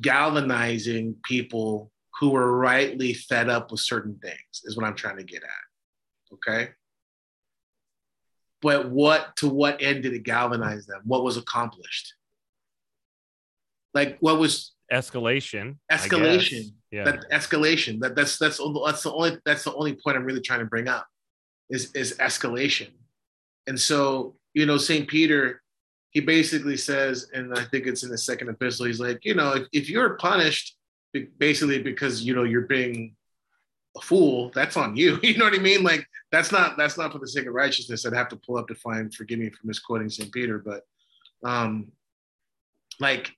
[0.00, 1.90] galvanizing people
[2.20, 5.48] who were rightly fed up with certain things is what i'm trying to get at
[6.34, 6.70] okay?
[8.62, 11.02] But what to what end did it galvanize them?
[11.04, 12.14] What was accomplished?
[13.92, 16.72] Like what was escalation escalation.
[16.90, 17.04] Yeah.
[17.04, 18.00] That escalation.
[18.00, 20.88] That that's that's that's the only that's the only point i'm really trying to bring
[20.88, 21.06] up
[21.70, 22.90] is is escalation.
[23.66, 25.62] And so you know saint peter
[26.14, 29.52] he basically says and i think it's in the second epistle he's like you know
[29.52, 30.76] if, if you're punished
[31.38, 33.14] basically because you know you're being
[33.96, 35.20] a fool that's on you.
[35.22, 35.84] You know what i mean?
[35.84, 38.04] Like that's not that's not for the sake of righteousness.
[38.04, 40.82] I'd have to pull up to find forgive me for misquoting saint peter but
[41.48, 41.92] um
[42.98, 43.30] like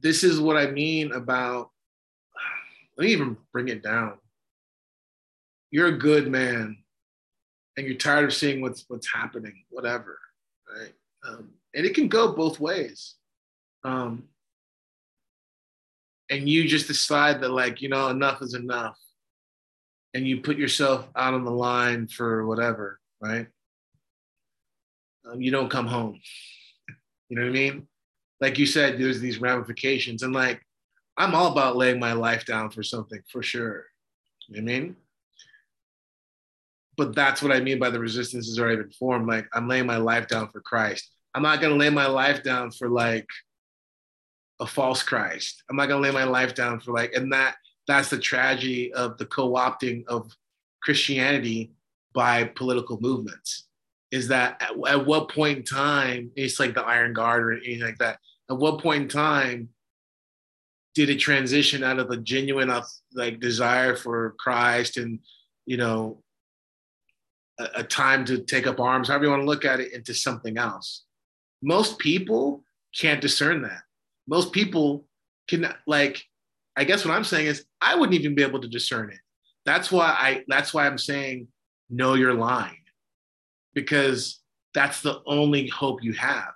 [0.00, 1.70] this is what I mean about,
[2.96, 4.18] let me even bring it down.
[5.70, 6.78] You're a good man
[7.76, 10.18] and you're tired of seeing what's, what's happening, whatever,
[10.68, 10.92] right?
[11.26, 13.14] Um, and it can go both ways.
[13.84, 14.24] Um,
[16.30, 18.98] and you just decide that, like, you know, enough is enough.
[20.14, 23.46] And you put yourself out on the line for whatever, right?
[25.24, 26.20] Um, you don't come home.
[27.28, 27.88] You know what I mean?
[28.40, 30.22] like you said, there's these ramifications.
[30.22, 30.60] And like,
[31.16, 33.86] I'm all about laying my life down for something for sure.
[34.48, 34.96] You know I mean?
[36.96, 39.28] But that's what I mean by the resistance is already been formed.
[39.28, 41.10] Like, I'm laying my life down for Christ.
[41.34, 43.26] I'm not going to lay my life down for like
[44.60, 45.62] a false Christ.
[45.68, 47.56] I'm not going to lay my life down for like, and that
[47.86, 50.32] that's the tragedy of the co-opting of
[50.82, 51.72] Christianity
[52.14, 53.66] by political movements
[54.10, 57.80] is that at, at, what point in time it's like the iron guard or anything
[57.80, 58.18] like that
[58.50, 59.68] at what point in time
[60.94, 62.72] did it transition out of a genuine
[63.14, 65.18] like desire for christ and
[65.66, 66.22] you know
[67.58, 70.58] a, time to take up arms however you want to look at it into something
[70.58, 71.04] else
[71.62, 72.62] most people
[72.94, 73.82] can't discern that
[74.28, 75.06] most people
[75.48, 76.22] can like
[76.76, 79.20] i guess what i'm saying is i wouldn't even be able to discern it
[79.64, 81.48] that's why i that's why i'm saying
[81.88, 82.76] know your line
[83.76, 84.40] because
[84.74, 86.52] that's the only hope you have.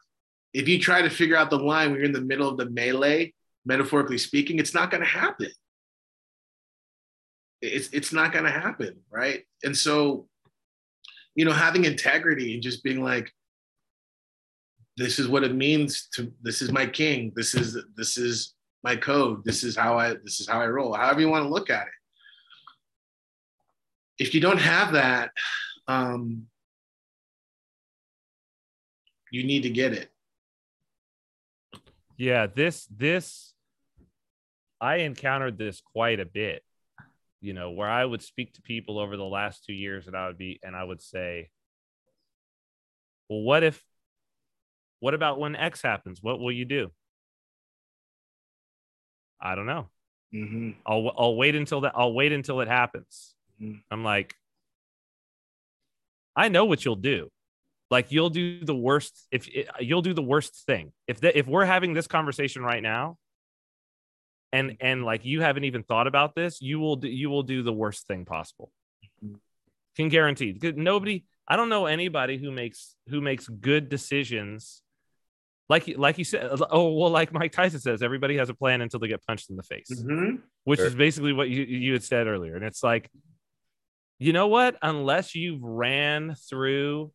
[0.52, 2.68] If you try to figure out the line when you're in the middle of the
[2.68, 3.32] melee,
[3.64, 5.50] metaphorically speaking, it's not going to happen.
[7.62, 9.44] It's, it's not going to happen, right?
[9.62, 10.26] And so,
[11.40, 13.32] you know, having integrity and just being like,
[14.96, 18.94] this is what it means to this is my king this is this is my
[18.94, 21.70] code this is how i this is how i roll however you want to look
[21.70, 21.92] at it
[24.18, 25.30] if you don't have that
[25.90, 26.46] um,
[29.30, 30.10] you need to get it.
[32.16, 33.54] Yeah, this this
[34.80, 36.62] I encountered this quite a bit.
[37.40, 40.26] You know, where I would speak to people over the last 2 years and I
[40.26, 41.50] would be and I would say,
[43.28, 43.82] "Well, what if
[45.00, 46.22] what about when X happens?
[46.22, 46.90] What will you do?"
[49.40, 49.88] I don't know.
[50.34, 50.70] Mm-hmm.
[50.86, 53.34] I'll I'll wait until that I'll wait until it happens.
[53.60, 53.78] Mm-hmm.
[53.90, 54.34] I'm like
[56.36, 57.30] I know what you'll do
[57.90, 59.48] like you'll do the worst if
[59.80, 63.16] you'll do the worst thing if the, if we're having this conversation right now
[64.52, 67.62] and and like you haven't even thought about this you will do, you will do
[67.62, 68.70] the worst thing possible
[69.96, 74.82] can guarantee nobody i don't know anybody who makes who makes good decisions
[75.68, 79.00] like like you said oh well like mike tyson says everybody has a plan until
[79.00, 80.36] they get punched in the face mm-hmm.
[80.64, 80.86] which sure.
[80.86, 83.10] is basically what you you had said earlier and it's like
[84.18, 87.12] you know what unless you've ran through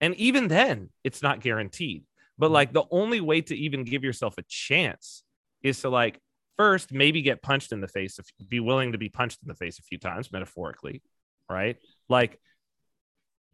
[0.00, 2.04] and even then, it's not guaranteed.
[2.38, 2.54] But Mm-hmm.
[2.54, 5.24] like the only way to even give yourself a chance
[5.62, 6.18] is to like
[6.60, 9.54] first maybe get punched in the face, if be willing to be punched in the
[9.54, 11.02] face a few times, metaphorically,
[11.48, 11.76] right?
[12.08, 12.38] Like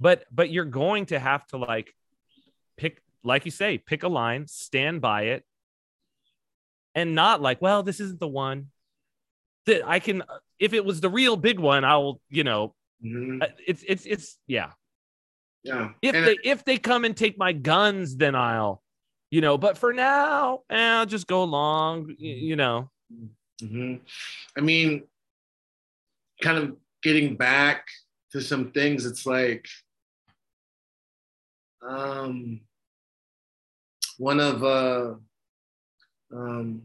[0.00, 1.94] but but you're going to have to like
[2.76, 5.44] pick like you say pick a line stand by it
[6.94, 8.66] and not like well this isn't the one
[9.64, 10.22] that i can
[10.58, 12.74] if it was the real big one i'll you know
[13.04, 13.42] Mhm.
[13.42, 14.70] uh, it's it's it's yeah
[15.62, 15.90] Yeah.
[16.02, 18.82] if And- they if they come and take my guns then i'll
[19.30, 22.14] you know but for now eh, i'll just go along y-
[22.50, 22.90] you know
[23.62, 24.00] Mhm.
[24.56, 25.04] I mean,
[26.42, 27.86] kind of getting back
[28.32, 29.66] to some things, it's like
[31.86, 32.60] um,
[34.18, 35.14] one of uh,
[36.34, 36.82] um,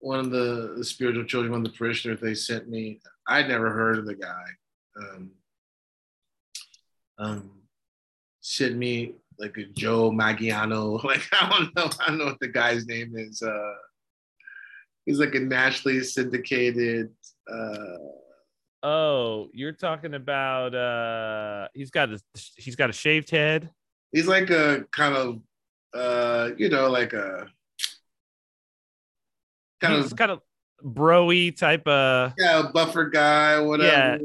[0.00, 3.00] one of the, the spiritual children, one of the parishioners they sent me.
[3.26, 4.44] I'd never heard of the guy.
[5.00, 5.30] Um,
[7.18, 7.50] um,
[8.40, 11.02] sent me like a Joe Maggiano.
[11.04, 13.42] Like I don't know, I don't know what the guy's name is.
[13.42, 13.74] Uh,
[15.06, 17.10] he's like a nationally syndicated
[17.50, 17.96] uh
[18.82, 22.20] oh you're talking about uh he's got a
[22.56, 23.70] he's got a shaved head
[24.12, 25.40] he's like a kind of
[25.94, 27.46] uh you know like a
[29.80, 30.40] kind he's of kind of
[30.84, 34.18] broy type of yeah buffer guy whatever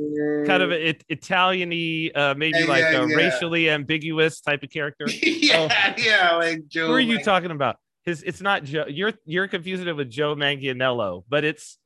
[0.45, 3.15] kind of it, Italian-y, uh, maybe Yeah, like yeah, a yeah.
[3.15, 5.05] racially ambiguous type of character.
[5.23, 7.77] yeah yeah like Joe Who are you talking about?
[8.03, 8.86] His it's not Joe.
[8.88, 11.78] You're you're confusing it with Joe Manganiello, but it's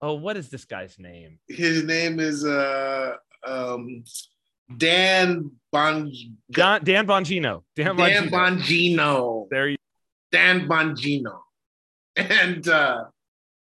[0.00, 1.38] oh, what is this guy's name?
[1.48, 3.14] his name is uh
[3.46, 4.04] um
[4.76, 6.10] Dan Bon
[6.50, 7.62] Don, Dan Bongino.
[7.74, 8.30] Dan, Dan Bongino.
[8.30, 9.76] Bongino there you
[10.30, 11.40] Dan Bongino.
[12.16, 13.04] And uh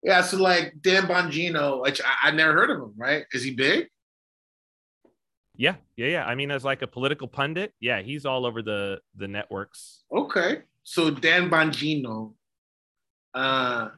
[0.03, 3.25] yeah, so like Dan Bongino, which I, I never heard of him, right?
[3.33, 3.89] Is he big?
[5.59, 6.25] yeah, yeah, yeah.
[6.25, 10.05] I mean, as like a political pundit, yeah, he's all over the the networks.
[10.11, 10.62] Okay.
[10.89, 12.32] So Dan Bongino,
[13.35, 13.90] uh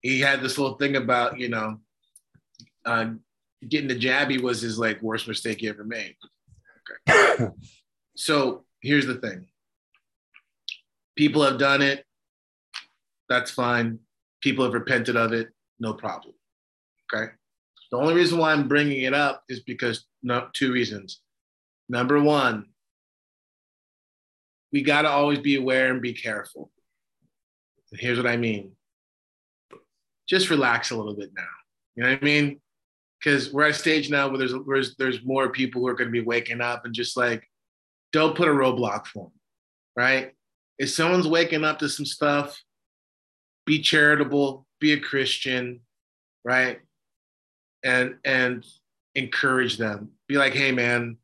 [0.00, 1.78] he had this little thing about, you know,
[2.86, 3.10] uh
[3.68, 6.16] getting the jabby was his like worst mistake he ever made.
[7.10, 7.48] Okay.
[8.16, 9.46] so here's the thing.
[11.16, 12.06] People have done it.
[13.28, 13.98] That's fine.
[14.40, 15.48] People have repented of it.
[15.80, 16.34] No problem.
[17.12, 17.30] Okay.
[17.92, 21.20] The only reason why I'm bringing it up is because no, two reasons.
[21.90, 22.70] Number one,
[24.74, 26.68] we got to always be aware and be careful.
[27.92, 28.72] And here's what I mean
[30.28, 31.42] just relax a little bit now.
[31.94, 32.60] You know what I mean?
[33.18, 36.08] Because we're at a stage now where there's, there's, there's more people who are going
[36.08, 37.46] to be waking up and just like,
[38.10, 39.32] don't put a roadblock for them,
[39.96, 40.32] right?
[40.78, 42.58] If someone's waking up to some stuff,
[43.66, 45.80] be charitable, be a Christian,
[46.42, 46.80] right?
[47.84, 48.64] And and
[49.14, 50.12] encourage them.
[50.26, 51.18] Be like, hey man,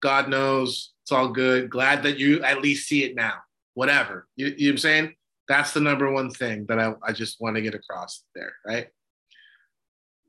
[0.00, 1.68] God knows it's all good.
[1.68, 3.34] Glad that you at least see it now.
[3.74, 4.26] Whatever.
[4.34, 5.14] You, you know what I'm saying?
[5.46, 8.88] That's the number one thing that I, I just want to get across there, right?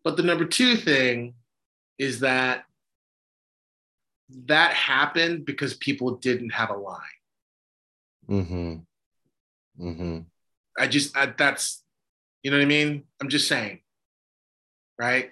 [0.03, 1.35] But the number two thing
[1.97, 2.65] is that
[4.47, 6.99] that happened because people didn't have a line.
[8.29, 8.75] Mm-hmm.
[9.87, 10.19] Mm-hmm.
[10.77, 11.81] I just I, that's
[12.41, 13.03] you know what I mean.
[13.21, 13.79] I'm just saying,
[14.99, 15.31] right?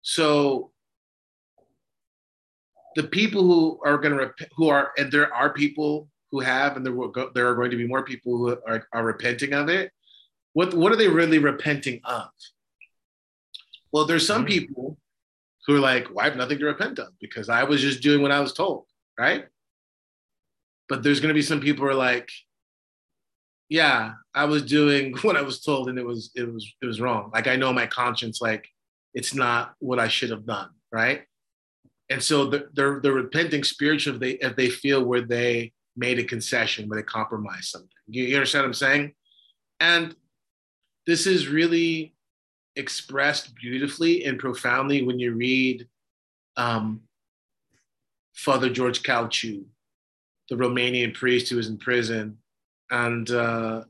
[0.00, 0.70] So
[2.96, 6.76] the people who are going to rep- who are and there are people who have
[6.76, 9.52] and there will go, there are going to be more people who are, are repenting
[9.52, 9.92] of it.
[10.52, 12.28] What what are they really repenting of?
[13.92, 14.48] Well, there's some Mm.
[14.48, 14.98] people
[15.66, 18.22] who are like, well, I have nothing to repent of because I was just doing
[18.22, 18.86] what I was told,
[19.18, 19.44] right?
[20.88, 22.28] But there's going to be some people who are like,
[23.68, 27.00] yeah, I was doing what I was told and it was it was it was
[27.00, 27.30] wrong.
[27.32, 28.66] Like I know my conscience, like
[29.14, 31.22] it's not what I should have done, right?
[32.10, 36.18] And so they're they're, they're repenting spiritually if they if they feel where they made
[36.18, 37.88] a concession, where they compromised something.
[38.06, 39.14] You, you understand what I'm saying?
[39.78, 40.14] And
[41.06, 42.14] this is really
[42.76, 45.88] expressed beautifully and profoundly when you read
[46.56, 47.00] um,
[48.34, 49.64] Father George Calciu,
[50.48, 52.38] the Romanian priest who was in prison
[52.90, 53.84] and uh,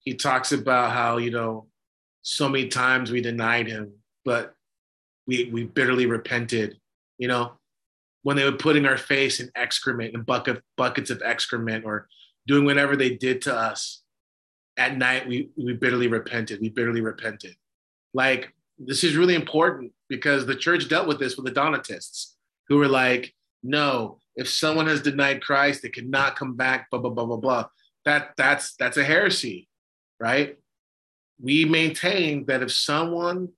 [0.00, 1.66] he talks about how you know
[2.22, 3.92] so many times we denied him,
[4.24, 4.54] but
[5.26, 6.79] we we bitterly repented.
[7.20, 7.52] You know,
[8.22, 12.08] when they were putting our face in excrement and bucket buckets of excrement or
[12.46, 14.02] doing whatever they did to us
[14.76, 16.60] at night, we we bitterly repented.
[16.60, 17.54] We bitterly repented.
[18.12, 22.36] Like this is really important because the church dealt with this with the Donatists,
[22.68, 23.32] who were like,
[23.62, 26.90] no, if someone has denied Christ, they cannot come back.
[26.90, 27.64] Blah blah blah blah blah
[28.04, 29.68] that that's that's a heresy
[30.18, 30.56] right
[31.42, 33.48] we maintain that if someone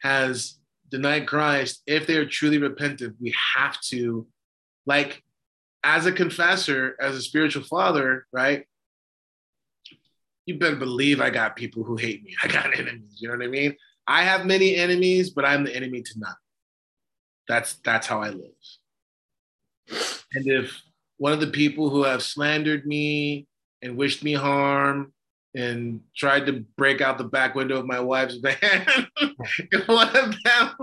[0.00, 0.58] has
[0.90, 4.26] denied christ if they are truly repentant we have to
[4.86, 5.22] like
[5.82, 8.66] as a confessor as a spiritual father right?
[10.46, 12.34] You better believe i got people who hate me.
[12.42, 13.76] I got enemies you know what i mean?
[14.06, 16.34] I have many enemies but i'm the enemy to none.
[17.48, 18.50] That's that's how i live.
[20.34, 20.80] And if
[21.18, 23.46] one of the people who have slandered me
[23.82, 25.12] and wished me harm
[25.54, 28.86] and tried to break out the back window of my wife's van,
[29.86, 30.74] one of them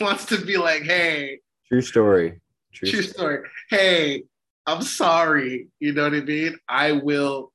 [0.00, 2.40] wants to be like, hey, True story.
[2.74, 3.36] True, true story.
[3.36, 4.22] story, hey,
[4.66, 6.58] I'm sorry, you know what I mean?
[6.68, 7.52] I will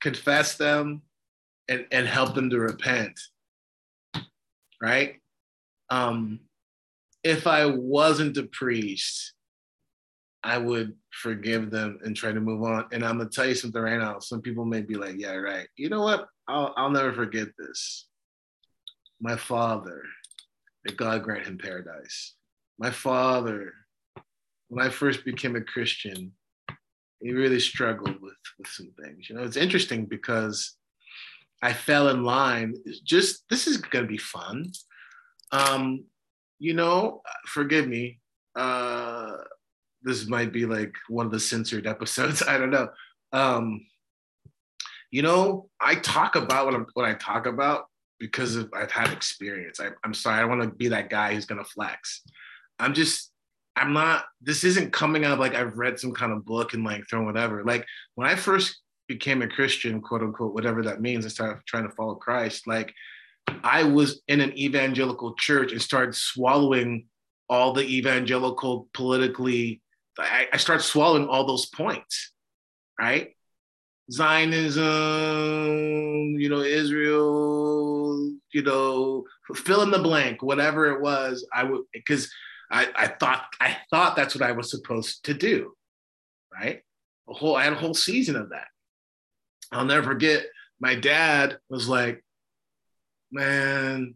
[0.00, 1.02] confess them
[1.68, 3.18] and, and help them to repent.
[4.80, 5.20] Right?
[5.88, 6.40] Um,
[7.22, 9.32] if I wasn't a priest,
[10.42, 12.86] I would forgive them and try to move on.
[12.92, 14.18] And I'm gonna tell you something right now.
[14.18, 16.28] Some people may be like, "Yeah, right." You know what?
[16.48, 18.08] I'll I'll never forget this.
[19.20, 20.02] My father,
[20.84, 22.34] may God grant him paradise.
[22.78, 23.72] My father,
[24.68, 26.32] when I first became a Christian,
[27.20, 29.28] he really struggled with with some things.
[29.28, 30.76] You know, it's interesting because
[31.62, 32.74] I fell in line.
[33.04, 34.70] Just this is gonna be fun.
[35.52, 36.04] Um,
[36.58, 38.20] you know, forgive me.
[38.54, 39.36] Uh,
[40.06, 42.42] this might be like one of the censored episodes.
[42.48, 42.88] I don't know.
[43.32, 43.84] Um,
[45.10, 47.86] you know, I talk about what, I'm, what I talk about
[48.18, 49.80] because of, I've had experience.
[49.80, 52.22] I, I'm sorry, I don't want to be that guy who's gonna flex.
[52.78, 53.30] I'm just,
[53.74, 54.24] I'm not.
[54.40, 57.26] This isn't coming out of like I've read some kind of book and like thrown
[57.26, 57.62] whatever.
[57.62, 57.84] Like
[58.14, 61.94] when I first became a Christian, quote unquote, whatever that means, and started trying to
[61.94, 62.92] follow Christ, like
[63.62, 67.06] I was in an evangelical church and started swallowing
[67.48, 69.82] all the evangelical politically.
[70.18, 72.32] I, I started swallowing all those points,
[72.98, 73.32] right?
[74.10, 74.84] Zionism,
[76.38, 79.24] you know, Israel, you know,
[79.54, 81.46] fill in the blank, whatever it was.
[81.52, 82.30] I would because
[82.70, 85.74] I, I thought I thought that's what I was supposed to do,
[86.52, 86.82] right?
[87.28, 88.68] A whole I had a whole season of that.
[89.72, 90.46] I'll never forget.
[90.80, 92.22] My dad was like,
[93.32, 94.14] man,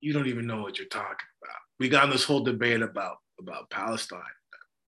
[0.00, 1.56] you don't even know what you're talking about.
[1.78, 4.20] We got in this whole debate about about Palestine.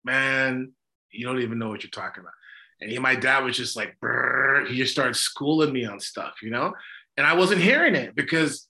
[0.03, 0.71] Man,
[1.11, 2.33] you don't even know what you're talking about.
[2.79, 6.35] And he, my dad was just like, "Brr," he just started schooling me on stuff,
[6.41, 6.73] you know?
[7.17, 8.67] And I wasn't hearing it because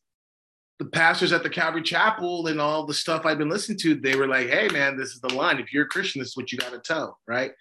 [0.80, 4.15] the pastors at the Calvary Chapel and all the stuff I've been listening to, they
[4.15, 5.60] were like, hey, man, this is the line.
[5.60, 7.52] If you're a Christian, this is what you got to tell, right?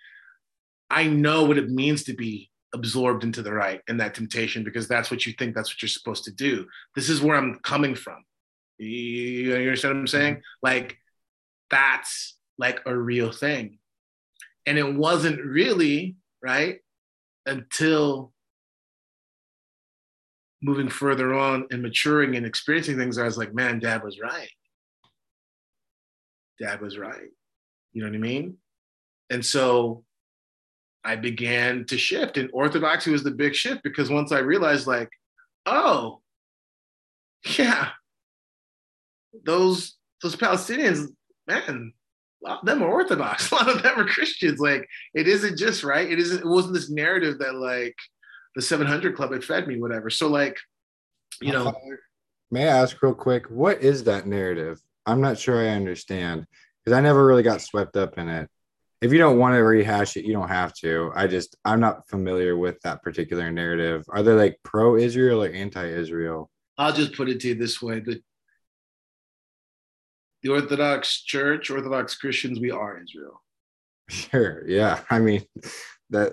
[0.90, 4.86] I know what it means to be absorbed into the right and that temptation because
[4.86, 6.66] that's what you think that's what you're supposed to do.
[6.94, 8.24] This is where I'm coming from.
[8.78, 10.34] You, you understand what I'm saying?
[10.34, 10.40] Mm-hmm.
[10.62, 10.98] Like,
[11.70, 13.78] that's like a real thing.
[14.66, 16.78] And it wasn't really, right,
[17.44, 18.32] until
[20.62, 24.50] moving further on and maturing and experiencing things, I was like, man, dad was right.
[26.60, 27.30] Dad was right.
[27.92, 28.56] You know what I mean?
[29.30, 30.04] And so
[31.04, 32.36] I began to shift.
[32.36, 35.10] And orthodoxy was the big shift because once I realized, like,
[35.66, 36.20] oh,
[37.58, 37.90] yeah,
[39.44, 41.08] those those Palestinians,
[41.46, 41.92] man,
[42.44, 43.50] a lot of them are Orthodox.
[43.52, 44.60] A lot of them are Christians.
[44.60, 46.10] Like, it isn't just right.
[46.10, 46.40] It isn't.
[46.40, 47.96] It wasn't this narrative that like
[48.54, 50.10] the 700 Club had fed me, whatever.
[50.10, 50.58] So like,
[51.40, 51.74] you know,
[52.50, 54.80] May I ask real quick, what is that narrative?
[55.04, 56.46] I'm not sure I understand
[56.84, 58.48] because I never really got swept up in it.
[59.02, 61.12] If you don't want to rehash it, you don't have to.
[61.14, 64.04] I just I'm not familiar with that particular narrative.
[64.08, 66.50] Are they like pro Israel or anti Israel?
[66.78, 68.22] I'll just put it to you this way: the
[70.46, 73.42] the Orthodox Church, Orthodox Christians, we are Israel.
[74.08, 74.62] Sure.
[74.68, 75.00] Yeah.
[75.10, 75.44] I mean
[76.10, 76.32] that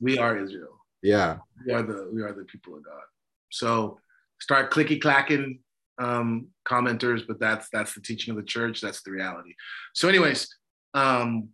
[0.00, 0.80] We are Israel.
[1.02, 1.38] yeah.
[1.66, 3.02] we are the we are the people of God.
[3.50, 3.98] So
[4.40, 5.60] start clicky clacking
[5.98, 8.80] um, commenters, but that's that's the teaching of the church.
[8.80, 9.54] That's the reality.
[9.94, 10.48] So, anyways,
[10.94, 11.50] um,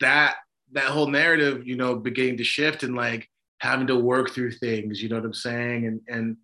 [0.00, 0.36] that
[0.72, 3.28] that whole narrative, you know, beginning to shift and like
[3.58, 5.00] having to work through things.
[5.00, 5.86] You know what I'm saying?
[5.86, 6.36] And and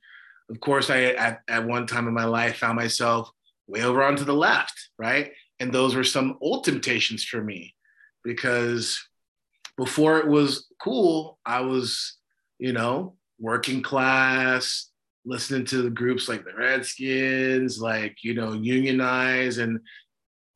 [0.49, 3.33] of course, I at at one time in my life found myself
[3.69, 5.33] way over onto the left, right?
[5.61, 7.75] And those were some old temptations for me
[8.25, 9.01] because
[9.77, 12.17] before it was cool, I was,
[12.59, 14.91] you know, working class,
[15.25, 19.81] listening to the groups like the Redskins, like, you know, Unionize and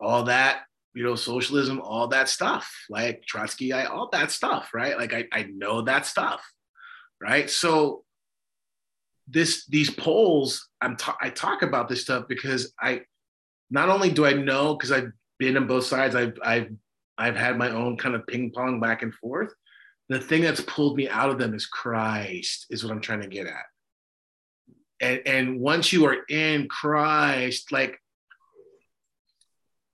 [0.01, 0.63] all that,
[0.95, 4.97] you know, socialism, all that stuff, like Trotsky, I, all that stuff, right?
[4.97, 6.43] Like I, I know that stuff,
[7.21, 7.49] right?
[7.49, 8.02] So
[9.29, 13.03] this these polls, I'm ta- I talk about this stuff because I
[13.71, 16.71] not only do I know because I've been on both sides, I've I've
[17.19, 19.53] I've had my own kind of ping pong back and forth.
[20.09, 23.29] The thing that's pulled me out of them is Christ, is what I'm trying to
[23.29, 23.65] get at.
[25.01, 27.99] And, and once you are in Christ, like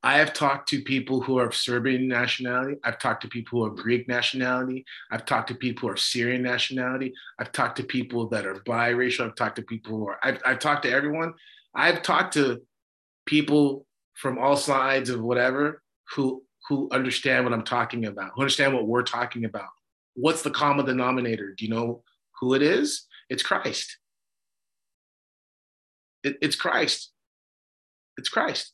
[0.02, 2.76] I have talked to people who are of Serbian nationality.
[2.84, 4.84] I've talked to people who are Greek nationality.
[5.10, 7.12] I've talked to people who are Syrian nationality.
[7.38, 9.26] I've talked to people that are biracial.
[9.26, 11.34] I've talked to people who are, I've, I've talked to everyone.
[11.74, 12.62] I've talked to
[13.26, 15.82] people from all sides of whatever
[16.14, 19.68] who who understand what I'm talking about, who understand what we're talking about.
[20.14, 21.54] What's the common denominator?
[21.56, 22.02] Do you know
[22.40, 23.06] who it is?
[23.30, 23.96] It's Christ.
[26.22, 27.10] It, it's Christ.
[28.18, 28.72] It's Christ.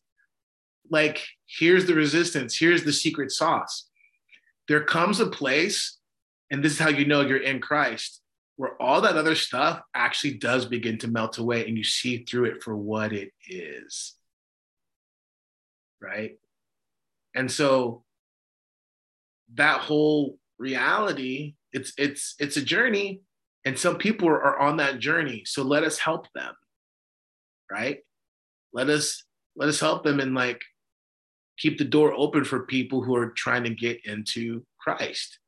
[0.90, 3.88] Like, here's the resistance, here's the secret sauce.
[4.68, 5.98] There comes a place,
[6.50, 8.20] and this is how you know you're in Christ,
[8.56, 12.44] where all that other stuff actually does begin to melt away and you see through
[12.44, 14.14] it for what it is.
[16.00, 16.38] Right?
[17.34, 18.04] And so
[19.54, 23.22] that whole reality, it's it's it's a journey
[23.64, 25.42] and some people are on that journey.
[25.46, 26.54] So let us help them.
[27.70, 28.00] Right?
[28.72, 29.24] Let us
[29.56, 30.62] let us help them and like
[31.58, 35.38] keep the door open for people who are trying to get into Christ.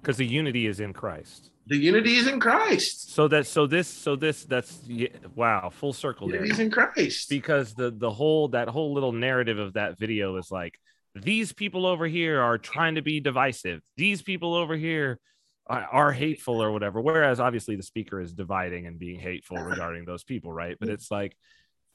[0.00, 1.50] Because the unity is in Christ.
[1.66, 3.14] The unity is in Christ.
[3.14, 6.36] So that so this so this that's yeah, wow full circle there.
[6.36, 7.30] Unity is in Christ.
[7.30, 10.78] Because the the whole that whole little narrative of that video is like
[11.14, 13.80] these people over here are trying to be divisive.
[13.96, 15.20] These people over here
[15.66, 17.00] are, are hateful or whatever.
[17.00, 20.76] Whereas obviously the speaker is dividing and being hateful regarding those people, right?
[20.78, 21.36] But it's like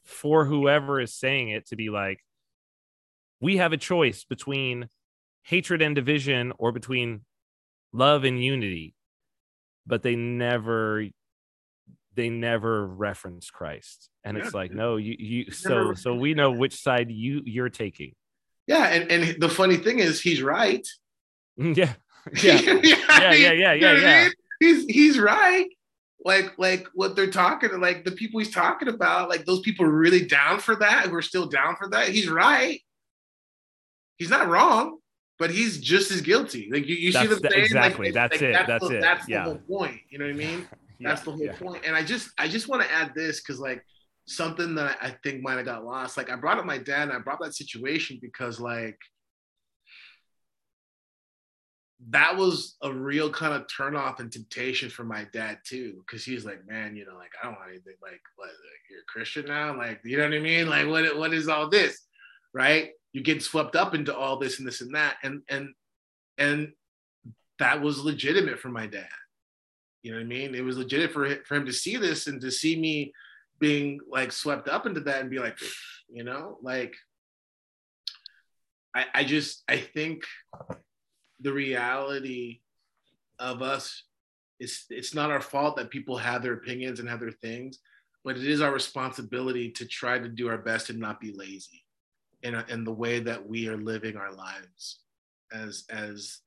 [0.04, 2.20] for whoever is saying it to be like
[3.40, 4.88] we have a choice between
[5.42, 7.22] hatred and division or between
[7.92, 8.94] love and unity
[9.86, 11.04] but they never
[12.14, 16.80] they never reference christ and it's like no you you so so we know which
[16.80, 18.14] side you you're taking
[18.66, 20.86] Yeah, and, and the funny thing is he's right.
[21.56, 21.94] yeah
[22.34, 24.28] yeah yeah, yeah, yeah, yeah, You know what I yeah.
[24.60, 25.66] He's he's right.
[26.24, 29.90] Like like what they're talking, like the people he's talking about, like those people are
[29.90, 32.10] really down for that, who are still down for that.
[32.10, 32.80] He's right.
[34.20, 34.98] He's not wrong,
[35.38, 36.68] but he's just as guilty.
[36.70, 39.00] Like you, you see the thing, exactly, Like, that's like, it, That's, that's the, it,
[39.00, 39.44] That's yeah.
[39.44, 39.98] the whole point.
[40.10, 40.68] You know what I mean?
[41.00, 41.56] That's the whole yeah.
[41.56, 41.86] point.
[41.86, 43.82] And I just I just want to add this because like
[44.26, 46.18] something that I think might have got lost.
[46.18, 48.98] Like I brought up my dad and I brought that situation because like
[52.10, 56.04] that was a real kind of turnoff and temptation for my dad too.
[56.06, 59.00] Cause he's like, man, you know, like I don't want anything like what like, you're
[59.00, 59.74] a Christian now?
[59.74, 60.68] Like, you know what I mean?
[60.68, 61.98] Like what what is all this?
[62.52, 62.90] Right?
[63.12, 65.16] You get swept up into all this and this and that.
[65.22, 65.74] And and
[66.38, 66.72] and
[67.58, 69.08] that was legitimate for my dad.
[70.02, 70.54] You know what I mean?
[70.54, 73.12] It was legitimate for him, for him to see this and to see me
[73.58, 75.58] being like swept up into that and be like,
[76.08, 76.94] you know, like
[78.94, 80.24] I, I just I think
[81.40, 82.60] the reality
[83.38, 84.04] of us
[84.58, 87.78] is it's not our fault that people have their opinions and have their things,
[88.24, 91.84] but it is our responsibility to try to do our best and not be lazy
[92.42, 95.00] in, in the way that we are living our lives
[95.52, 96.38] as as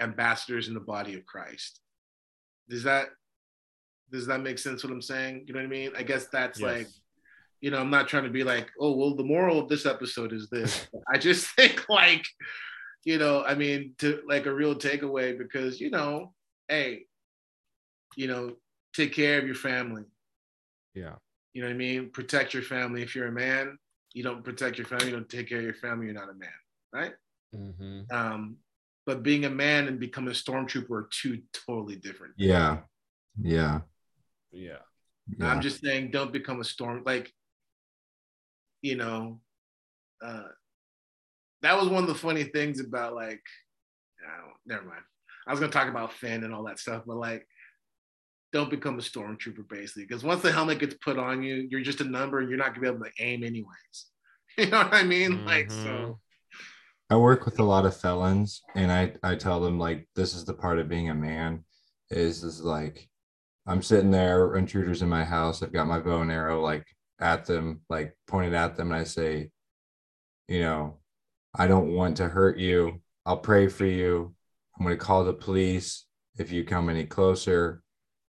[0.00, 1.80] ambassadors in the body of Christ.
[2.68, 3.08] Does that
[4.10, 5.44] does that make sense what I'm saying?
[5.46, 5.90] You know what I mean?
[5.96, 6.66] I guess that's Yes.
[6.66, 6.88] like,
[7.60, 10.32] you know, I'm not trying to be like, oh, well, the moral of this episode
[10.32, 10.86] is this.
[11.12, 12.24] I just think like,
[13.04, 16.32] you know, I mean, to like a real takeaway because, you know,
[16.68, 17.04] hey,
[18.16, 18.56] you know,
[18.94, 20.04] take care of your family.
[20.94, 21.16] yeah
[21.52, 22.10] You know what I mean?
[22.10, 23.02] Protect your family.
[23.02, 23.78] If you're a man,
[24.12, 26.34] you don't protect your family, you don't take care of your family, you're not a
[26.34, 26.50] man,
[26.92, 27.12] right?
[27.54, 28.00] mm-hmm.
[28.14, 28.56] Um,
[29.06, 32.36] but being a man and becoming a stormtrooper are two totally different.
[32.36, 32.48] things.
[32.48, 32.78] Yeah.
[33.40, 33.80] Yeah.
[34.52, 34.78] yeah
[35.36, 35.48] yeah.
[35.48, 37.02] I'm just saying, don't become a storm.
[37.04, 37.32] Like,
[38.82, 39.40] you know,
[40.24, 40.48] uh,
[41.62, 43.42] that was one of the funny things about like,
[44.26, 45.02] I don't, never mind.
[45.46, 47.46] I was gonna talk about Finn and all that stuff, but like,
[48.52, 52.00] don't become a stormtrooper basically, because once the helmet gets put on you, you're just
[52.00, 54.06] a number, and you're not gonna be able to aim anyways.
[54.58, 55.44] You know what I mean?
[55.46, 55.72] Like, Mhm.
[55.72, 56.20] so
[57.10, 60.44] I work with a lot of felons and I, I tell them like this is
[60.44, 61.64] the part of being a man
[62.10, 63.08] is is like
[63.66, 66.86] I'm sitting there, intruders in my house, I've got my bow and arrow like
[67.20, 69.50] at them, like pointed at them, and I say,
[70.48, 70.98] you know,
[71.54, 73.00] I don't want to hurt you.
[73.26, 74.34] I'll pray for you.
[74.78, 76.06] I'm gonna call the police.
[76.38, 77.82] If you come any closer,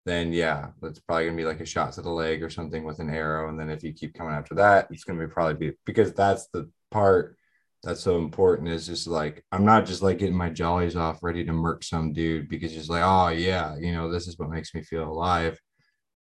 [0.05, 2.99] then yeah, that's probably gonna be like a shot to the leg or something with
[2.99, 3.49] an arrow.
[3.49, 6.47] And then if you keep coming after that, it's gonna be probably be because that's
[6.47, 7.35] the part
[7.83, 11.43] that's so important is just like I'm not just like getting my jollies off ready
[11.45, 14.73] to murk some dude because he's like, oh yeah, you know, this is what makes
[14.73, 15.59] me feel alive.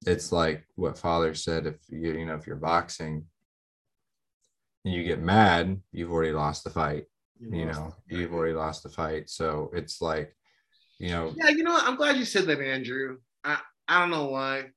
[0.07, 3.25] It's like what father said if you you know if you're boxing
[4.85, 7.05] and you get mad, you've already lost the fight.
[7.41, 9.29] You lost know, you've already lost the fight.
[9.29, 10.35] So it's like,
[10.99, 11.85] you know, Yeah, you know what?
[11.85, 13.19] I'm glad you said that, Andrew.
[13.45, 13.59] I,
[13.89, 14.65] I don't know why.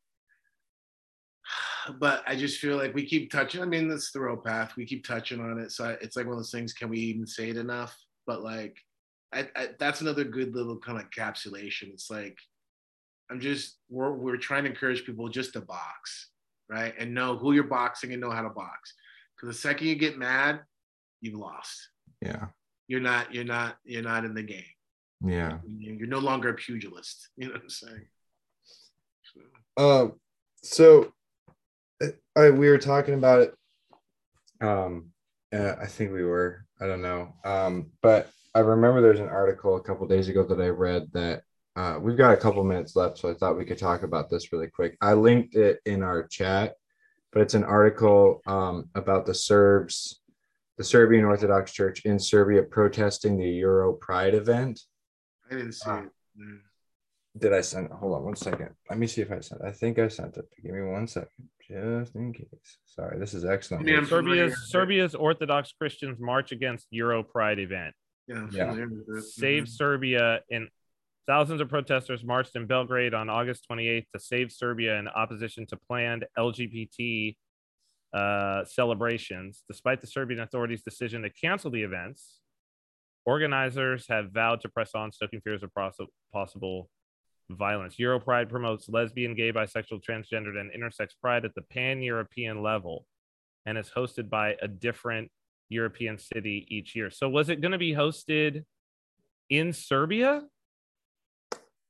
[2.00, 3.62] But I just feel like we keep touching.
[3.62, 4.76] I mean, that's the Royal Path.
[4.76, 5.72] We keep touching on it.
[5.72, 6.74] So I, it's like one of those things.
[6.74, 7.98] Can we even say it enough?
[8.26, 8.76] But like,
[9.34, 11.94] I, I, that's another good little kind of encapsulation.
[11.94, 12.38] It's like,
[13.32, 16.30] I'm just we're we're trying to encourage people just to box,
[16.70, 16.94] right?
[17.00, 18.94] And know who you're boxing and know how to box.
[19.36, 20.60] Because the second you get mad,
[21.22, 21.90] you've lost.
[22.22, 22.48] yeah.
[22.90, 24.64] you're not you're not you're not in the game.
[25.26, 25.60] Yeah.
[25.78, 27.30] You're no longer a pugilist.
[27.38, 28.08] You know what I'm saying?
[29.78, 30.10] So, Uh,
[30.64, 31.14] so
[32.02, 33.56] uh, I, we were talking about it.
[34.60, 35.12] Um,
[35.54, 36.66] uh, I think we were.
[36.82, 37.34] I don't know.
[37.44, 41.44] Um, but I remember there's an article a couple days ago that I read that
[41.76, 44.52] uh, we've got a couple minutes left, so I thought we could talk about this
[44.52, 44.98] really quick.
[45.02, 46.74] I linked it in our chat,
[47.32, 50.22] but it's an article um, about the Serbs,
[50.78, 54.82] the Serbian Orthodox Church in Serbia protesting the Euro Pride event.
[55.50, 56.04] I didn't see Ah.
[56.04, 56.10] it.
[57.38, 57.90] Did I send?
[57.92, 58.70] Hold on one second.
[58.90, 59.62] Let me see if I sent.
[59.64, 60.46] I think I sent it.
[60.64, 61.30] Give me one second,
[61.62, 62.78] just in case.
[62.86, 63.84] Sorry, this is excellent.
[63.84, 64.06] I mean, I'm.
[64.06, 67.94] Serbia's Serbia's Orthodox Christians march against Euro Pride event.
[68.28, 68.72] Yeah, Yeah.
[68.72, 69.22] familiar with it.
[69.24, 69.68] Save Mhm.
[69.70, 70.70] Serbia and
[71.28, 75.78] thousands of protesters marched in Belgrade on August 28th to save Serbia in opposition to
[75.78, 77.38] planned LGBT
[78.14, 79.64] uh, celebrations.
[79.68, 82.40] Despite the Serbian authorities' decision to cancel the events,
[83.26, 85.98] organizers have vowed to press on, stoking fears of pos-
[86.32, 86.90] possible
[87.50, 87.98] violence.
[88.00, 93.06] Euro Pride promotes lesbian, gay, bisexual, transgendered, and intersex pride at the pan European level
[93.66, 95.30] and is hosted by a different
[95.70, 97.10] European city each year.
[97.10, 98.64] So, was it going to be hosted
[99.50, 100.44] in Serbia?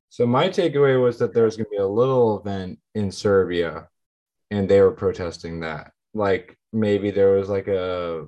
[0.10, 3.88] So my takeaway was that there was going to be a little event in Serbia,
[4.52, 5.92] and they were protesting that.
[6.14, 8.28] Like maybe there was like a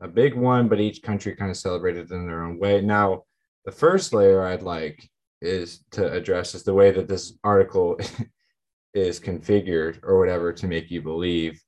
[0.00, 2.80] a big one, but each country kind of celebrated in their own way.
[2.80, 3.22] Now,
[3.64, 5.08] the first layer I'd like
[5.42, 7.98] is to address is the way that this article
[8.94, 11.60] is configured or whatever to make you believe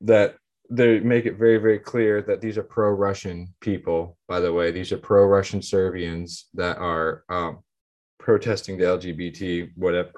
[0.00, 0.36] that
[0.70, 4.92] they make it very very clear that these are pro-russian people by the way these
[4.92, 7.58] are pro-russian serbians that are um,
[8.18, 10.12] protesting the lgbt whatever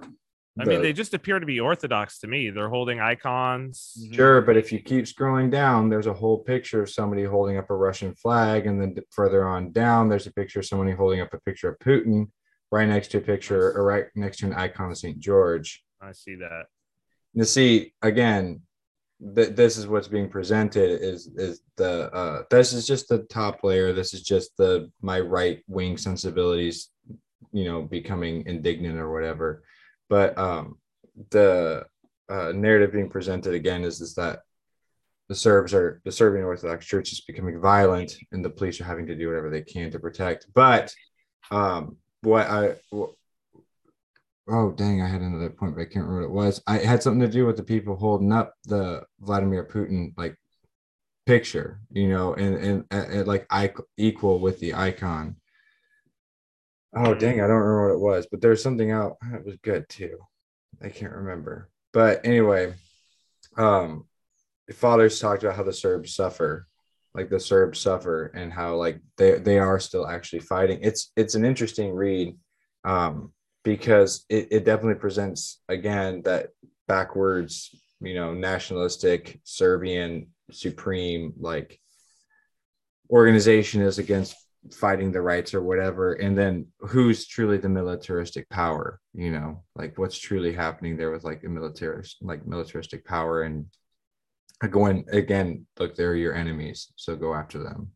[0.59, 2.51] I mean, they just appear to be Orthodox to me.
[2.51, 3.97] They're holding icons.
[4.13, 7.71] Sure, but if you keep scrolling down, there's a whole picture of somebody holding up
[7.71, 11.33] a Russian flag, and then further on down, there's a picture of somebody holding up
[11.33, 12.29] a picture of Putin,
[12.71, 15.19] right next to a picture, or right next to an icon of St.
[15.19, 15.83] George.
[16.01, 16.67] I see that.
[17.35, 18.63] You see, again,
[19.35, 21.01] th- this is what's being presented.
[21.03, 23.93] Is is the uh, this is just the top layer.
[23.93, 26.91] This is just the my right wing sensibilities,
[27.53, 29.63] you know, becoming indignant or whatever.
[30.09, 30.79] But um,
[31.31, 31.87] the
[32.29, 34.41] uh, narrative being presented again is is that
[35.29, 39.07] the Serbs are the Serbian Orthodox Church is becoming violent, and the police are having
[39.07, 40.47] to do whatever they can to protect.
[40.55, 40.93] But
[41.53, 43.15] um, what I wh-
[44.49, 46.63] oh dang, I had another point, but I can't remember what it was.
[46.67, 50.37] I had something to do with the people holding up the Vladimir Putin like
[51.27, 55.37] picture, you know, and and, and, like I equal with the icon.
[56.95, 59.17] Oh dang, I don't remember what it was, but there's something out.
[59.33, 60.19] It was good too.
[60.83, 61.71] I can't remember.
[61.93, 62.75] But anyway,
[63.57, 64.07] um
[64.67, 66.69] the fathers talked about how the Serbs suffer,
[67.15, 70.81] like the Serbs suffer, and how like they they are still actually fighting.
[70.83, 72.37] It's it's an interesting read,
[72.85, 73.33] um,
[73.65, 76.49] because it, it definitely presents again that
[76.87, 81.81] backwards, you know, nationalistic Serbian supreme like
[83.11, 84.37] organization is against
[84.73, 89.97] fighting the rights or whatever and then who's truly the militaristic power you know like
[89.97, 93.65] what's truly happening there with like a militarist like militaristic power and
[94.69, 97.91] going again look they're your enemies so go after them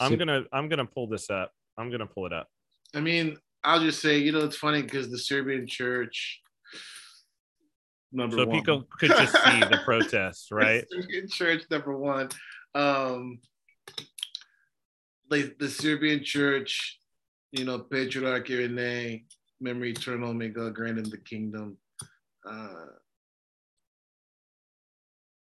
[0.00, 1.52] I'm gonna I'm gonna pull this up.
[1.78, 2.48] I'm gonna pull it up.
[2.94, 6.40] I mean, I'll just say, you know, it's funny because the Serbian church,
[8.12, 8.58] number one So one.
[8.58, 10.84] people could just see the protests, right?
[10.90, 12.28] Serbian church, number one.
[12.74, 13.40] Um,
[15.30, 16.98] like the Serbian church,
[17.52, 19.24] you know, Patriarch Irinej,
[19.60, 21.78] memory eternal, may God grant him the kingdom.
[22.48, 22.86] Uh,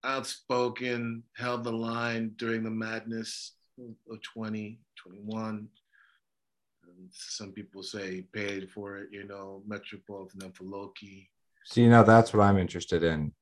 [0.04, 5.68] outspoken, held the line during the madness of 2021.
[6.84, 11.28] And some people say he paid for it, you know, Metropolitan Amfilohije.
[11.64, 13.32] see now that's what i'm interested in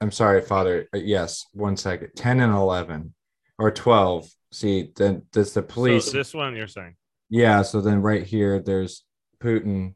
[0.00, 3.12] i'm sorry father Uh, yes one second 10 and 11
[3.58, 6.94] or 12 see then does the police So this one you're saying.
[7.30, 9.04] yeah so then right here there's
[9.42, 9.94] putin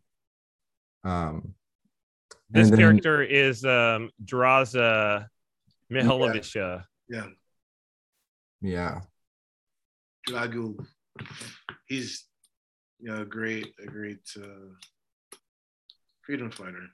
[1.04, 1.54] um
[2.50, 5.28] This then- character is um Draza
[5.90, 6.84] Mihailovic.
[7.08, 7.26] Yeah,
[8.60, 9.00] yeah
[10.28, 10.84] Dragu.
[11.86, 12.26] He's
[13.00, 14.74] you know a great, a great uh,
[16.22, 16.86] freedom fighter.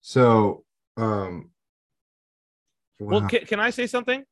[0.00, 0.64] so
[0.96, 1.50] um
[3.00, 4.24] Well, can, can I say something?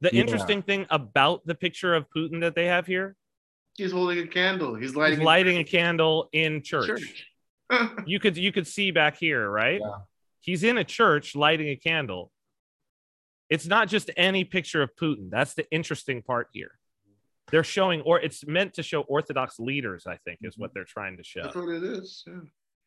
[0.00, 0.20] The Yeah.
[0.22, 3.16] interesting thing about the picture of Putin that they have here,
[3.76, 4.74] He's holding a candle.
[4.74, 6.86] He's he's lighting, lighting a candle in church.
[6.86, 7.26] church.
[8.06, 9.80] You could you could see back here, right?
[9.80, 9.98] Yeah.
[10.44, 12.30] He's in a church lighting a candle.
[13.48, 15.30] It's not just any picture of Putin.
[15.30, 16.72] That's the interesting part here.
[17.50, 21.16] they're showing or it's meant to show orthodox leaders i think is what they're trying
[21.18, 22.24] to show That's what it is.
[22.26, 22.40] Yeah.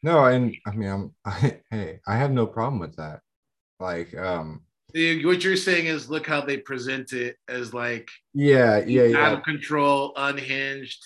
[0.04, 3.22] No, and I mean, I'm I, hey, I have no problem with that.
[3.80, 4.62] Like, um,
[4.94, 9.32] What you're saying is, look how they present it as like yeah, yeah, out yeah,
[9.38, 11.02] of control, unhinged,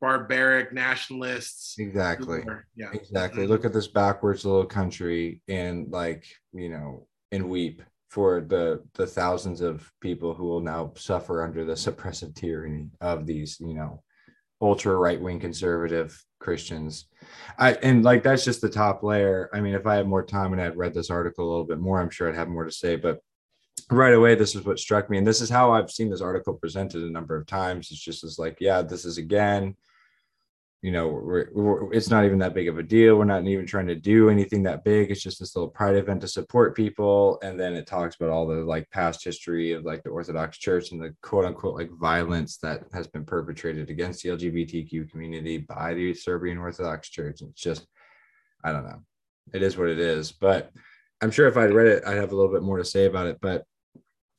[0.00, 1.76] barbaric nationalists.
[1.78, 2.42] exactly.
[2.76, 2.90] Yeah.
[2.92, 3.42] Exactly.
[3.42, 3.52] Mm-hmm.
[3.52, 9.06] Look at this backwards little country and like, you know, and weep for the the
[9.06, 14.02] thousands of people who will now suffer under the suppressive tyranny of these, you know,
[14.60, 17.06] ultra right-wing conservative Christians.
[17.58, 19.50] I and like that's just the top layer.
[19.52, 21.78] I mean, if I had more time and I'd read this article a little bit
[21.78, 23.20] more, I'm sure I'd have more to say, but
[23.90, 26.54] right away this is what struck me and this is how I've seen this article
[26.54, 27.90] presented a number of times.
[27.90, 29.76] It's just as like, yeah, this is again
[30.86, 33.16] you know we're, we're, it's not even that big of a deal.
[33.16, 35.10] We're not even trying to do anything that big.
[35.10, 37.40] It's just this little pride event to support people.
[37.42, 40.92] And then it talks about all the like past history of like the orthodox church
[40.92, 45.92] and the quote unquote like violence that has been perpetrated against the lgbtq community by
[45.92, 47.40] the serbian orthodox church.
[47.40, 47.86] It's just
[48.62, 49.02] i don't know.
[49.52, 50.30] It is what it is.
[50.30, 50.70] But
[51.22, 53.26] i'm sure if i'd read it i'd have a little bit more to say about
[53.26, 53.38] it.
[53.40, 53.64] But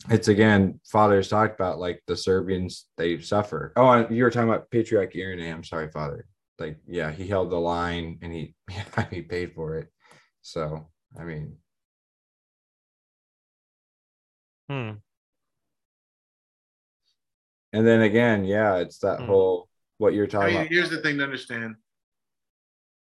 [0.10, 4.50] it's again fathers talked about like the serbians they suffer oh and you were talking
[4.50, 6.26] about patriarch Irinej i'm sorry father
[6.60, 9.90] like yeah he held the line and he yeah, he paid for it
[10.42, 10.88] so
[11.20, 11.56] i mean
[14.70, 14.92] Hmm.
[17.72, 19.26] and then again yeah it's that Hmm.
[19.26, 21.76] whole what you're I talking mean, about here's the thing to understand.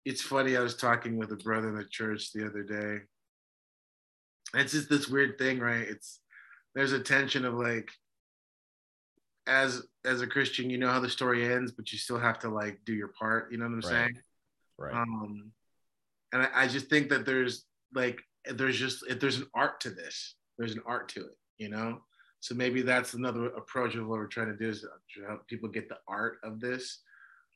[0.05, 0.55] It's funny.
[0.55, 3.05] I was talking with a brother in the church the other day.
[4.53, 5.87] It's just this weird thing, right?
[5.87, 6.19] It's
[6.76, 7.89] there's a tension of like,
[9.47, 12.49] as as a Christian, you know how the story ends, but you still have to
[12.49, 13.52] like do your part.
[13.52, 13.84] You know what I'm Right.
[13.84, 14.19] saying?
[14.77, 15.52] right Um,
[16.34, 18.19] and I, I just think that there's like
[18.53, 20.35] there's just if there's an art to this.
[20.57, 22.02] There's an art to it, you know.
[22.39, 25.69] So maybe that's another approach of what we're trying to do is to help people
[25.69, 27.02] get the art of this.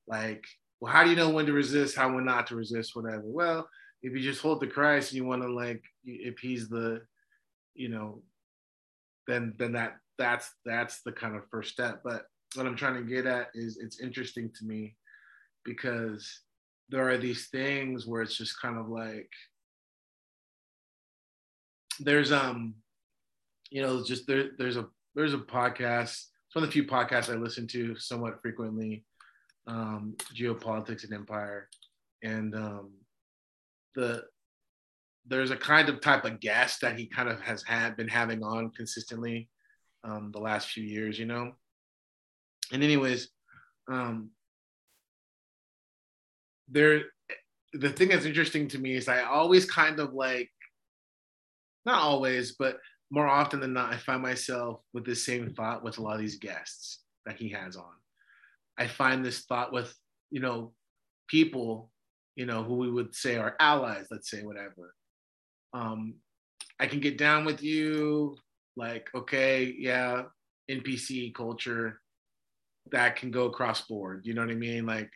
[0.08, 0.44] Like,
[0.80, 1.96] well, how do you know when to resist?
[1.96, 2.96] How when not to resist?
[2.96, 3.22] Whatever.
[3.24, 3.70] Well,
[4.02, 7.02] if you just hold to Christ and you want to like, if He's the,
[7.76, 8.24] you know,
[9.30, 12.01] then then that that's that's the kind of first step.
[12.03, 12.23] But
[12.56, 14.95] what I'm trying to get at is it's interesting to me
[15.64, 16.41] because
[16.89, 19.30] there are these things where it's just kind of like
[21.99, 22.76] there's um
[23.69, 26.11] you know just there there's a there's a podcast
[26.47, 29.03] it's one of the few podcasts i listen to somewhat frequently
[29.68, 31.69] um geopolitics and empire
[32.23, 32.91] and um
[33.95, 34.23] the
[35.30, 38.43] there's a kind of type of guest that he kind of has had been having
[38.43, 39.47] on consistently
[40.03, 41.51] um the last few years you know
[42.72, 43.30] and anyways
[43.91, 44.30] um
[46.69, 47.03] there
[47.73, 50.49] the thing that's interesting to me is I always kind of like
[51.85, 52.77] not always, but
[53.11, 56.22] more often than not, I find myself with the same thought with a lot of
[56.22, 57.93] these guests that he has on.
[58.77, 59.93] I find this thought with,
[60.30, 60.73] you know,
[61.27, 61.91] people,
[62.35, 64.93] you know, who we would say are allies, let's say, whatever.
[65.74, 66.16] Um,
[66.80, 68.38] I can get down with you,
[68.76, 70.24] like, okay, yeah,
[70.70, 72.00] NPC culture
[72.91, 74.26] that can go cross board.
[74.26, 74.86] You know what I mean?
[74.86, 75.12] Like,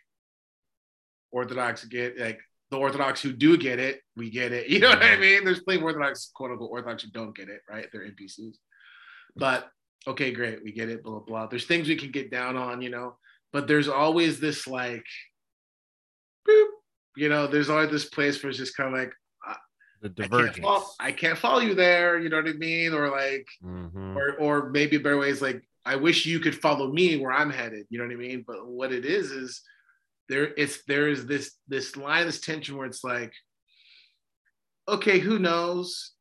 [1.32, 2.38] Orthodox get like
[2.70, 4.68] the Orthodox who do get it, we get it.
[4.68, 5.44] You know what I mean?
[5.44, 7.86] There's plenty of Orthodox, quote unquote, Orthodox who don't get it, right?
[7.92, 8.56] They're NPCs.
[9.36, 9.68] But
[10.06, 11.46] okay, great, we get it, blah, blah, blah.
[11.46, 13.16] There's things we can get down on, you know,
[13.52, 15.04] but there's always this like,
[16.48, 16.66] boop,
[17.16, 19.12] you know, there's always this place where it's just kind of like,
[20.08, 22.92] the I can't, follow, I can't follow you there, you know what I mean?
[22.92, 24.14] Or like, Mhm.
[24.16, 27.32] or or maybe a better way is like I wish you could follow me where
[27.32, 27.86] I'm headed.
[27.90, 28.44] You know what I mean?
[28.46, 29.62] But what it is is
[30.28, 33.32] there it's there is this this line, this tension where it's like,
[34.88, 36.12] okay, who knows?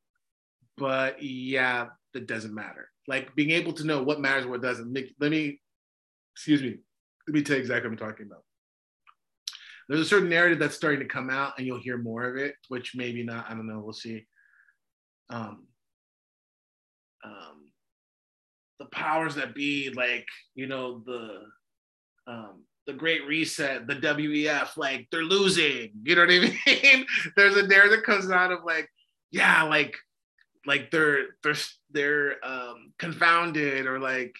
[0.77, 2.89] But yeah, that doesn't matter.
[3.07, 4.93] Like being able to know what matters, what doesn't.
[5.19, 5.59] Let me,
[6.35, 6.77] excuse me,
[7.27, 8.43] let me tell you exactly what I'm talking about.
[9.87, 12.55] There's a certain narrative that's starting to come out, and you'll hear more of it,
[12.69, 13.49] which maybe not.
[13.49, 13.79] I don't know.
[13.79, 14.25] We'll see.
[15.29, 15.67] Um,
[17.23, 17.71] um,
[18.79, 21.41] the powers that be, like you know the
[22.27, 25.91] um, the Great Reset, the WEF, like they're losing.
[26.03, 27.05] You know what I mean?
[27.35, 28.89] There's a narrative that comes out of like,
[29.31, 29.95] yeah, like
[30.65, 31.55] like they're they're
[31.91, 34.33] they're um, confounded or like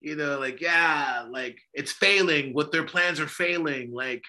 [0.00, 4.22] you know like yeah like it's failing what their plans are failing like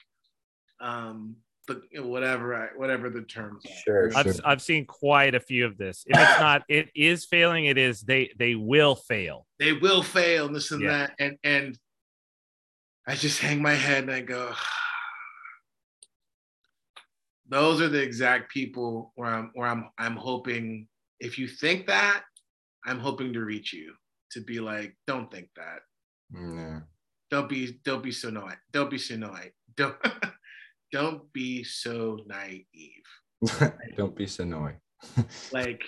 [0.79, 1.35] um
[1.67, 3.73] the you know, whatever whatever the terms are.
[3.83, 4.39] Sure, I've.
[4.45, 6.05] I've seen quite a few of this.
[6.07, 7.65] If it's not, it is failing.
[7.65, 9.45] It is they they will fail.
[9.59, 10.89] they will fail and this and Yeah.
[11.07, 11.77] that and and
[13.07, 14.53] i just hang my head and i go
[17.49, 20.87] those are the exact people where i'm where i'm i'm hoping
[21.19, 22.23] if you think that
[22.85, 23.93] i'm hoping to reach you
[24.31, 25.79] to be like don't think that
[26.33, 26.81] Yeah.
[27.31, 28.57] don't be don't be so naive.
[28.73, 29.51] Don't be so naive.
[29.75, 29.95] Don't
[30.91, 32.63] don't be so naive.
[33.95, 34.79] Don't be so annoying.
[35.51, 35.83] Like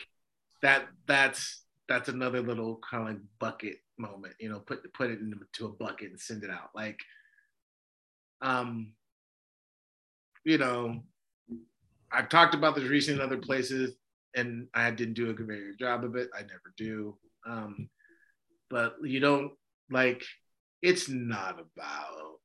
[0.62, 5.20] that that's that's another little kind of like bucket moment, you know, put put it
[5.20, 6.70] into a bucket and send it out.
[6.76, 7.00] Like
[8.42, 8.94] um
[10.46, 11.02] you know,
[12.12, 13.96] I've talked about this recently in other places
[14.36, 16.30] and I didn't do a very good job of it.
[16.36, 17.18] I never do.
[17.48, 17.90] Um,
[18.70, 19.52] but you don't
[19.92, 20.24] like
[20.82, 22.40] it's not about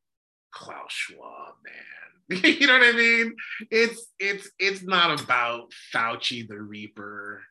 [0.52, 2.13] Klaus Schwab, man.
[2.30, 3.34] you know what I mean?
[3.70, 7.42] It's it's it's not about Fauci the Reaper.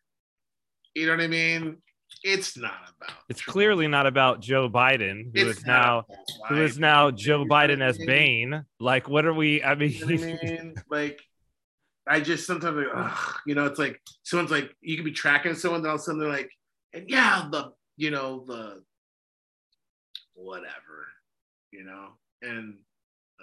[0.96, 1.78] You know what I mean?
[2.24, 3.16] It's not about.
[3.30, 3.54] It's Trump.
[3.54, 6.06] clearly not about Joe Biden, who It's is now
[6.48, 7.98] who is now Joe Biden as?
[7.98, 8.66] Bane.
[8.80, 9.64] Like, what are we?
[9.64, 10.76] I mean, You know I mean?
[10.90, 11.22] Like,
[12.08, 15.56] I just sometimes, like, ugh, you know, it's like someone's like, you could be tracking
[15.56, 16.52] someone, then all of a sudden they're like,
[16.94, 18.84] and yeah, the, you know, the
[20.34, 21.08] whatever,
[21.72, 22.10] you know,
[22.42, 22.76] and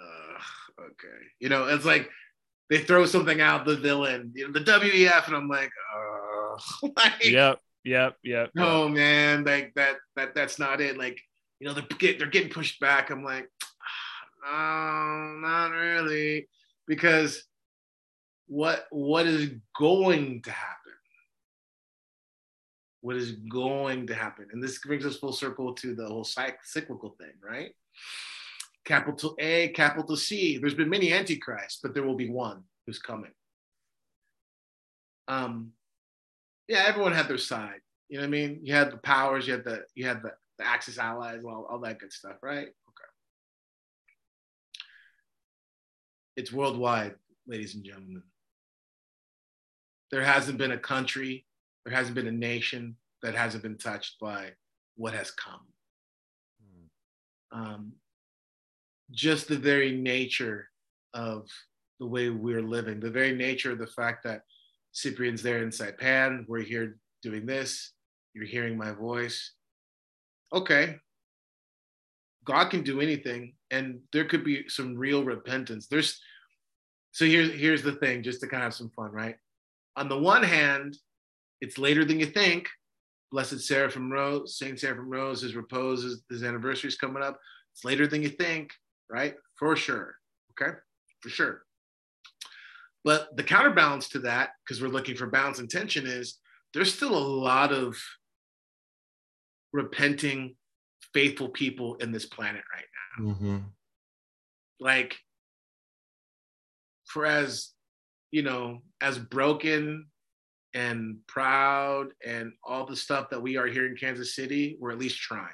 [0.01, 2.09] uh, okay, you know, it's like
[2.69, 7.25] they throw something out, the villain, you know, the WEF, and I'm like, uh, like,
[7.25, 8.51] yep, yep, yep.
[8.55, 10.97] no, man, like that, that, that's not it.
[10.97, 11.19] Like,
[11.59, 13.09] you know, they're get, they're getting pushed back.
[13.09, 13.49] I'm like,
[14.43, 16.47] no, not really,
[16.87, 17.43] because
[18.47, 20.77] what what is going to happen?
[23.01, 24.47] What is going to happen?
[24.51, 27.71] And this brings us full circle to the whole cyc- cyclical thing, right?
[28.85, 30.57] Capital A, capital C.
[30.57, 33.31] There's been many antichrists, but there will be one who's coming.
[35.27, 35.71] Um,
[36.67, 37.81] yeah, everyone had their side.
[38.09, 38.59] You know what I mean?
[38.63, 41.79] You had the powers, you had the you had the, the Axis allies, all, all
[41.79, 42.67] that good stuff, right?
[42.67, 43.09] Okay.
[46.35, 47.15] It's worldwide,
[47.47, 48.23] ladies and gentlemen.
[50.11, 51.45] There hasn't been a country,
[51.85, 54.51] there hasn't been a nation that hasn't been touched by
[54.95, 55.61] what has come.
[57.53, 57.93] Um,
[59.11, 60.69] just the very nature
[61.13, 61.47] of
[61.99, 64.41] the way we're living, the very nature of the fact that
[64.91, 67.93] Cyprian's there in Saipan, we're here doing this,
[68.33, 69.53] you're hearing my voice.
[70.53, 70.95] Okay.
[72.43, 75.87] God can do anything, and there could be some real repentance.
[75.87, 76.19] There's
[77.11, 79.35] so here's here's the thing, just to kind of have some fun, right?
[79.95, 80.97] On the one hand,
[81.59, 82.67] it's later than you think.
[83.31, 87.39] Blessed Seraphim Rose, Saint Seraphim Rose, his repose, his, his anniversary is coming up.
[87.73, 88.71] It's later than you think,
[89.11, 89.35] right?
[89.57, 90.15] For sure.
[90.51, 90.77] Okay,
[91.19, 91.63] for sure.
[93.03, 96.37] But the counterbalance to that, because we're looking for balance and tension, is
[96.73, 97.97] there's still a lot of
[99.73, 100.55] repenting,
[101.13, 103.33] faithful people in this planet right now.
[103.33, 103.57] Mm-hmm.
[104.79, 105.17] Like,
[107.07, 107.71] for as,
[108.29, 110.07] you know, as broken
[110.73, 114.99] and proud and all the stuff that we are here in Kansas City, we're at
[114.99, 115.49] least trying.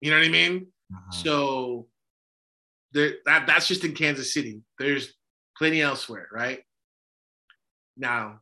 [0.00, 0.66] You know what I mean?
[1.10, 1.86] So
[2.92, 4.62] there, that that's just in Kansas City.
[4.78, 5.14] There's
[5.56, 6.60] plenty elsewhere, right?
[7.96, 8.40] Now,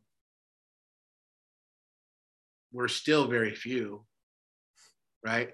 [2.71, 4.05] we're still very few,
[5.23, 5.49] right?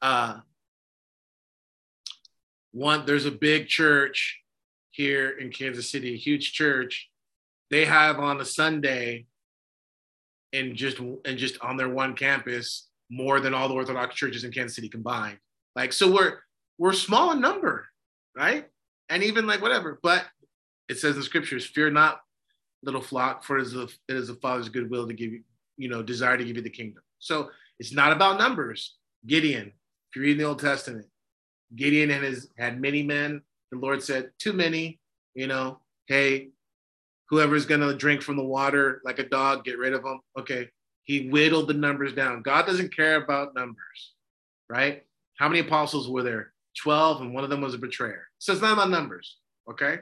[0.00, 0.40] Uh,
[2.72, 4.40] one, there's a big church
[4.90, 7.08] here in Kansas City, a huge church.
[7.70, 9.26] They have on a Sunday,
[10.52, 14.52] and just and just on their one campus, more than all the Orthodox churches in
[14.52, 15.38] Kansas City combined.
[15.74, 16.38] Like, so we're
[16.78, 17.86] we're small in number,
[18.36, 18.66] right?
[19.08, 20.24] And even like whatever, but
[20.88, 22.20] it says in scriptures, fear not,
[22.82, 25.42] little flock, for it is the it is the Father's goodwill to give you,
[25.76, 27.02] you know, desire to give you the kingdom.
[27.18, 28.96] So it's not about numbers.
[29.26, 31.06] Gideon, if you read the Old Testament,
[31.74, 33.42] Gideon and his had many men.
[33.72, 35.00] The Lord said, too many,
[35.34, 36.50] you know, hey,
[37.28, 40.20] whoever's gonna drink from the water like a dog, get rid of them.
[40.38, 40.68] Okay.
[41.02, 42.42] He whittled the numbers down.
[42.42, 44.14] God doesn't care about numbers,
[44.68, 45.04] right?
[45.38, 46.52] How many apostles were there?
[46.82, 48.26] 12, and one of them was a betrayer.
[48.38, 49.38] So it's not about numbers,
[49.70, 49.98] okay?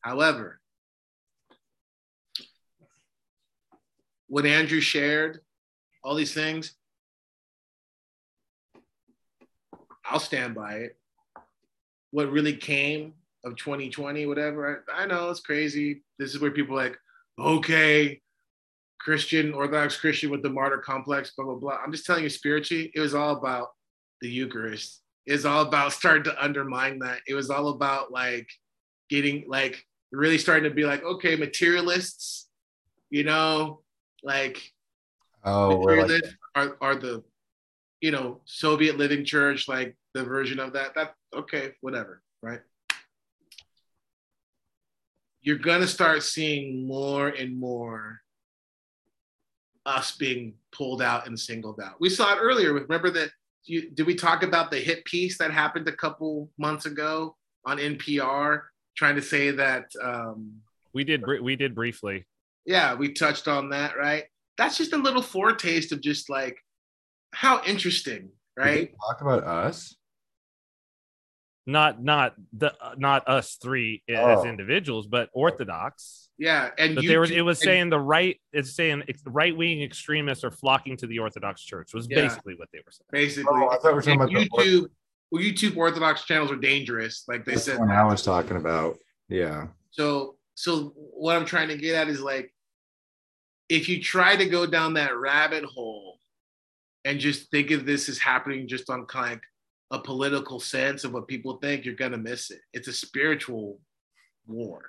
[0.00, 0.60] However,
[4.28, 5.40] what Andrew shared,
[6.02, 6.74] all these things,
[10.04, 10.96] I'll stand by it.
[12.12, 16.02] What really came of 2020, whatever, I, I know it's crazy.
[16.18, 16.96] This is where people like,
[17.38, 18.20] okay,
[19.00, 21.78] Christian, Orthodox Christian with the martyr complex, blah, blah, blah.
[21.84, 23.68] I'm just telling you, spiritually, it was all about
[24.20, 25.02] the Eucharist.
[25.26, 27.20] Was all about starting to undermine that.
[27.26, 28.48] It was all about like
[29.08, 32.48] getting, like, really starting to be like, okay, materialists,
[33.10, 33.82] you know,
[34.22, 34.72] like,
[35.44, 37.22] Oh, we're like, materialists are, are the,
[38.00, 40.94] you know, Soviet living church, like the version of that.
[40.94, 42.60] That, okay, whatever, right?
[45.40, 48.20] You're going to start seeing more and more
[49.84, 52.00] us being pulled out and singled out.
[52.00, 53.30] We saw it earlier remember that
[53.66, 57.78] you, did we talk about the hit piece that happened a couple months ago on
[57.78, 58.62] NPR,
[58.96, 59.86] trying to say that?
[60.02, 60.60] Um,
[60.94, 62.26] We did br- we did briefly.
[62.64, 64.24] yeah, we touched on that, right?
[64.58, 66.56] That's just a little foretaste of just like
[67.32, 68.90] how interesting, right?
[69.08, 69.94] Talk about us.
[71.68, 74.44] Not not the not us three as Oh.
[74.46, 76.28] individuals, but Orthodox.
[76.38, 79.56] Yeah, and But you, there was it was saying the right it's saying ex- right
[79.56, 82.22] wing extremists are flocking to the Orthodox Church was Yeah.
[82.22, 83.08] basically what they were saying.
[83.10, 84.86] basically Oh, I thought we were talking and about the YouTube.
[85.32, 87.76] Well, YouTube Orthodox channels are dangerous, like they That's said.
[87.76, 88.96] the one I was talking about.
[89.28, 89.66] Yeah.
[89.90, 92.54] So, so what I'm trying to get at is like,
[93.68, 96.20] if you try to go down that rabbit hole
[97.04, 99.40] and just think of this as happening just on kind of
[99.90, 102.60] a political sense of what people think, you're gonna miss it.
[102.72, 103.80] It's a spiritual
[104.46, 104.82] war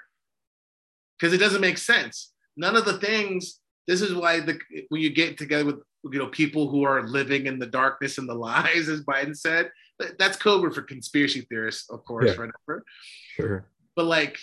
[1.17, 2.33] because it doesn't make sense.
[2.55, 3.59] None of the things.
[3.87, 4.59] This is why the
[4.89, 5.75] when you get together with
[6.11, 9.71] you know people who are living in the darkness and the lies, as Biden said,
[10.19, 12.37] that's code for conspiracy theorists, of course, Yeah.
[12.37, 12.83] whatever
[13.35, 13.65] Sure.
[13.95, 14.37] but like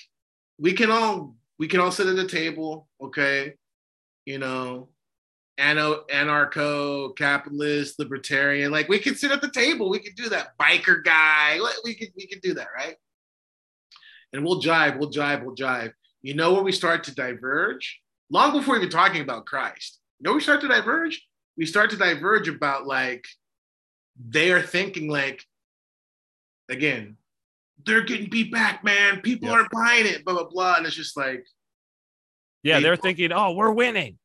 [0.58, 3.54] we can all we can all sit at the table okay
[4.24, 4.88] you know
[5.58, 11.02] anarcho capitalist libertarian like we can sit at the table we can do that biker
[11.04, 12.96] guy we can we can do that right
[14.32, 18.00] and we'll jive we'll jive we'll jive you know where we start to diverge
[18.30, 21.24] long before even talking about christ you know we start to diverge
[21.56, 23.24] we start to diverge about like
[24.28, 25.44] they are thinking like
[26.68, 27.16] again
[27.84, 29.20] they're getting beat back, man.
[29.20, 29.56] People Yep.
[29.56, 30.76] aren't buying it, blah blah blah.
[30.76, 31.44] And it's just like,
[32.62, 34.16] Yeah, they're thinking, "Oh, we're winning."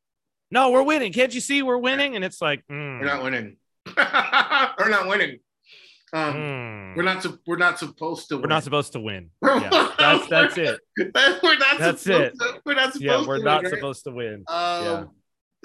[0.51, 1.13] No, we're winning.
[1.13, 2.15] Can't you see we're winning?
[2.15, 3.57] And it's like, mm, we're not winning.
[3.85, 5.39] we're not winning.
[6.11, 7.21] Um, mm, We're not.
[7.21, 8.35] su- We're not supposed to.
[8.37, 8.41] Win.
[8.43, 9.29] We're not supposed to win.
[9.43, 10.79] Yeah, that's that's it.
[10.97, 11.11] we're
[11.57, 11.77] not.
[11.77, 12.33] That's supposed it.
[12.39, 13.01] To, we're not supposed.
[13.03, 13.79] Yeah, we're not win, right?
[13.79, 14.43] supposed to win.
[14.47, 15.03] Um, yeah.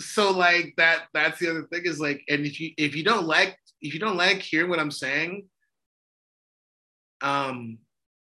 [0.01, 1.05] So like that.
[1.15, 4.01] That's the other thing is like, and if you if you don't like if you
[4.01, 5.47] don't like hearing what I'm saying,
[7.23, 7.79] um,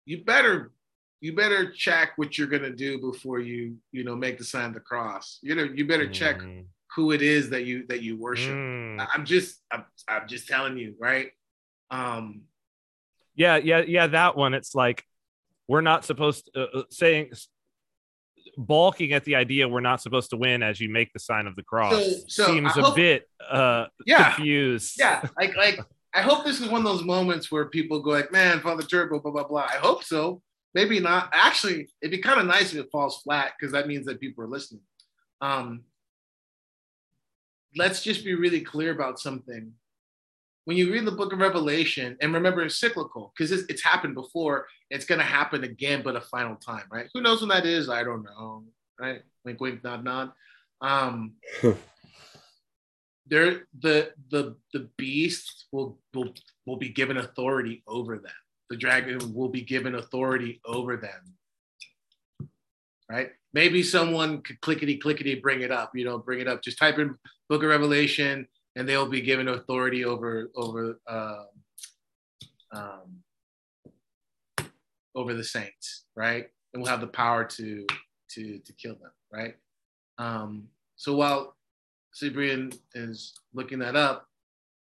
[0.06, 0.72] you better
[1.20, 4.74] you better check what you're gonna do before you you know make the sign of
[4.74, 5.40] the cross.
[5.42, 6.66] You know you better check Mm,
[6.96, 8.54] who it is that you that you worship.
[8.54, 9.08] mm.
[9.14, 11.30] I'm just I'm, I'm just telling you, right?
[11.92, 12.44] Um,
[13.36, 14.08] Yeah, yeah, yeah.
[14.08, 14.54] That one.
[14.54, 15.04] It's like
[15.68, 17.32] we're not supposed to uh, uh, saying
[18.58, 21.56] balking at the idea we're not supposed to win as you make the sign of
[21.56, 24.96] the cross So- so seems I a hope- bit uh yeah, confused.
[25.00, 25.22] yeah.
[25.38, 25.80] Like like
[26.16, 29.20] I hope this is one of those moments where people go like, man, Father Turbo,
[29.20, 29.68] blah blah blah.
[29.72, 30.42] I hope so.
[30.74, 31.30] Maybe not.
[31.34, 34.44] Actually, it'd be kind of nice if it falls flat because that means that people
[34.44, 34.82] are listening.
[35.42, 35.84] Um,
[37.76, 39.74] let's just be really clear about something.
[40.66, 44.16] When you read the book of Revelation, and remember it's cyclical because it's, it's happened
[44.16, 47.08] before, it's going to happen again, but a final time, right?
[47.14, 47.90] Who knows when that is?
[47.90, 48.66] I don't know,
[49.00, 49.22] right?
[49.46, 50.32] Wink, wink, nod, nod.
[50.82, 51.36] Um,
[53.28, 56.34] there, the the the beast will will
[56.66, 58.32] will be given authority over them.
[58.70, 62.50] The dragon will be given authority over them,
[63.10, 63.32] right?
[63.54, 65.92] Maybe someone could clickety clickety bring it up.
[65.96, 66.62] You know, bring it up.
[66.62, 67.16] Just type in
[67.50, 71.44] Book of Revelation, and they'll be given authority over over uh,
[72.74, 73.24] um,
[75.16, 76.48] over the saints, right?
[76.74, 77.86] And we'll have the power to
[78.32, 79.56] to to kill them, right?
[80.18, 81.56] Um, so while
[82.14, 84.28] Cyprian is looking that up,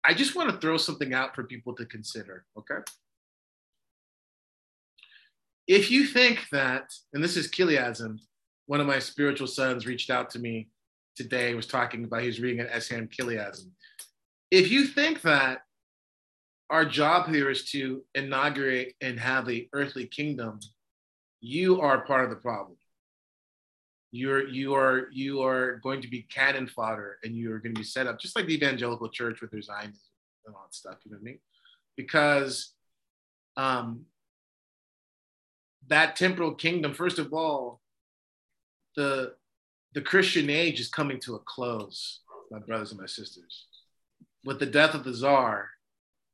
[0.04, 2.82] I just want to throw something out for people to consider, okay?
[5.70, 8.18] If you think that, and this is Chiliasm,
[8.66, 10.68] one of my spiritual sons reached out to me
[11.16, 13.70] today, was talking about, he was reading an essay on Chiliasm.
[14.50, 15.60] If you think that
[16.72, 20.60] our job here is to inaugurate and have the earthly kingdom,
[21.40, 22.76] you are part of the problem.
[24.12, 27.80] You're you are you are going to be cannon fodder, and you are going to
[27.80, 30.02] be set up just like the evangelical church with their Zionism
[30.48, 30.96] and all that stuff.
[31.06, 31.40] You know what I mean?
[31.96, 32.74] Because
[33.56, 34.06] um,
[35.90, 37.82] that temporal kingdom, first of all,
[38.96, 39.36] the
[39.94, 42.22] the Christian age is coming to a close,
[42.52, 43.66] my brothers and my sisters.
[44.46, 45.70] With the death of the czar,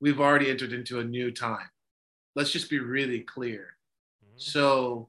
[0.01, 1.69] we've already entered into a new time.
[2.35, 3.77] Let's just be really clear.
[4.23, 4.37] Mm-hmm.
[4.37, 5.07] So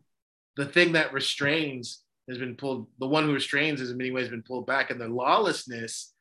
[0.57, 4.29] the thing that restrains has been pulled, the one who restrains has in many ways
[4.29, 6.13] been pulled back, and the lawlessness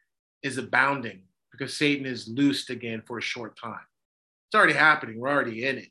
[0.42, 1.22] is abounding
[1.52, 3.86] because Satan is loosed again for a short time.
[4.48, 5.20] It's already happening.
[5.20, 5.90] We're already in it,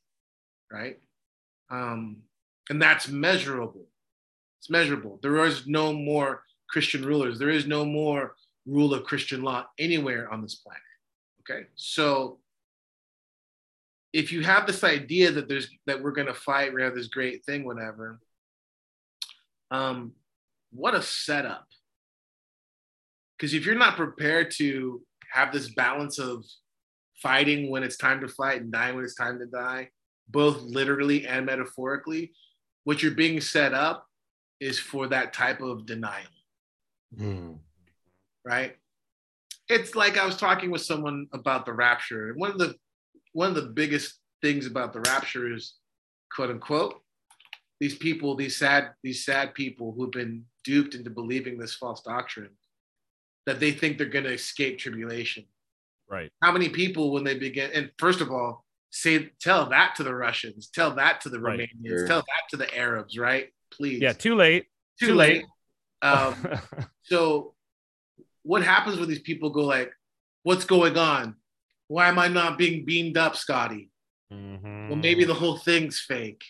[0.70, 0.98] right?
[1.70, 2.22] Um,
[2.70, 3.86] and that's measurable.
[4.60, 5.18] It's measurable.
[5.22, 7.38] There is no more Christian rulers.
[7.38, 8.34] There is no more
[8.66, 10.82] rule of Christian law anywhere on this planet.
[11.40, 12.38] Okay, so
[14.12, 17.08] if you have this idea that there's that we're going to fight, we have this
[17.08, 18.18] great thing, whatever.
[19.70, 20.12] Um,
[20.72, 21.66] what a setup!
[23.36, 26.44] Because if you're not prepared to have this balance of
[27.22, 29.90] fighting when it's time to fight and dying when it's time to die,
[30.28, 32.32] both literally and metaphorically,
[32.84, 34.06] what you're being set up
[34.60, 36.26] is for that type of denial,
[37.16, 37.54] Hmm.
[38.44, 38.76] right?
[39.68, 42.30] It's like I was talking with someone about the rapture.
[42.30, 42.74] and One of the
[43.32, 45.74] one of the biggest things about the rapture is
[46.34, 47.00] quote unquote
[47.80, 52.56] these people, these sad, these sad people who've been duped into believing this false doctrine
[53.46, 55.44] that they think they're going to escape tribulation.
[56.08, 56.30] Right.
[56.42, 58.63] How many people, when they begin, and first of all,
[58.96, 61.58] say tell that to the Russians, tell that to the Right.
[61.58, 62.06] Romanians, Sure.
[62.06, 63.48] tell that to the Arabs, right?
[63.70, 64.00] Please.
[64.00, 64.12] Yeah.
[64.12, 64.66] Too late.
[65.00, 65.44] too, too late.
[66.02, 66.10] late.
[66.10, 66.60] Um,
[67.02, 67.54] so,
[68.44, 69.92] what happens when these people go like,
[70.44, 71.36] "What's going on?
[71.88, 73.90] Why am I not being beamed up, Scotty?"
[74.30, 76.44] Well, maybe the whole thing's fake.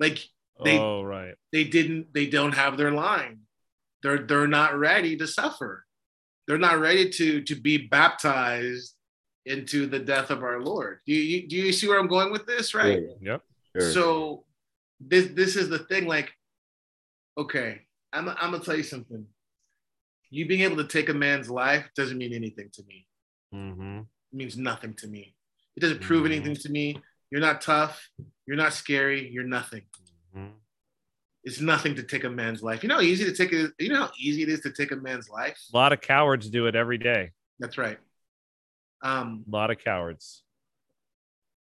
[0.00, 0.18] Like
[0.64, 1.34] they- oh right.
[1.52, 3.40] they didn't they don't have their line
[4.02, 5.84] they're they're not ready to suffer
[6.46, 8.94] they're not ready to to be baptized
[9.48, 12.46] into the death of our lord do you do you see where i'm going with
[12.46, 13.42] this right Yep.
[13.78, 13.90] Sure.
[13.92, 14.44] so
[15.00, 16.32] this this is the thing like
[17.36, 19.24] okay i'm, I'm gonna tell you something
[20.30, 23.06] you being able to take a man's life doesn't mean anything to me
[23.54, 23.98] Mm-hmm.
[24.00, 25.34] it means nothing to me
[25.76, 26.32] it doesn't prove Mhm.
[26.32, 27.00] anything to me
[27.30, 28.10] you're not tough
[28.46, 29.82] you're not scary you're nothing
[30.36, 30.52] Mm-hmm.
[31.44, 32.82] it's nothing to take a man's life.
[32.82, 34.90] You know how easy to take a you know how easy it is to take
[34.92, 35.58] a man's life?
[35.72, 37.30] A lot of cowards do it every day.
[37.58, 37.98] That's right.
[39.02, 40.42] Um, A lot of cowards.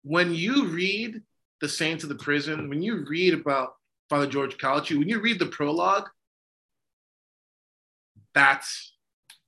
[0.03, 1.21] when you read
[1.61, 3.75] the Saints of the Prison, when you read about
[4.09, 6.09] Father George Calciu, when you read the prologue,
[8.33, 8.93] that's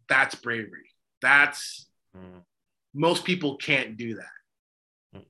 [0.07, 0.89] that's bravery.
[1.21, 2.43] That's Mm.
[2.93, 5.23] most people can't do that.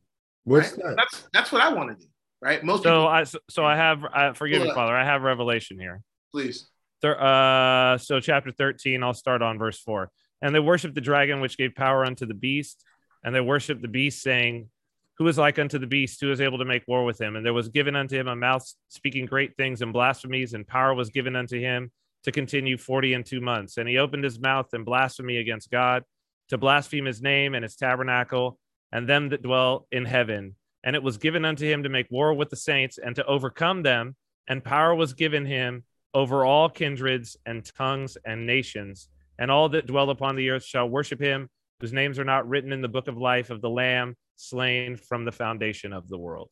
[0.44, 0.84] What's right?
[0.84, 0.96] that?
[0.98, 2.10] That's that's what I want to do.
[2.42, 2.64] Right?
[2.64, 4.76] Most So people I so, so I have I, forgive me, up.
[4.76, 4.96] Father.
[4.96, 6.02] I have revelation here.
[6.32, 6.68] please.
[7.02, 10.10] Thir- uh, so chapter 13, I'll start on verse 4.
[10.42, 12.84] And they worshiped the dragon, which gave power unto the beast.
[13.24, 14.70] And they worshiped the beast, saying,
[15.18, 16.22] Who is like unto the beast?
[16.22, 17.36] Who is able to make war with him?
[17.36, 20.94] And there was given unto him a mouth speaking great things and blasphemies, and power
[20.94, 21.92] was given unto him
[22.24, 23.78] to continue 40 and two months.
[23.78, 26.04] And he opened his mouth in blasphemy against God,
[26.50, 28.60] to blaspheme his name and his tabernacle,
[28.92, 30.56] and them that dwell in heaven.
[30.84, 33.82] And it was given unto him to make war with the saints and to overcome
[33.82, 34.16] them.
[34.48, 35.84] And power was given him
[36.14, 39.10] over all kindreds and tongues and nations,
[39.40, 41.50] and all that dwell upon the earth shall worship him,
[41.80, 45.26] whose names are not written in the book of life of the Lamb slain from
[45.26, 46.52] the foundation of the world.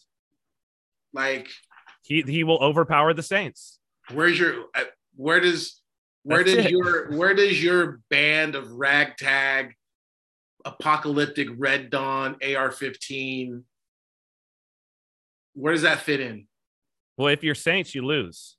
[1.14, 1.50] Like
[2.04, 3.80] He he will overpower the saints.
[4.12, 4.84] where's your uh,
[5.16, 5.82] where does
[6.24, 6.72] where That's does it.
[6.72, 9.74] your where does your band of ragtag
[10.66, 13.64] apocalyptic red dawn ar-15
[15.56, 16.48] where does that fit in
[17.18, 18.56] Well, if you're saints, you lose.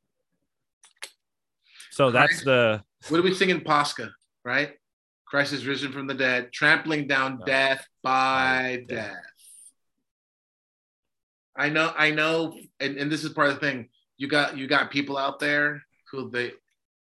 [1.91, 4.11] So that's the what are we singing pascha
[4.45, 4.73] right
[5.27, 7.45] christ is risen from the dead trampling down No.
[7.47, 9.07] death by By death.
[9.13, 9.25] death
[11.57, 14.67] i know i know and, and this is part of the thing you got you
[14.67, 16.53] got people out there who they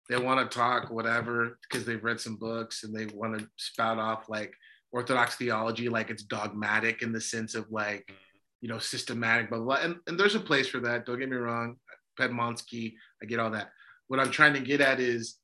[0.09, 3.99] they want to talk whatever because they've read some books and they want to spout
[3.99, 4.53] off like
[4.93, 8.13] orthodox theology like it's dogmatic in the sense of like
[8.61, 9.85] you know systematic blah blah, blah.
[9.85, 11.77] And, and there's a place for that don't get me wrong
[12.19, 13.71] pedmonsky i get all that
[14.09, 15.37] what i'm trying to get at is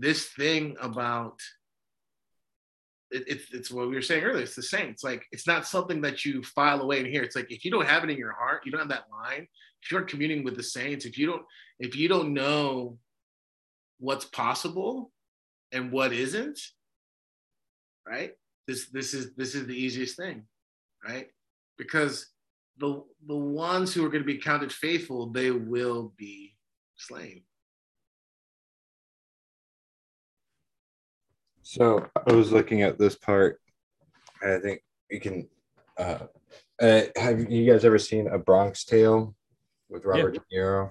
[0.00, 1.38] this thing about
[3.10, 4.42] it, it's it's what we were saying earlier.
[4.42, 4.88] It's the same.
[4.88, 7.22] It's like it's not something that you file away in here.
[7.22, 9.46] It's like if you don't have it in your heart, you don't have that line.
[9.82, 11.42] If you're communing with the saints, if you don't
[11.78, 12.98] if you don't know
[13.98, 15.12] what's possible
[15.72, 16.58] and what isn't,
[18.06, 18.32] right?
[18.66, 20.44] This this is this is the easiest thing,
[21.06, 21.28] right?
[21.76, 22.26] Because
[22.78, 26.54] the the ones who are going to be counted faithful, they will be
[26.96, 27.42] slain.
[31.70, 33.60] So I was looking at this part,
[34.42, 35.48] and I think we can.
[35.96, 36.18] Uh,
[36.82, 39.36] uh, have you guys ever seen A Bronx Tale
[39.88, 40.90] with Robert De Niro?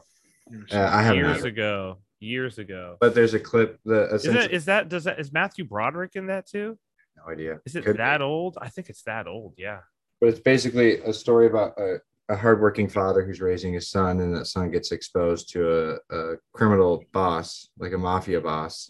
[0.71, 1.97] Uh, I haven't, years ago.
[2.21, 2.95] Years ago.
[3.01, 6.27] but there's a clip that Is that is that does that is Matthew Broderick in
[6.27, 6.79] that too?
[7.17, 7.59] no idea.
[7.65, 8.03] Is it Could be.
[8.03, 8.57] that old?
[8.61, 9.55] I think it's that old.
[9.57, 9.79] Yeah.
[10.21, 11.97] But it's basically a story about a,
[12.29, 16.35] a hardworking father who's raising his son, and that son gets exposed to a, a
[16.53, 18.89] criminal boss, like a mafia boss.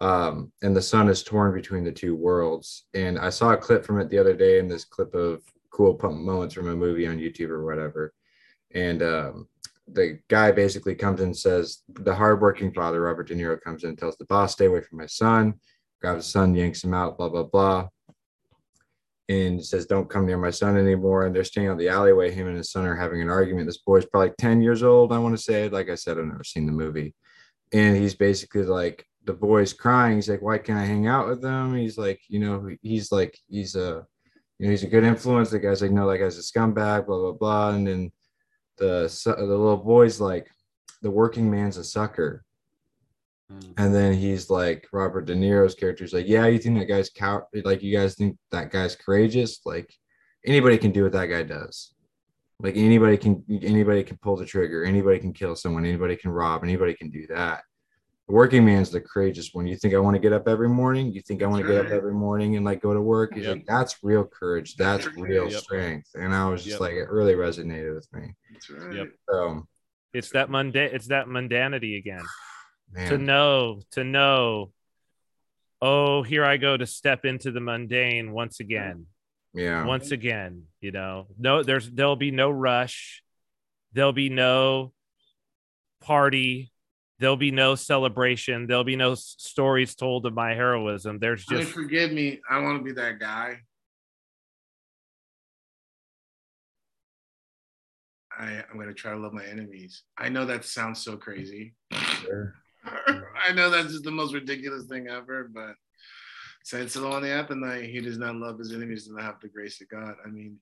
[0.00, 2.84] Um, and the son is torn between the two worlds.
[2.94, 5.94] And I saw a clip from it the other day in this clip of cool
[5.94, 8.12] pump moments from a movie on YouTube or whatever.
[8.74, 9.48] And um,
[9.86, 13.98] the guy basically comes and says, the hardworking father, Robert De Niro, comes in and
[13.98, 15.54] tells the boss, stay away from my son,
[16.00, 17.88] grabs his son, yanks him out, blah, blah, blah
[19.28, 21.26] and says, Don't come near my son anymore.
[21.26, 22.30] And they're standing on the alleyway.
[22.30, 23.66] Him and his son are having an argument.
[23.66, 25.68] This boy's probably 10 years old, I want to say.
[25.68, 27.14] Like I said, I've never seen the movie.
[27.72, 30.16] And he's basically like, the boy's crying.
[30.16, 31.76] He's like, Why can't I hang out with them?
[31.76, 34.06] He's like, You know, he's like, he's a
[34.58, 35.50] you know, he's a good influence.
[35.50, 37.70] The guy's like, no, that guy's a scumbag, blah blah blah.
[37.70, 38.12] And then
[38.78, 40.48] the the little boy's like,
[41.02, 42.42] the working man's a sucker.
[43.52, 43.74] Mm.
[43.76, 47.46] And then he's like Robert De Niro's character's like, yeah, you think that guy's cow
[47.64, 49.60] like you guys think that guy's courageous?
[49.66, 49.92] Like
[50.44, 51.94] anybody can do what that guy does.
[52.60, 56.64] Like anybody can anybody can pull the trigger, anybody can kill someone, anybody can rob,
[56.64, 57.62] anybody can do that.
[58.28, 59.66] The working man's the courageous one.
[59.66, 61.12] You think I want to get up every morning?
[61.14, 63.34] You think I want to get up every morning and like go to work?
[63.34, 63.56] He's Yep.
[63.56, 64.76] like, that's real courage.
[64.76, 65.60] That's That's real Yep.
[65.62, 66.10] strength.
[66.14, 66.80] And I was just Yep.
[66.80, 68.34] like, it really resonated with me.
[68.52, 68.92] That's right.
[68.96, 69.08] Yep.
[69.30, 69.66] So
[70.12, 70.90] It's that mundane.
[70.92, 72.22] It's that mundanity again.
[72.92, 74.72] man, To know, to know.
[75.80, 79.06] Oh, here I go to step into the mundane once again.
[79.54, 79.86] yeah.
[79.86, 81.28] Once again, you know.
[81.38, 83.22] No, there's there'll be no rush.
[83.94, 84.92] There'll be no
[86.00, 86.72] party.
[87.18, 88.66] There'll be no celebration.
[88.66, 91.18] There'll be no s- stories told of my heroism.
[91.18, 92.40] There's I mean, just forgive me.
[92.48, 93.60] I want to be that guy.
[98.38, 100.04] I, I'm gonna try to love my enemies.
[100.16, 101.74] I know that sounds so crazy.
[101.92, 102.54] Sure.
[102.84, 105.74] I know that's just the most ridiculous thing ever, but
[106.62, 109.80] Saint Silouan the Athonite, he does not love his enemies, does not have the grace
[109.80, 110.14] of God.
[110.24, 110.58] I mean,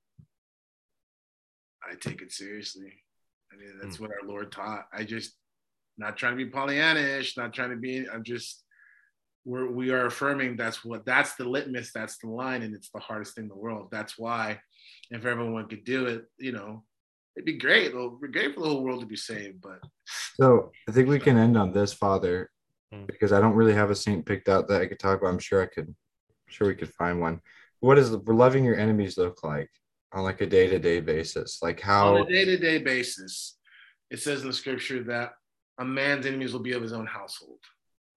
[1.85, 2.93] I take it seriously.
[3.53, 4.05] I mean, that's hmm.
[4.05, 4.87] what our Lord taught.
[4.93, 5.35] I just
[5.99, 8.07] not trying to be Pollyannish, not trying to be.
[8.13, 8.63] I'm just
[9.45, 13.01] we're we are affirming that's what that's the litmus, that's the line, and it's the
[13.01, 13.89] hardest thing in the world.
[13.91, 14.61] That's why,
[15.11, 16.85] if everyone could do it, you know,
[17.37, 17.87] it'd be great.
[17.89, 19.61] It'll be great for the whole world to be saved.
[19.63, 19.81] But
[20.35, 22.51] So I think we can end on this, Father,
[22.95, 23.07] Mm.
[23.07, 25.31] because I don't really have a saint picked out that I could talk about.
[25.31, 27.41] I'm sure I could, I'm sure we could find one.
[27.81, 29.71] What does loving your enemies look like
[30.13, 31.61] on like a day to day basis?
[31.63, 33.59] Like how on a day-to-day basis,
[34.11, 35.33] it says in the scripture that
[35.79, 37.61] a man's enemies will be of his own household.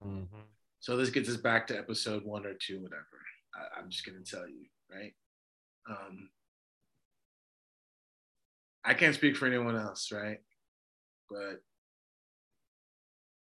[0.02, 0.46] Mhm.
[0.80, 3.04] So this gets us back to episode one or two, whatever.
[3.54, 5.14] I, I'm just gonna tell you, right?
[5.88, 6.30] Um,
[8.84, 10.38] I can't speak for anyone else, right?
[11.28, 11.62] But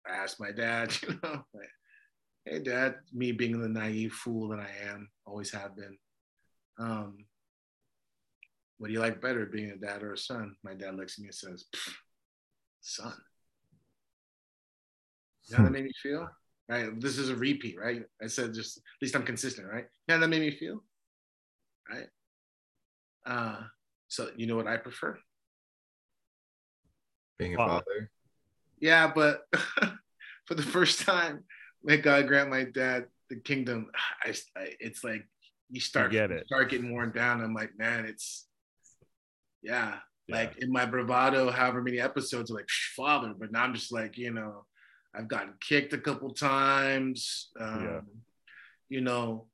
[0.06, 1.70] I asked my dad, you know, like,
[2.44, 5.98] hey dad, me being the naive fool that I am, always have been.
[6.78, 7.26] Um,
[8.78, 10.56] what do you like better, being a dad or a son?
[10.62, 11.64] My dad looks at me and says,
[12.80, 13.14] son.
[15.46, 16.28] You know how that made me feel?
[16.68, 16.98] Right?
[17.00, 18.02] This is a repeat, right?
[18.22, 19.86] I said just at least I'm consistent, right?
[20.08, 20.82] Yeah, that made me feel.
[21.90, 22.06] Right?
[23.26, 23.60] Uh,
[24.08, 25.18] so you know what I prefer?
[27.38, 27.84] being a Father.
[27.84, 28.10] father?
[28.80, 29.42] Yeah, but
[30.46, 31.44] for the first time,
[31.82, 33.90] may God grant my dad the kingdom.
[34.24, 35.26] I, I it's like
[35.70, 36.46] you start get it.
[36.46, 37.42] start getting worn down.
[37.42, 38.46] I'm like, man, it's
[39.62, 39.96] yeah.
[40.26, 40.36] Yeah.
[40.36, 44.16] Like in my bravado, however many episodes, I'm like father, but now I'm just like,
[44.16, 44.64] you know,
[45.16, 47.50] I've gotten kicked a couple times.
[47.58, 48.00] Um, Yeah.
[48.90, 49.46] You know,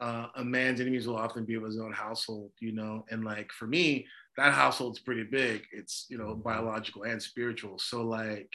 [0.00, 2.52] uh, a man's enemies will often be of his own household.
[2.60, 4.06] You know, and like for me,
[4.36, 5.62] that household's pretty big.
[5.72, 7.78] It's you know biological and spiritual.
[7.78, 8.50] So like,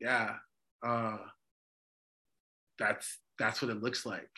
[0.00, 0.36] yeah,
[0.82, 1.18] uh,
[2.78, 4.30] that's that's what it looks like.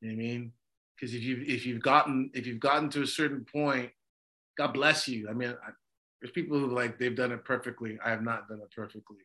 [0.00, 0.52] You know what I mean?
[0.94, 3.90] Because if you if you've gotten if you've gotten to a certain point,
[4.56, 5.28] God bless you.
[5.28, 5.70] I mean, I,
[6.20, 7.98] there's people who like they've done it perfectly.
[8.04, 9.18] I have not done it perfectly.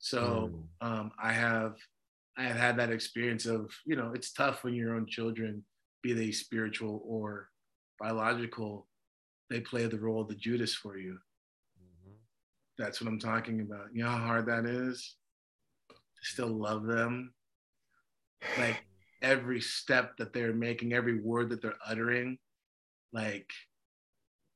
[0.00, 0.50] So
[0.80, 1.76] um, I have
[2.36, 5.62] I have had that experience of you know it's tough when your own children,
[6.02, 7.48] be they spiritual or
[8.00, 8.88] biological,
[9.50, 11.18] they play the role of the Judas for you.
[12.78, 13.88] That's what I'm talking about.
[13.92, 15.16] You know how hard that is
[15.90, 17.34] to still love them.
[18.58, 18.82] Like
[19.20, 22.38] every step that they're making, every word that they're uttering,
[23.12, 23.50] like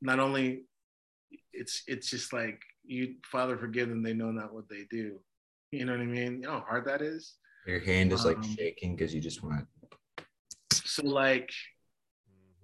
[0.00, 0.62] not only
[1.52, 5.18] it's it's just like you Father forgive them, they know not what they do.
[5.74, 6.34] You know what I mean?
[6.34, 7.34] You know how hard that is?
[7.66, 9.66] Your hand is like Um, shaking because you just want.
[10.72, 11.51] So like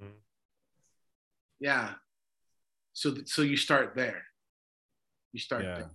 [0.01, 0.13] Mhm.
[1.59, 1.95] yeah.
[2.93, 4.23] So so you start there.
[5.33, 5.75] You start Yeah.
[5.75, 5.91] there.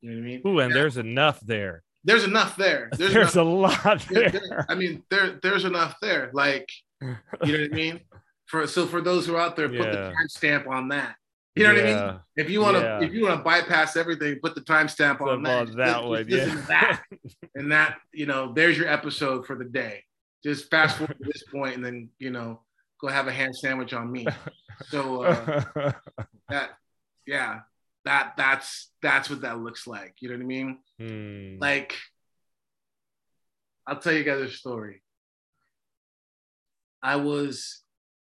[0.00, 0.42] You know what I mean?
[0.46, 0.80] Ooh, and Yeah.
[0.80, 1.82] there's enough there.
[2.04, 2.88] There's enough there.
[2.96, 4.40] There's, enough, a lot there- there.
[4.48, 6.30] there- I mean, there there's enough there.
[6.32, 6.70] Like,
[7.00, 8.00] you know what I mean?
[8.46, 10.14] For so for those who are out there, put the Yeah.
[10.14, 11.16] timestamp on that.
[11.56, 12.20] You know what I mean?
[12.36, 13.00] If you want to, Yeah.
[13.02, 15.66] if you want to bypass everything, put the timestamp on that.
[15.66, 16.60] Just that li- one, just yeah.
[16.68, 17.02] that,
[17.54, 20.04] and that, you know, there's your episode for the day.
[20.44, 22.60] Just fast forward to this point, and then you know,
[23.00, 24.26] go have a ham sandwich on me.
[24.88, 25.62] So uh,
[26.50, 26.70] that,
[27.26, 27.60] yeah,
[28.04, 30.16] that that's that's what that looks like.
[30.20, 30.78] You know what I mean?
[31.00, 31.58] Hmm.
[31.58, 31.94] Like,
[33.86, 35.02] I'll tell you guys a story.
[37.02, 37.80] I was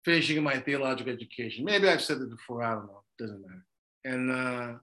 [0.04, 1.66] finishing my theological education.
[1.66, 2.64] Maybe I've said this before.
[2.64, 3.04] I don't know.
[3.22, 3.66] Doesn't matter.
[4.04, 4.74] And uh,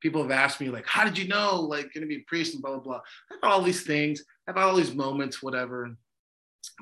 [0.00, 2.62] people have asked me, like, how did you know, like, to be a priest and
[2.62, 3.00] blah, blah, blah.
[3.30, 4.24] I've all these things.
[4.48, 5.94] I've all these moments, whatever.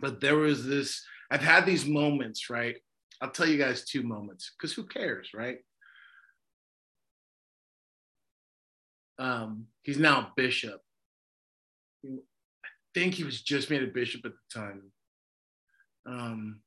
[0.00, 2.76] But there was this I've had these moments, right?
[3.20, 5.58] I'll tell you guys two moments because who cares, right?
[9.18, 10.80] Um, he's now a bishop.
[12.06, 14.82] I think he was just made a bishop at the time.
[16.06, 16.60] Um,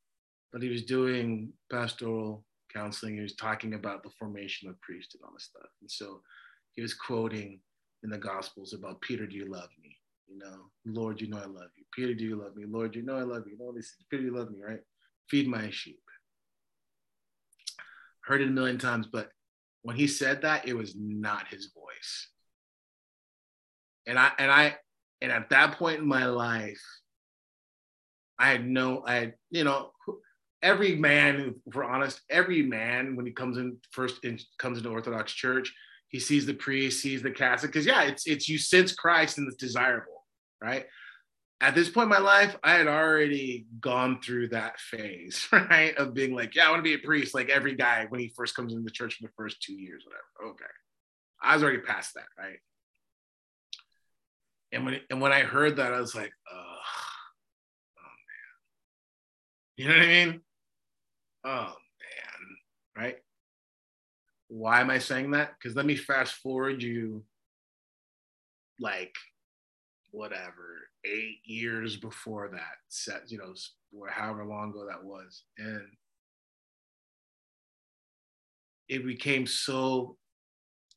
[0.52, 2.44] but he was doing pastoral
[2.74, 3.16] counseling.
[3.16, 5.70] He was talking about the formation of priests and all this stuff.
[5.82, 6.22] And so
[6.74, 7.60] he was quoting
[8.04, 9.98] in the Gospels about Peter, do you love me?
[10.28, 11.84] You know, Lord, you know I love you.
[11.94, 12.66] Peter, do you love me?
[12.68, 13.58] Lord, you know I love you.
[13.60, 14.06] All these things.
[14.10, 14.80] Peter, you love me, right?
[15.30, 16.00] Feed my sheep.
[18.24, 19.30] Heard it a million times, but
[19.82, 22.30] when he said that, it was not his voice.
[24.08, 24.76] And I and I
[25.22, 26.82] and at that point in my life,
[28.40, 29.92] I had no, I had, you know,
[30.62, 34.90] every man, if we're honest, every man when he comes in first in, comes into
[34.90, 35.74] Orthodox Church,
[36.10, 39.48] he sees the priest, sees the cassock, because yeah, it's it's you sense Christ and
[39.48, 40.26] it's desirable,
[40.62, 40.86] right?
[41.62, 45.96] At this point in my life, I had already gone through that phase, right?
[45.96, 48.34] Of being like, yeah, I want to be a priest, like every guy when he
[48.36, 50.54] first comes into the church for the first two years, whatever.
[50.54, 50.66] Okay.
[51.42, 52.58] I was already past that, right?
[54.72, 56.78] And when and when I heard that, I was like, oh,
[57.98, 58.16] oh
[59.78, 59.78] man.
[59.78, 60.42] You know what I mean?
[61.44, 62.58] Oh man,
[62.96, 63.18] right?
[64.48, 65.54] Why am I saying that?
[65.58, 67.24] Because let me fast forward you
[68.80, 69.16] like
[70.12, 73.54] whatever, eight years before that, set, you know,
[74.10, 75.44] however long ago that was.
[75.58, 75.88] And
[78.90, 80.18] it became so,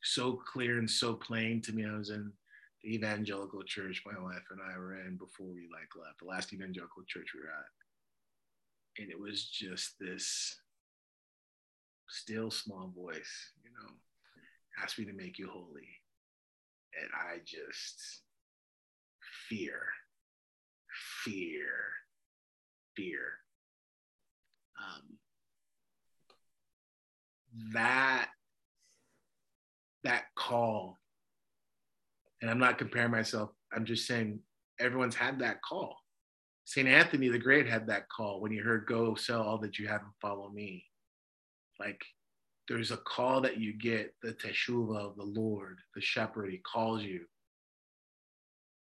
[0.02, 1.86] so clear and so plain to me.
[1.86, 2.32] I was in
[2.82, 6.52] the evangelical church my wife and I were in before we like left, the last
[6.52, 7.83] evangelical church we were at
[8.98, 10.56] and it was just this
[12.08, 13.92] still small voice, you know,
[14.82, 15.88] ask me to make you holy.
[17.00, 18.22] And I just
[19.48, 19.80] fear,
[21.24, 21.66] fear,
[22.96, 23.20] fear.
[24.78, 25.18] Um,
[27.72, 28.28] that
[30.04, 30.98] that call,
[32.42, 33.50] and I'm not comparing myself.
[33.72, 34.40] I'm just saying
[34.78, 35.96] everyone's had that call
[36.64, 36.88] St.
[36.88, 40.00] Anthony the Great had that call when he heard, Go sell all that you have
[40.00, 40.84] and follow me.
[41.78, 42.02] Like
[42.68, 47.02] there's a call that you get, the teshuva of the Lord, the shepherd, he calls
[47.02, 47.20] you.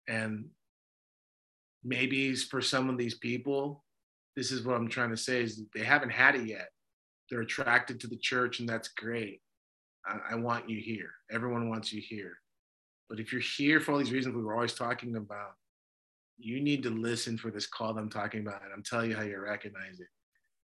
[0.09, 0.47] And
[1.83, 3.85] maybe for some of these people,
[4.37, 6.69] this is what I'm trying to say is they haven't had it yet.
[7.29, 9.41] They're attracted to the church, and that's great.
[10.07, 11.11] I, I want you here.
[11.31, 12.35] Everyone wants you here.
[13.09, 15.55] But if you're here for all these reasons we were always talking about,
[16.45, 18.63] you need to listen for this call that I'm talking about.
[18.63, 20.09] And I'm telling you how you recognize it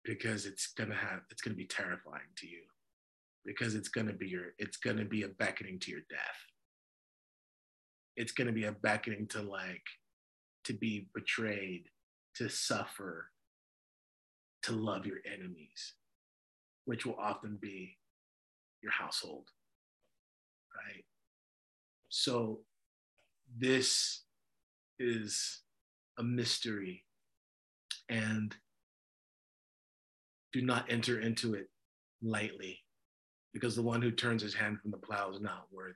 [0.04, 2.62] because it's gonna have it's gonna be terrifying to you.
[3.44, 6.40] Because it's gonna be your it's gonna be a beckoning to your death.
[8.16, 9.84] It's gonna be a beckoning to like
[10.64, 11.84] to be betrayed,
[12.34, 13.30] to suffer,
[14.62, 15.94] to love your enemies,
[16.84, 17.96] which will often be
[18.82, 19.48] your household.
[20.74, 21.04] Right?
[22.08, 22.60] So
[23.58, 24.24] this
[25.00, 25.62] is
[26.18, 27.04] a mystery
[28.10, 28.54] and
[30.52, 31.68] do not enter into it
[32.22, 32.78] lightly
[33.52, 35.94] because the one who turns his hand from the plow is not worthy.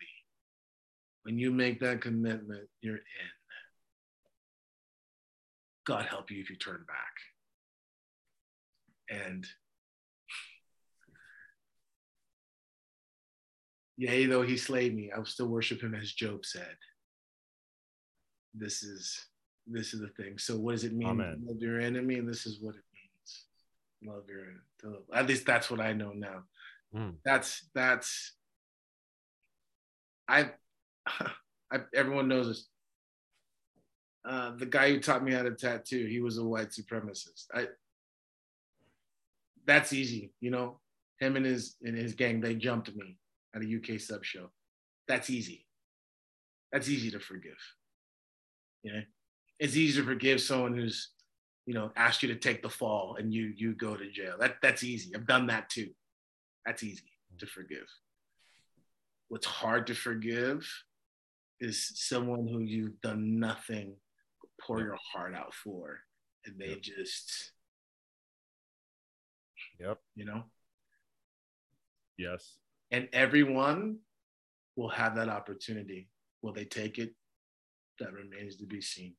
[1.22, 3.02] When you make that commitment, you're in.
[5.86, 7.14] God help you if you turn back.
[9.10, 9.46] And
[13.98, 16.76] yea, though he slayed me, I will still worship him as Job said
[18.54, 19.26] this is
[19.66, 20.38] this is the thing.
[20.38, 21.08] So what does it mean?
[21.08, 21.42] Amen.
[21.46, 24.14] Love your enemy, and this is what it means.
[24.14, 24.98] Love your enemy.
[25.12, 26.44] At least that's what I know now.
[26.94, 27.14] Mm.
[27.24, 28.32] That's that's
[30.28, 30.50] I,
[31.06, 32.68] I everyone knows this.
[34.26, 37.46] Uh, the guy who taught me how to tattoo, he was a white supremacist.
[37.54, 37.68] I
[39.66, 40.80] that's easy, you know.
[41.20, 43.16] Him and his and his gang, they jumped me
[43.54, 44.50] at a UK sub show.
[45.08, 45.66] That's easy.
[46.72, 47.58] That's easy to forgive.
[48.84, 49.02] You know,
[49.58, 51.10] it's easy to forgive someone who's,
[51.66, 54.36] you know, asked you to take the fall and you you go to jail.
[54.38, 55.14] That that's easy.
[55.14, 55.88] I've done that too.
[56.66, 57.86] That's easy to forgive.
[59.28, 60.70] What's hard to forgive
[61.60, 63.96] is someone who you've done nothing
[64.40, 65.98] but pour your heart out for,
[66.44, 66.82] and they Yep.
[66.82, 67.52] just,
[69.80, 69.98] Yep.
[70.14, 70.44] you know,
[72.18, 72.58] Yes.
[72.90, 74.00] and everyone
[74.76, 76.10] will have that opportunity.
[76.42, 77.14] Will they take it?
[78.00, 79.14] That remains to be seen.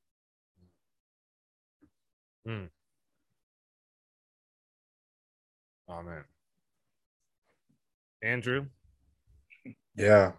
[5.90, 6.24] Amen.
[8.22, 8.66] Andrew.
[9.96, 10.34] Yeah.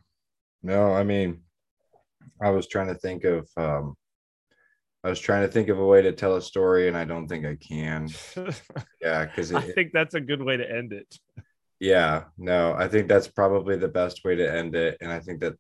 [0.63, 1.43] No, I mean,
[2.41, 3.95] I was trying to think of um,
[5.05, 7.29] I was trying to think of a way to tell a story, and I don't
[7.29, 8.09] think I can.
[9.01, 11.07] Yeah, because I think that's a good way to end it.
[11.79, 15.41] yeah, no, I think that's probably the best way to end it, and I think
[15.43, 15.55] that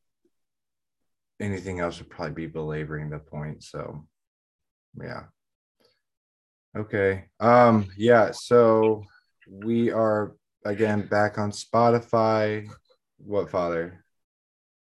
[1.41, 3.63] anything else would probably be belaboring the point.
[3.63, 4.07] So,
[5.01, 5.25] yeah.
[6.77, 7.25] Okay.
[7.41, 7.89] Um.
[7.97, 8.31] Yeah.
[8.33, 9.05] So
[9.51, 10.35] we are
[10.65, 12.69] again back on Spotify.
[13.19, 14.05] What father?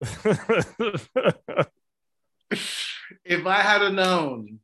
[0.00, 1.08] if
[3.46, 4.60] I had known,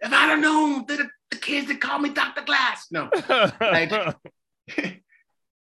[0.00, 2.42] if I'd have known that the, the kids that call me Dr.
[2.42, 2.86] Glass.
[2.90, 3.10] No.
[3.60, 4.16] Like-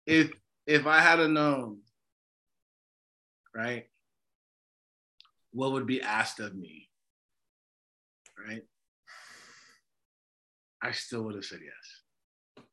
[0.06, 0.32] if
[0.66, 1.78] if I had known,
[3.54, 3.86] right,
[5.56, 6.90] what would be asked of me,
[8.46, 8.62] right?
[10.82, 12.64] I still would have said yes.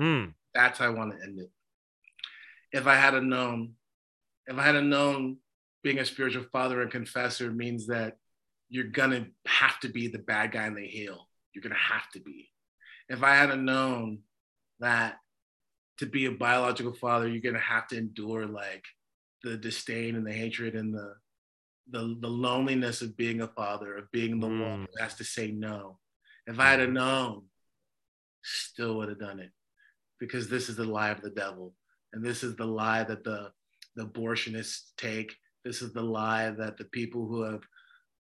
[0.00, 0.30] Hmm.
[0.54, 1.50] That's how I want to end it.
[2.72, 3.74] If I had a known,
[4.46, 5.36] if I had a known
[5.82, 8.16] being a spiritual father and confessor means that
[8.70, 11.28] you're gonna have to be the bad guy in the hill.
[11.52, 12.48] You're gonna have to be.
[13.10, 14.20] If I had a known
[14.80, 15.16] that
[15.98, 18.86] to be a biological father, you're gonna have to endure like
[19.42, 21.14] the disdain and the hatred and the
[21.90, 24.86] the, the loneliness of being a father, of being the one Mm.
[24.92, 25.98] who has to say no.
[26.46, 27.46] If I had a known,
[28.42, 29.50] still would have done it
[30.20, 31.74] because this is the lie of the devil.
[32.12, 33.50] And this is the lie that the,
[33.96, 35.34] the abortionists take.
[35.64, 37.62] This is the lie that the people who have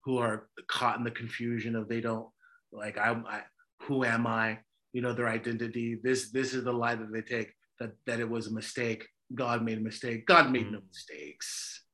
[0.04, 2.28] who are caught in the confusion of they don't
[2.72, 3.42] like I'm I,
[3.82, 4.58] who am I?
[4.94, 5.98] You know, their identity.
[6.02, 9.06] This this is the lie that they take that that it was a mistake.
[9.34, 10.26] God made a mistake.
[10.26, 10.88] God made no Mm.
[10.88, 11.84] mistakes.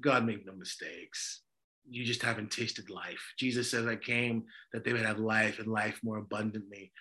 [0.00, 1.42] God made no mistakes.
[1.88, 3.32] You just haven't tasted life.
[3.38, 6.92] Jesus says, I came that they would have life and life more abundantly.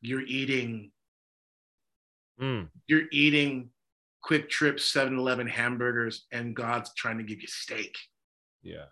[0.00, 0.92] You're eating,
[2.38, 2.64] Hmm.
[2.86, 3.72] you're eating
[4.24, 7.96] QuikTrip 7-Eleven hamburgers, and God's trying to give you steak.
[8.62, 8.86] Yeah.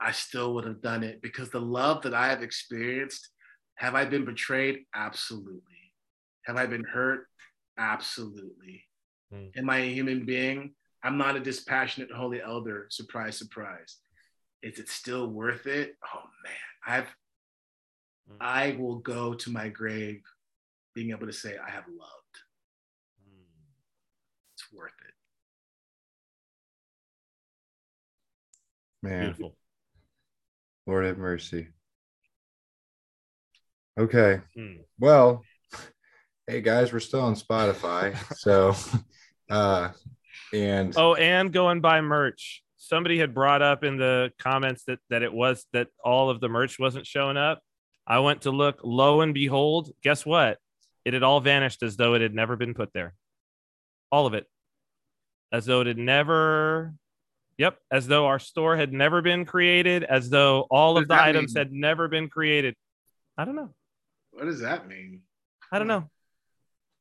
[0.00, 3.30] I still would have done it because the love that I have experienced,
[3.76, 4.86] have I been betrayed?
[4.94, 5.94] Absolutely.
[6.44, 7.28] Have I been hurt?
[7.78, 8.84] Absolutely.
[9.32, 9.46] Hmm.
[9.56, 10.74] Am I a human being?
[11.02, 12.86] I'm not a dispassionate holy elder.
[12.90, 13.96] Surprise, surprise.
[14.62, 15.96] Is it still worth it?
[16.14, 16.54] Oh man,
[16.86, 17.14] I've
[18.28, 18.36] Hmm.
[18.40, 20.22] I will go to my grave
[20.94, 22.12] being able to say I have loved.
[24.54, 25.14] It's worth it.
[29.02, 29.56] Man, Beautiful.
[30.86, 31.68] Lord have mercy.
[33.98, 34.40] Okay.
[34.56, 34.76] Hmm.
[34.98, 35.44] Well,
[36.46, 38.16] hey guys, we're still on Spotify.
[38.36, 38.74] so
[39.50, 39.90] uh
[40.52, 42.62] and Oh, and go and buy merch.
[42.76, 46.48] Somebody had brought up in the comments that that it was that all of the
[46.48, 47.60] merch wasn't showing up.
[48.06, 48.78] I went to look.
[48.84, 50.58] Lo and behold, guess what?
[51.04, 53.14] It had all vanished as though it had never been put there.
[54.12, 54.46] All of it,
[55.52, 56.94] as though it had never.
[57.58, 61.20] Yep, as though our store had never been created, as though all What of the
[61.20, 61.60] items mean?
[61.60, 62.76] had never been created.
[63.38, 63.74] I don't know.
[64.32, 65.22] What does that mean?
[65.72, 66.10] I don't know.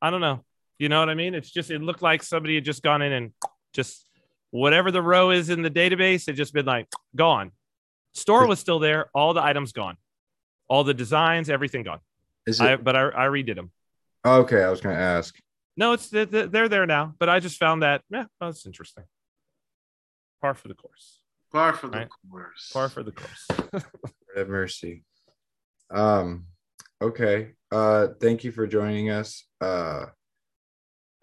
[0.06, 0.44] I don't know.
[0.78, 1.34] You know what I mean?
[1.34, 3.32] It's just it looked like somebody had just gone in and
[3.74, 4.08] just
[4.52, 7.52] whatever the row is in the database had just been like gone.
[8.14, 9.98] Store was still there, all the items gone,
[10.68, 12.02] all the designs, everything gone.
[12.46, 13.72] is it I but I, I redid them.
[14.24, 14.62] okay?
[14.64, 15.36] I was gonna ask.
[15.76, 19.06] No, it's they're, they're there now, but I just found that yeah, oh, that's interesting.
[20.40, 21.20] Par for the course.
[21.52, 22.10] Par for the Right.
[22.30, 22.70] course.
[22.72, 23.48] Par for the course.
[24.36, 25.04] Have mercy.
[25.90, 26.46] Um,
[27.02, 27.54] okay.
[27.72, 29.46] Uh thank you for joining us.
[29.66, 30.06] Uh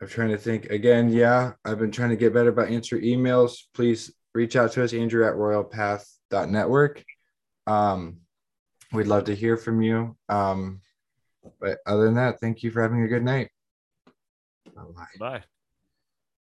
[0.02, 1.10] I'm trying to think again.
[1.10, 3.52] Yeah, I've been trying to get better about answering emails.
[3.72, 7.04] Please reach out to us, Andrew at royalpath.network.
[7.68, 8.18] Um,
[8.92, 10.16] we'd love to hear from you.
[10.28, 10.80] Um,
[11.60, 13.50] but other than that, thank you for having a good night.
[14.74, 15.06] Bye-bye.
[15.20, 15.44] Bye.